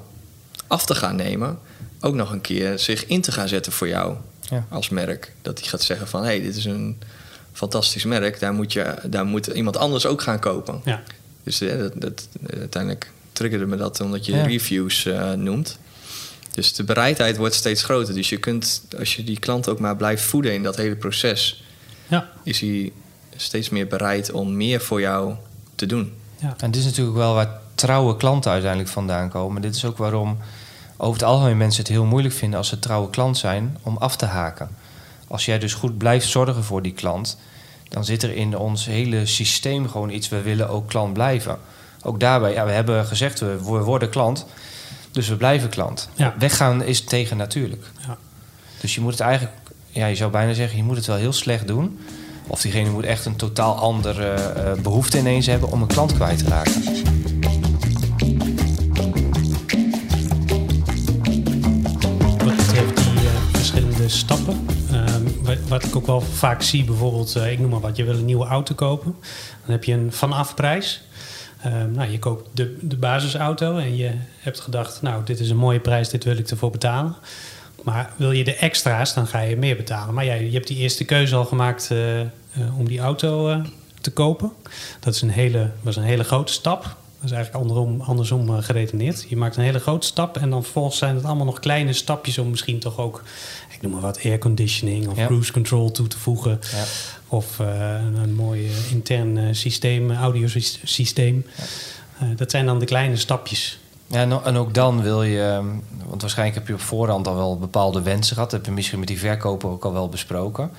af 0.68 0.86
te 0.86 0.96
gaan 0.96 1.16
nemen, 1.16 1.60
ook 2.02 2.14
nog 2.14 2.32
een 2.32 2.42
keer 2.42 2.80
zich 2.80 3.06
in 3.06 3.22
te 3.22 3.32
gaan 3.32 3.48
zetten 3.48 3.72
voor 3.72 3.88
jou 3.88 4.16
ja. 4.42 4.66
als 4.70 4.90
merk. 4.90 5.34
Dat 5.42 5.60
hij 5.60 5.68
gaat 5.68 5.82
zeggen 5.82 6.08
van 6.08 6.22
hé, 6.22 6.28
hey, 6.28 6.42
dit 6.42 6.56
is 6.56 6.66
een 6.66 6.98
fantastisch 7.54 8.04
merk, 8.04 8.40
daar 8.40 8.54
moet, 8.54 8.74
je, 8.74 8.96
daar 9.04 9.26
moet 9.26 9.48
iemand 9.48 9.78
anders 9.78 10.06
ook 10.06 10.22
gaan 10.22 10.40
kopen. 10.40 10.82
Ja. 10.86 11.04
Dus 11.44 11.62
eh, 11.62 11.78
dat, 11.78 11.92
dat, 11.96 12.28
uiteindelijk 12.60 13.12
triggerde 13.32 13.66
me 13.66 13.78
dat 13.78 14.02
omdat 14.02 14.26
je 14.26 14.42
reviews 14.42 15.06
uh, 15.06 15.32
noemt. 15.32 15.78
Dus 16.58 16.74
de 16.74 16.84
bereidheid 16.84 17.38
wordt 17.38 17.56
steeds 17.56 17.84
groter. 17.84 18.14
Dus 18.14 18.30
je 18.30 18.38
kunt, 18.38 18.82
als 19.00 19.16
je 19.16 19.24
die 19.24 19.40
klant 19.40 19.70
ook 19.70 19.80
maar 19.80 19.96
blijft 19.96 20.24
voeden 20.24 20.54
in 20.54 20.64
dat 20.64 20.76
hele 20.76 20.96
proces, 20.96 21.64
ja. 22.08 22.30
is 22.44 22.60
hij 22.60 22.92
steeds 23.36 23.70
meer 23.70 23.88
bereid 23.88 24.32
om 24.32 24.56
meer 24.56 24.82
voor 24.82 25.02
jou 25.02 25.34
te 25.76 25.86
doen. 25.86 26.14
Ja. 26.40 26.56
En 26.58 26.72
dit 26.72 26.82
is 26.82 26.88
natuurlijk 26.88 27.18
wel 27.18 27.34
waar 27.34 27.60
trouwe 27.76 28.18
klanten 28.18 28.52
uiteindelijk 28.52 28.92
vandaan 28.92 29.30
komen. 29.30 29.62
Dit 29.62 29.76
is 29.76 29.86
ook 29.86 29.98
waarom 29.98 30.38
over 30.98 31.20
het 31.20 31.30
algemeen 31.30 31.58
mensen 31.58 31.84
het 31.84 31.92
heel 31.92 32.06
moeilijk 32.06 32.34
vinden 32.34 32.58
als 32.58 32.68
ze 32.68 32.80
trouwe 32.80 33.10
klant 33.10 33.38
zijn 33.38 33.78
om 33.84 33.98
af 33.98 34.16
te 34.16 34.26
haken. 34.26 34.70
Als 35.28 35.46
jij 35.46 35.60
dus 35.60 35.74
goed 35.74 35.98
blijft 35.98 36.28
zorgen 36.28 36.64
voor 36.64 36.82
die 36.82 36.94
klant, 36.94 37.38
dan 37.90 38.06
zit 38.06 38.24
er 38.24 38.36
in 38.36 38.58
ons 38.58 38.86
hele 38.86 39.26
systeem 39.26 39.90
gewoon 39.90 40.10
iets. 40.10 40.30
We 40.30 40.42
willen 40.42 40.70
ook 40.70 40.88
klant 40.88 41.14
blijven. 41.14 41.60
Ook 42.04 42.20
daarbij, 42.20 42.54
ja, 42.54 42.66
we 42.66 42.72
hebben 42.72 43.06
gezegd, 43.06 43.40
we, 43.40 43.58
worden 43.64 44.10
klant, 44.10 44.46
dus 45.18 45.28
we 45.28 45.36
blijven 45.36 45.70
klant. 45.70 46.10
Ja. 46.14 46.34
Weggaan 46.40 46.84
is 46.84 47.02
tegen 47.02 47.38
natuurlijk. 47.38 47.86
Ja. 48.08 48.18
Dus 48.80 48.96
je 48.96 49.02
moet 49.02 49.12
het 49.12 49.20
eigenlijk, 49.20 49.54
ja, 49.90 50.06
je 50.06 50.16
zou 50.16 50.32
bijna 50.32 50.54
zeggen, 50.54 50.78
je 50.78 50.84
moet 50.84 50.96
het 50.96 51.06
wel 51.06 51.16
heel 51.16 51.34
slecht 51.34 51.68
doen. 51.68 52.00
Of 52.48 52.62
diegene 52.62 52.90
moet 52.90 53.04
echt 53.04 53.26
een 53.26 53.36
totaal 53.36 53.76
andere 53.76 54.54
uh, 54.58 54.82
behoefte 54.84 55.18
ineens 55.18 55.46
hebben 55.46 55.72
om 55.72 55.82
een 55.82 55.88
klant 55.88 56.14
kwijt 56.14 56.38
te 56.38 56.50
raken. 56.50 56.84
Wat 62.46 62.56
betreft 62.56 62.96
die 62.96 63.14
uh, 63.14 63.30
verschillende 63.52 64.10
stappen. 64.10 64.66
Ehm, 64.92 65.24
wat 65.68 65.84
ik 65.84 65.96
ook 65.96 66.06
wel 66.06 66.22
vaak 66.22 66.62
zie, 66.62 66.84
bijvoorbeeld, 66.84 67.36
uh, 67.38 67.52
ik 67.52 67.60
noem 67.60 67.70
maar 67.70 67.80
wat, 67.80 67.96
je 67.96 68.04
wil 68.04 68.16
een 68.16 68.26
nieuwe 68.26 68.46
auto 68.46 68.76
kopen. 68.76 69.16
Dan 69.66 69.72
heb 69.72 69.84
je 69.84 69.94
een 69.94 70.12
vanafprijs. 70.12 71.02
Um, 71.74 71.92
nou, 71.92 72.12
je 72.12 72.20
koopt 72.20 72.50
de, 72.54 72.78
de 72.82 72.96
basisauto 72.96 73.78
en 73.78 73.96
je 73.96 74.12
hebt 74.40 74.60
gedacht, 74.60 75.02
nou, 75.02 75.24
dit 75.24 75.40
is 75.40 75.50
een 75.50 75.58
mooie 75.58 75.80
prijs, 75.80 76.10
dit 76.10 76.24
wil 76.24 76.38
ik 76.38 76.50
ervoor 76.50 76.72
betalen. 76.72 77.16
Maar 77.84 78.12
wil 78.16 78.32
je 78.32 78.44
de 78.44 78.56
extra's, 78.56 79.14
dan 79.14 79.28
ga 79.28 79.40
je 79.40 79.58
meer 79.58 79.76
betalen. 79.76 80.14
Maar 80.14 80.26
jij, 80.26 80.46
je 80.46 80.52
hebt 80.52 80.68
die 80.68 80.78
eerste 80.78 81.04
keuze 81.04 81.36
al 81.36 81.46
gemaakt 81.46 81.90
uh, 81.92 82.20
uh, 82.20 82.26
om 82.78 82.88
die 82.88 83.00
auto 83.00 83.50
uh, 83.50 83.60
te 84.02 84.12
kopen. 84.12 84.52
Dat 85.00 85.16
is 85.16 85.22
een 85.22 85.30
hele, 85.30 85.70
was 85.82 85.96
een 85.96 86.04
hele 86.04 86.24
grote 86.24 86.54
stap. 86.54 86.84
Dat 86.84 87.30
is 87.30 87.32
eigenlijk 87.32 87.64
andersom, 87.64 88.02
andersom 88.02 88.62
geredeneerd. 88.62 89.26
Je 89.30 89.38
maakt 89.38 89.58
een 89.58 89.64
hele 89.64 89.80
grote 89.80 90.08
stap 90.08 90.38
en 90.38 90.50
dan 90.50 90.64
vervolgens 90.64 90.98
zijn 90.98 91.16
het 91.16 91.26
allemaal 91.26 91.46
nog 91.46 91.60
kleine 91.60 91.94
stapjes 91.94 92.38
om 92.38 92.50
misschien 92.50 92.80
toch 92.80 92.98
ook, 92.98 93.24
ik 93.74 93.82
noem 93.82 93.92
maar 93.92 94.02
wat, 94.02 94.20
airconditioning 94.24 95.08
of 95.08 95.18
ja. 95.18 95.26
cruise 95.26 95.52
control 95.52 95.92
toe 95.92 96.08
te 96.08 96.18
voegen. 96.18 96.60
Ja. 96.72 96.84
Of 97.28 97.60
een, 97.60 98.16
een 98.16 98.36
mooi 98.36 98.72
intern 98.92 99.56
systeem, 99.56 100.12
audiosysteem. 100.12 101.46
Dat 102.36 102.52
zijn 102.52 102.66
dan 102.66 102.80
de 102.80 102.86
kleine 102.86 103.16
stapjes. 103.16 103.80
Ja, 104.08 104.42
en 104.44 104.58
ook 104.58 104.74
dan 104.74 105.02
wil 105.02 105.24
je, 105.24 105.62
want 106.06 106.22
waarschijnlijk 106.22 106.58
heb 106.58 106.68
je 106.68 106.74
op 106.74 106.80
voorhand 106.80 107.28
al 107.28 107.36
wel 107.36 107.58
bepaalde 107.58 108.02
wensen 108.02 108.34
gehad. 108.34 108.52
Dat 108.52 108.60
heb 108.60 108.70
je 108.70 108.76
misschien 108.76 109.00
met 109.00 109.08
die 109.08 109.20
verkoper 109.20 109.70
ook 109.70 109.86
al 109.86 109.94
wel 109.94 110.10
besproken. 110.10 110.72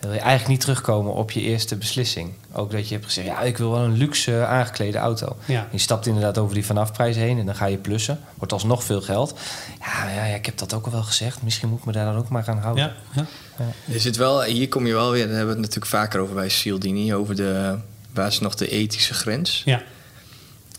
Dan 0.00 0.10
wil 0.10 0.18
je 0.18 0.24
eigenlijk 0.24 0.48
niet 0.48 0.60
terugkomen 0.60 1.14
op 1.14 1.30
je 1.30 1.40
eerste 1.40 1.76
beslissing. 1.76 2.32
Ook 2.52 2.70
dat 2.70 2.88
je 2.88 2.94
hebt 2.94 3.06
gezegd, 3.06 3.26
ja, 3.26 3.40
ik 3.40 3.56
wil 3.56 3.70
wel 3.70 3.80
een 3.80 3.96
luxe 3.96 4.46
aangeklede 4.46 4.98
auto. 4.98 5.36
Ja. 5.44 5.68
Je 5.70 5.78
stapt 5.78 6.06
inderdaad 6.06 6.38
over 6.38 6.54
die 6.54 6.66
vanafprijs 6.66 7.16
heen 7.16 7.38
en 7.38 7.46
dan 7.46 7.54
ga 7.54 7.66
je 7.66 7.76
plussen. 7.76 8.20
Wordt 8.34 8.52
alsnog 8.52 8.84
veel 8.84 9.00
geld. 9.00 9.38
Ja, 9.80 10.10
ja, 10.10 10.24
ja, 10.24 10.34
ik 10.34 10.46
heb 10.46 10.58
dat 10.58 10.74
ook 10.74 10.86
al 10.86 10.92
wel 10.92 11.02
gezegd. 11.02 11.42
Misschien 11.42 11.68
moet 11.68 11.78
ik 11.78 11.84
me 11.84 11.92
daar 11.92 12.04
dan 12.04 12.16
ook 12.16 12.28
maar 12.28 12.44
gaan 12.44 12.58
houden. 12.58 12.84
Ja, 12.84 12.92
ja. 13.12 13.26
Ja. 13.58 13.72
Je 13.84 13.98
zit 13.98 14.16
wel, 14.16 14.42
hier 14.42 14.68
kom 14.68 14.86
je 14.86 14.92
wel 14.92 15.10
weer, 15.10 15.26
daar 15.26 15.36
hebben 15.36 15.54
we 15.54 15.60
het 15.60 15.74
natuurlijk 15.74 16.02
vaker 16.02 16.20
over 16.20 16.34
bij 16.34 16.48
Cialdini, 16.48 17.14
over 17.14 17.36
de, 17.36 17.76
waar 18.12 18.26
is 18.26 18.40
nog 18.40 18.54
de 18.54 18.68
ethische 18.68 19.14
grens. 19.14 19.62
Ja. 19.64 19.82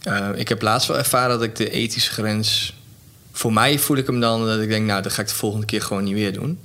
Uh, 0.08 0.30
ik 0.36 0.48
heb 0.48 0.62
laatst 0.62 0.88
wel 0.88 0.98
ervaren 0.98 1.30
dat 1.30 1.44
ik 1.44 1.56
de 1.56 1.70
ethische 1.70 2.12
grens. 2.12 2.74
Voor 3.32 3.54
mij 3.54 3.80
voel 3.80 3.98
ik 3.98 4.06
hem 4.06 4.20
dan 4.20 4.46
dat 4.46 4.60
ik 4.60 4.70
denk, 4.70 4.86
nou, 4.86 5.02
dat 5.02 5.12
ga 5.12 5.22
ik 5.22 5.28
de 5.28 5.34
volgende 5.36 5.66
keer 5.66 5.82
gewoon 5.82 6.04
niet 6.04 6.14
weer 6.14 6.34
doen. 6.34 6.60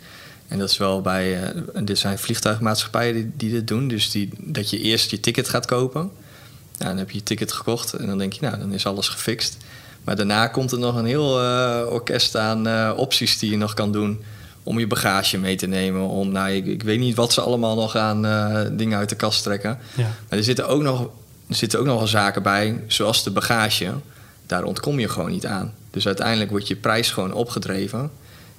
En 0.48 0.59
dat 0.59 0.70
is 0.70 0.77
wel 0.77 1.01
bij. 1.01 1.55
Uh, 1.55 1.85
dit 1.85 1.98
zijn 1.98 2.18
vliegtuigmaatschappijen 2.18 3.14
die, 3.14 3.31
die 3.37 3.51
dit 3.51 3.68
doen. 3.68 3.88
Dus 3.88 4.11
die, 4.11 4.31
dat 4.38 4.70
je 4.70 4.81
eerst 4.81 5.11
je 5.11 5.20
ticket 5.20 5.48
gaat 5.48 5.66
kopen. 5.66 6.01
Nou, 6.79 6.90
dan 6.90 6.96
heb 6.96 7.11
je 7.11 7.16
je 7.16 7.22
ticket 7.22 7.53
gekocht 7.53 7.92
en 7.92 8.07
dan 8.07 8.18
denk 8.18 8.33
je, 8.33 8.40
nou, 8.40 8.59
dan 8.59 8.72
is 8.72 8.87
alles 8.87 9.09
gefixt. 9.09 9.57
Maar 10.05 10.16
daarna 10.16 10.46
komt 10.46 10.72
er 10.72 10.79
nog 10.79 10.96
een 10.96 11.05
heel 11.05 11.42
uh, 11.42 11.83
orkest 11.88 12.37
aan 12.37 12.94
opties 12.96 13.38
die 13.38 13.51
je 13.51 13.57
nog 13.57 13.75
kan 13.75 13.92
doen. 13.92 14.22
Om 14.62 14.79
je 14.79 14.87
bagage 14.87 15.38
mee 15.38 15.57
te 15.57 15.66
nemen. 15.66 16.09
Om, 16.09 16.33
nou, 16.33 16.51
ik, 16.51 16.66
ik 16.66 16.83
weet 16.83 16.98
niet 16.98 17.16
wat 17.16 17.33
ze 17.33 17.40
allemaal 17.40 17.77
nog 17.77 17.96
aan 17.96 18.22
dingen 18.77 18.98
uit 18.98 19.09
de 19.09 19.14
kast 19.14 19.42
trekken. 19.42 19.79
Ja. 19.94 20.03
Maar 20.29 20.38
er 20.38 20.44
zitten 20.44 20.68
ook 20.68 20.83
nog 20.83 21.11
er 21.53 21.59
zitten 21.59 21.79
ook 21.79 21.87
nog 21.87 21.98
wel 21.98 22.07
zaken 22.07 22.42
bij, 22.42 22.81
zoals 22.87 23.25
de 23.25 23.31
bagage. 23.31 23.92
Daar 24.46 24.64
ontkom 24.64 24.98
je 24.98 25.09
gewoon 25.09 25.31
niet 25.31 25.46
aan. 25.46 25.75
Dus 25.90 26.07
uiteindelijk 26.07 26.51
wordt 26.51 26.68
je 26.68 26.77
prijs 26.77 27.11
gewoon 27.11 27.33
opgedreven. 27.33 28.11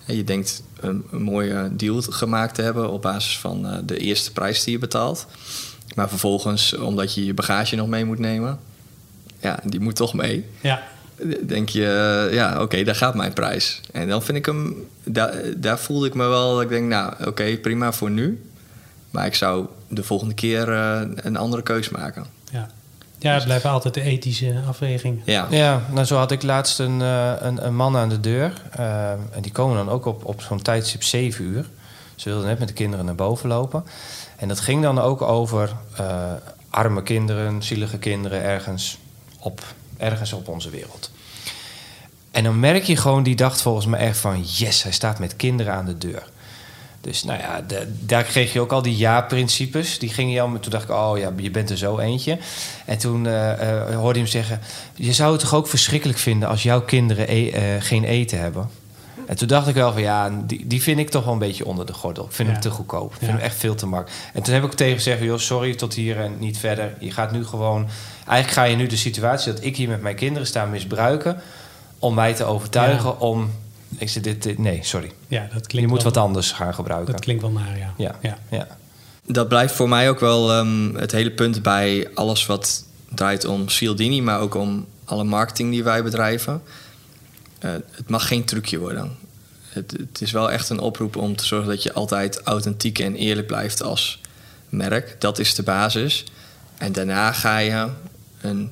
En 0.06 0.16
je 0.16 0.24
denkt 0.24 0.64
een, 0.80 1.06
een 1.12 1.22
mooie 1.22 1.70
deal 1.72 2.02
gemaakt 2.02 2.56
te 2.56 2.62
hebben 2.62 2.92
op 2.92 3.02
basis 3.02 3.40
van 3.40 3.66
uh, 3.66 3.78
de 3.86 3.98
eerste 3.98 4.32
prijs 4.32 4.64
die 4.64 4.74
je 4.74 4.80
betaalt. 4.80 5.26
Maar 5.96 6.10
vervolgens, 6.10 6.76
omdat 6.76 7.14
je 7.14 7.26
je 7.26 7.34
bagage 7.34 7.76
nog 7.76 7.88
mee 7.88 8.06
moet 8.06 8.20
nemen, 8.20 8.60
ja, 9.40 9.60
die 9.64 9.80
moet 9.80 9.96
toch 9.96 10.14
mee. 10.14 10.46
Ja. 10.62 10.84
Denk 11.42 11.70
je, 11.70 12.26
uh, 12.30 12.34
ja, 12.34 12.54
oké, 12.54 12.62
okay, 12.62 12.84
daar 12.84 12.96
gaat 12.96 13.16
mijn 13.16 13.34
prijs. 13.34 13.82
En 13.92 14.08
dan 14.08 14.24
vind 14.24 14.38
ik 14.38 14.46
hem, 14.46 14.88
daar, 15.04 15.34
daar 15.58 15.80
voelde 15.80 16.08
ik 16.08 16.14
me 16.14 16.28
wel, 16.28 16.62
ik 16.62 16.70
denk, 16.70 16.90
nou, 16.90 17.12
oké, 17.12 17.28
okay, 17.28 17.58
prima 17.58 17.92
voor 17.92 18.12
nu. 18.12 18.50
Maar 19.12 19.26
ik 19.26 19.36
zou 19.36 19.66
de 19.88 20.04
volgende 20.04 20.34
keer 20.34 20.70
uh, 20.70 21.02
een 21.16 21.38
andere 21.38 21.62
keus 21.62 21.90
maken. 21.90 22.26
Ja. 22.52 22.70
Ja, 23.20 23.34
het 23.34 23.44
blijft 23.44 23.66
altijd 23.66 23.94
de 23.94 24.02
ethische 24.02 24.62
afweging. 24.68 25.22
Ja, 25.26 25.48
ja 25.50 25.82
nou 25.92 26.06
zo 26.06 26.18
had 26.18 26.32
ik 26.32 26.44
laatst 26.44 26.80
een, 26.80 27.00
uh, 27.00 27.32
een, 27.40 27.66
een, 27.66 27.76
man 27.76 27.98
aan 27.98 28.10
de 28.10 28.20
deur. 28.20 28.54
Uh, 28.80 29.12
en 29.12 29.42
die 29.42 29.52
komen 29.52 29.76
dan 29.76 29.90
ook 29.90 30.06
op, 30.06 30.26
op 30.26 30.42
zo'n 30.42 30.62
tijdstip 30.62 31.04
7 31.04 31.46
uur. 31.46 31.66
Ze 32.16 32.30
wilden 32.30 32.48
net 32.48 32.60
met 32.60 32.68
de 32.68 32.74
kinderen 32.74 33.06
naar 33.06 33.16
boven 33.16 33.50
lopen. 33.50 33.84
En 34.38 34.48
dat 34.48 34.60
ging 34.60 34.82
dan 34.82 35.00
ook 35.00 35.22
over 35.22 35.72
uh, 36.00 36.32
arme 36.70 37.04
kinderen, 37.04 37.64
zielige 37.64 37.98
kinderen 37.98 38.44
ergens 38.44 38.98
op, 39.40 39.62
ergens 40.04 40.34
op 40.34 40.48
onze 40.48 40.70
wereld. 40.70 41.12
En 42.32 42.44
dan 42.44 42.60
merk 42.60 42.84
je 42.84 42.98
gewoon, 42.98 43.24
die 43.24 43.36
dacht 43.36 43.62
volgens 43.62 43.86
mij 43.86 44.00
echt 44.00 44.18
van... 44.18 44.44
yes, 44.44 44.84
hij 44.84 44.92
staat 44.92 45.20
met 45.20 45.36
kinderen 45.36 45.74
aan 45.74 45.86
de 45.86 45.98
deur. 45.98 46.24
Dus 47.02 47.24
nou 47.24 47.40
ja, 47.40 47.66
daar 48.00 48.24
kreeg 48.24 48.54
je 48.54 48.60
ook 48.60 48.72
al 48.72 48.82
die 48.82 48.98
ja-principes. 48.98 50.00
Die 50.00 50.10
gingen 50.10 50.34
je 50.34 50.42
al, 50.42 50.60
toen 50.60 50.72
dacht 50.72 50.84
ik, 50.84 50.90
oh 50.90 51.18
ja, 51.18 51.32
je 51.38 51.52
bent 51.52 51.70
er 51.70 51.78
zo 51.78 51.98
eentje. 51.98 52.38
En 52.86 52.98
toen 52.98 53.26
uh, 53.26 53.34
uh, 53.34 53.96
hoorde 53.96 54.20
je 54.20 54.24
hem 54.26 54.34
zeggen... 54.34 54.60
je 54.96 55.14
zou 55.14 55.32
het 55.32 55.42
toch 55.42 55.54
ook 55.54 55.68
verschrikkelijk 55.68 56.20
vinden 56.20 56.50
als 56.50 56.64
jouw 56.64 56.82
kinderen 56.82 57.26
e 57.30 57.76
uh, 57.76 57.82
geen 57.82 58.04
eten 58.04 58.40
hebben? 58.40 58.70
En 59.28 59.36
toen 59.38 59.48
dacht 59.48 59.68
ik 59.68 59.76
wel 59.76 59.92
van 59.92 60.02
ja, 60.02 60.30
die, 60.46 60.68
die 60.68 60.82
vind 60.82 61.00
ik 61.00 61.10
toch 61.10 61.24
wel 61.24 61.34
een 61.34 61.40
beetje 61.40 61.66
onder 61.66 61.86
de 61.86 61.94
gordel. 61.94 62.26
Ik 62.26 62.32
vind 62.32 62.48
Ja. 62.48 62.54
hem 62.54 62.64
te 62.64 62.70
goedkoop. 62.70 63.12
Ik 63.12 63.18
vind 63.18 63.32
Ja. 63.32 63.38
hem 63.38 63.46
echt 63.46 63.56
veel 63.56 63.76
te 63.76 63.86
mak. 63.86 64.08
En 64.34 64.44
toen 64.44 64.54
heb 64.54 64.64
ik 64.64 64.72
tegen 64.74 64.94
gezegd, 64.96 65.22
joh, 65.24 65.38
sorry, 65.38 65.76
tot 65.76 65.94
hier 65.94 66.20
en 66.20 66.36
niet 66.40 66.58
verder. 66.58 66.94
Je 67.00 67.12
gaat 67.12 67.32
nu 67.32 67.46
gewoon... 67.46 67.88
Eigenlijk 68.28 68.52
ga 68.58 68.64
je 68.64 68.76
nu 68.76 68.88
de 68.88 68.96
situatie 68.98 69.54
dat 69.54 69.64
ik 69.64 69.76
hier 69.76 69.90
met 69.90 70.02
mijn 70.02 70.16
kinderen 70.16 70.48
sta 70.48 70.66
misbruiken... 70.66 71.42
om 72.00 72.14
mij 72.14 72.34
te 72.34 72.44
overtuigen 72.44 73.10
Ja. 73.10 73.16
om... 73.18 73.52
Ik 73.98 74.10
zeg, 74.10 74.24
dit, 74.24 74.44
dit, 74.44 74.58
nee, 74.58 74.80
sorry. 74.82 75.12
Ja, 75.28 75.40
dat 75.40 75.68
klinkt 75.68 75.72
Je 75.72 75.88
moet 75.88 76.04
wel, 76.04 76.12
wat 76.14 76.24
anders 76.24 76.52
gaan 76.52 76.74
gebruiken. 76.74 77.12
Dat 77.14 77.22
klinkt 77.22 77.42
wel 77.42 77.52
naar, 77.52 77.78
ja. 77.78 77.94
Ja, 77.98 78.16
ja. 78.22 78.38
ja. 78.50 78.68
Dat 79.26 79.48
blijft 79.48 79.74
voor 79.74 79.90
mij 79.90 80.10
ook 80.10 80.20
wel 80.20 80.52
ehm, 80.52 80.96
het 80.96 81.12
hele 81.12 81.32
punt 81.32 81.62
bij 81.62 82.10
alles 82.14 82.46
wat 82.46 82.86
draait 83.10 83.46
om 83.46 83.70
Cialdini, 83.70 84.22
maar 84.22 84.40
ook 84.40 84.56
om 84.56 84.86
alle 85.06 85.24
marketing 85.24 85.72
die 85.72 85.84
wij 85.84 86.04
bedrijven. 86.04 86.62
Eh, 87.64 87.72
het 87.92 88.10
mag 88.10 88.28
geen 88.28 88.44
trucje 88.46 88.80
worden. 88.80 89.12
Het, 89.70 89.92
het 89.92 90.22
is 90.22 90.32
wel 90.32 90.52
echt 90.52 90.70
een 90.70 90.80
oproep 90.80 91.16
om 91.16 91.36
te 91.36 91.46
zorgen 91.46 91.70
dat 91.70 91.84
je 91.84 91.94
altijd 91.94 92.42
authentiek 92.42 93.00
en 93.00 93.16
eerlijk 93.16 93.48
blijft 93.48 93.84
als 93.84 94.20
merk. 94.70 95.16
Dat 95.20 95.40
is 95.40 95.56
de 95.56 95.64
basis. 95.64 96.24
En 96.78 96.92
daarna 96.92 97.32
ga 97.32 97.58
je 97.58 97.88
een 98.42 98.72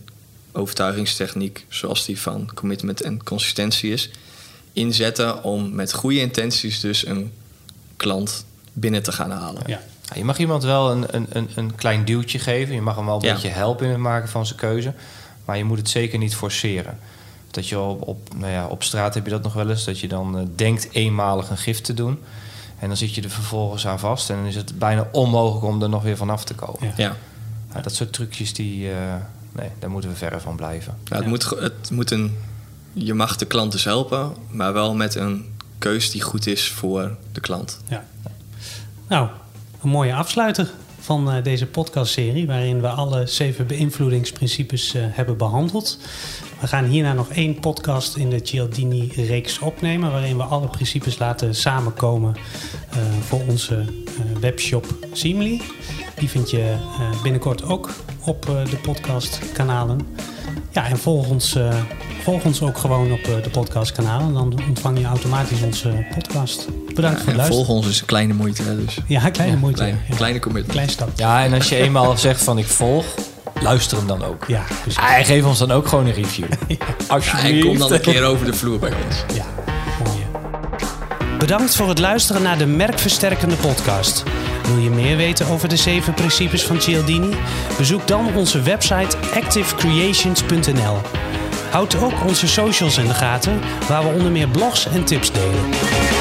overtuigingstechniek, 0.52 1.66
zoals 1.70 2.06
die 2.06 2.20
van 2.22 2.50
commitment 2.54 3.02
en 3.02 3.24
consistentie 3.24 3.92
is, 3.92 4.10
inzetten 4.74 5.44
om 5.44 5.76
met 5.76 5.94
goede 5.94 6.20
intenties 6.20 6.80
dus 6.80 7.06
een 7.06 7.32
klant 7.98 8.46
binnen 8.74 9.04
te 9.04 9.12
gaan 9.12 9.32
halen. 9.32 9.64
Ja. 9.66 9.82
Ja, 10.10 10.16
je 10.18 10.24
mag 10.26 10.38
iemand 10.38 10.64
wel 10.64 10.92
een, 10.92 11.06
een, 11.16 11.26
een, 11.30 11.50
een 11.56 11.76
klein 11.76 12.06
duwtje 12.06 12.40
geven. 12.40 12.76
Je 12.76 12.82
mag 12.82 12.96
hem 12.96 13.06
wel 13.06 13.16
een 13.16 13.22
Ja. 13.28 13.34
beetje 13.34 13.48
helpen 13.50 13.86
in 13.86 13.92
het 13.92 14.02
maken 14.02 14.30
van 14.30 14.46
zijn 14.46 14.60
keuze. 14.60 14.94
Maar 15.46 15.58
je 15.58 15.64
moet 15.64 15.78
het 15.78 15.90
zeker 15.90 16.18
niet 16.20 16.36
forceren. 16.36 17.00
Dat 17.52 17.68
je 17.68 17.80
op, 17.80 18.08
op, 18.08 18.30
nou 18.36 18.52
ja, 18.52 18.68
op 18.68 18.84
straat 18.84 19.14
heb 19.14 19.26
je 19.26 19.32
dat 19.32 19.44
nog 19.44 19.54
wel 19.54 19.70
eens. 19.70 19.84
Dat 19.84 20.00
je 20.00 20.08
dan 20.08 20.38
eh, 20.38 20.46
denkt 20.56 20.88
eenmalig 20.92 21.50
een 21.50 21.58
gift 21.58 21.84
te 21.84 21.94
doen. 21.94 22.20
En 22.80 22.88
dan 22.88 22.98
zit 22.98 23.16
je 23.16 23.22
er 23.22 23.30
vervolgens 23.30 23.88
aan 23.88 24.00
vast. 24.00 24.30
En 24.30 24.36
dan 24.36 24.46
is 24.46 24.56
het 24.56 24.80
bijna 24.80 25.08
onmogelijk 25.12 25.66
om 25.66 25.82
er 25.82 25.90
nog 25.90 26.04
weer 26.04 26.18
vanaf 26.18 26.44
te 26.44 26.54
komen. 26.54 26.94
Ja. 26.98 27.16
Ja. 27.74 27.82
Dat 27.82 27.96
soort 27.96 28.14
trucjes, 28.14 28.54
die, 28.54 28.92
eh, 28.92 29.16
nee, 29.52 29.70
daar 29.80 29.90
moeten 29.90 30.10
we 30.10 30.16
verre 30.16 30.40
van 30.40 30.56
blijven. 30.56 30.98
Ja, 31.04 31.16
het, 31.16 31.26
Moet, 31.26 31.50
het 31.50 31.92
moet 31.92 32.12
een. 32.12 32.38
Je 32.94 33.14
mag 33.14 33.36
de 33.36 33.46
klant 33.46 33.72
dus 33.72 33.84
helpen, 33.84 34.34
maar 34.50 34.74
wel 34.74 34.96
met 34.96 35.16
een 35.16 35.46
keus 35.78 36.12
die 36.12 36.22
goed 36.22 36.48
is 36.48 36.72
voor 36.72 37.18
de 37.32 37.40
klant. 37.40 37.80
Ja. 37.88 38.06
Nou, 39.08 39.30
een 39.82 39.90
mooie 39.90 40.14
afsluiter. 40.14 40.72
Van 41.02 41.36
uh, 41.36 41.44
deze 41.44 41.66
podcastserie, 41.66 42.48
waarin 42.48 42.82
we 42.82 42.88
alle 42.88 43.28
zeven 43.28 43.68
beïnvloedingsprincipes 43.68 44.96
uh, 44.96 45.02
hebben 45.06 45.38
behandeld. 45.38 45.98
We 46.60 46.68
gaan 46.68 46.86
hierna 46.86 47.14
nog 47.14 47.30
één 47.30 47.60
podcast 47.60 48.16
in 48.16 48.30
de 48.30 48.40
Cialdini-reeks 48.44 49.60
opnemen, 49.60 50.12
waarin 50.12 50.38
we 50.38 50.44
alle 50.44 50.68
principes 50.68 51.18
laten 51.18 51.56
samenkomen 51.56 52.36
uh, 52.36 53.00
voor 53.22 53.42
onze 53.48 53.86
webshop 54.40 54.86
Seamly. 55.12 55.62
Die 56.16 56.30
vind 56.30 56.50
je 56.50 56.76
binnenkort 57.24 57.64
ook 57.64 57.90
op 58.26 58.46
de 58.46 58.78
podcastkanalen. 58.82 60.08
Ja, 60.72 60.88
en 60.88 60.98
volg 60.98 61.30
ons, 61.30 61.58
volg 62.22 62.44
ons 62.44 62.62
ook 62.62 62.78
gewoon 62.78 63.12
op 63.12 63.24
de 63.24 63.50
podcastkanalen. 63.50 64.34
Dan 64.34 64.60
ontvang 64.68 65.00
je 65.00 65.06
automatisch 65.06 65.62
onze 65.62 66.06
podcast. 66.14 66.68
Bedankt 66.96 67.18
voor 67.18 67.28
het 67.28 67.38
luisteren. 67.38 67.66
Volg 67.66 67.78
ons 67.78 67.88
is 67.88 68.00
een 68.00 68.06
kleine 68.06 68.34
moeite. 68.34 68.84
Dus. 68.86 68.98
Ja, 69.08 69.30
kleine 69.30 69.58
moeite. 69.58 69.80
Kleine, 69.80 69.98
ja. 70.10 70.16
kleine 70.16 70.40
commitment. 70.40 70.74
Klein 70.74 70.90
stap. 70.90 71.10
Ja, 71.16 71.44
en 71.44 71.54
als 71.54 71.70
je 71.70 71.76
eenmaal 71.76 72.18
zegt 72.28 72.44
van 72.44 72.58
ik 72.58 72.66
volg, 72.66 73.06
luister 73.62 73.98
hem 73.98 74.08
dan 74.08 74.24
ook. 74.24 74.46
Ja, 74.48 74.64
precies. 74.82 75.00
Ah, 75.00 75.26
geef 75.26 75.46
ons 75.46 75.58
dan 75.58 75.72
ook 75.72 75.88
gewoon 75.88 76.06
een 76.06 76.14
review. 76.14 76.46
ja. 76.68 76.78
Alsjeblieft. 77.08 77.66
en 77.66 77.70
kom 77.70 77.78
dan 77.78 77.94
een 77.94 78.02
keer 78.02 78.24
over 78.24 78.46
de 78.46 78.54
vloer 78.54 78.80
bij 78.80 78.94
ons. 79.06 79.36
Ja, 79.36 79.46
mooi. 80.04 80.26
Bedankt 81.38 81.76
voor 81.76 81.90
het 81.90 82.00
luisteren 82.00 82.42
naar 82.42 82.58
de 82.58 82.66
Merkversterkende 82.66 83.56
podcast. 83.56 84.24
Wil 84.68 84.78
je 84.78 84.90
meer 84.90 85.18
weten 85.18 85.48
over 85.48 85.70
de 85.70 85.78
zeven 85.78 86.14
principes 86.14 86.64
van 86.64 86.82
Cialdini? 86.82 87.36
Bezoek 87.78 88.08
dan 88.08 88.36
onze 88.36 88.62
website 88.62 89.18
activecreations.nl. 89.34 90.98
Houd 91.72 91.96
ook 91.96 92.26
onze 92.28 92.48
socials 92.48 92.98
in 92.98 93.08
de 93.08 93.14
gaten, 93.14 93.60
waar 93.88 94.04
we 94.04 94.10
onder 94.10 94.32
meer 94.32 94.48
blogs 94.48 94.88
en 94.88 95.04
tips 95.04 95.32
delen. 95.32 96.21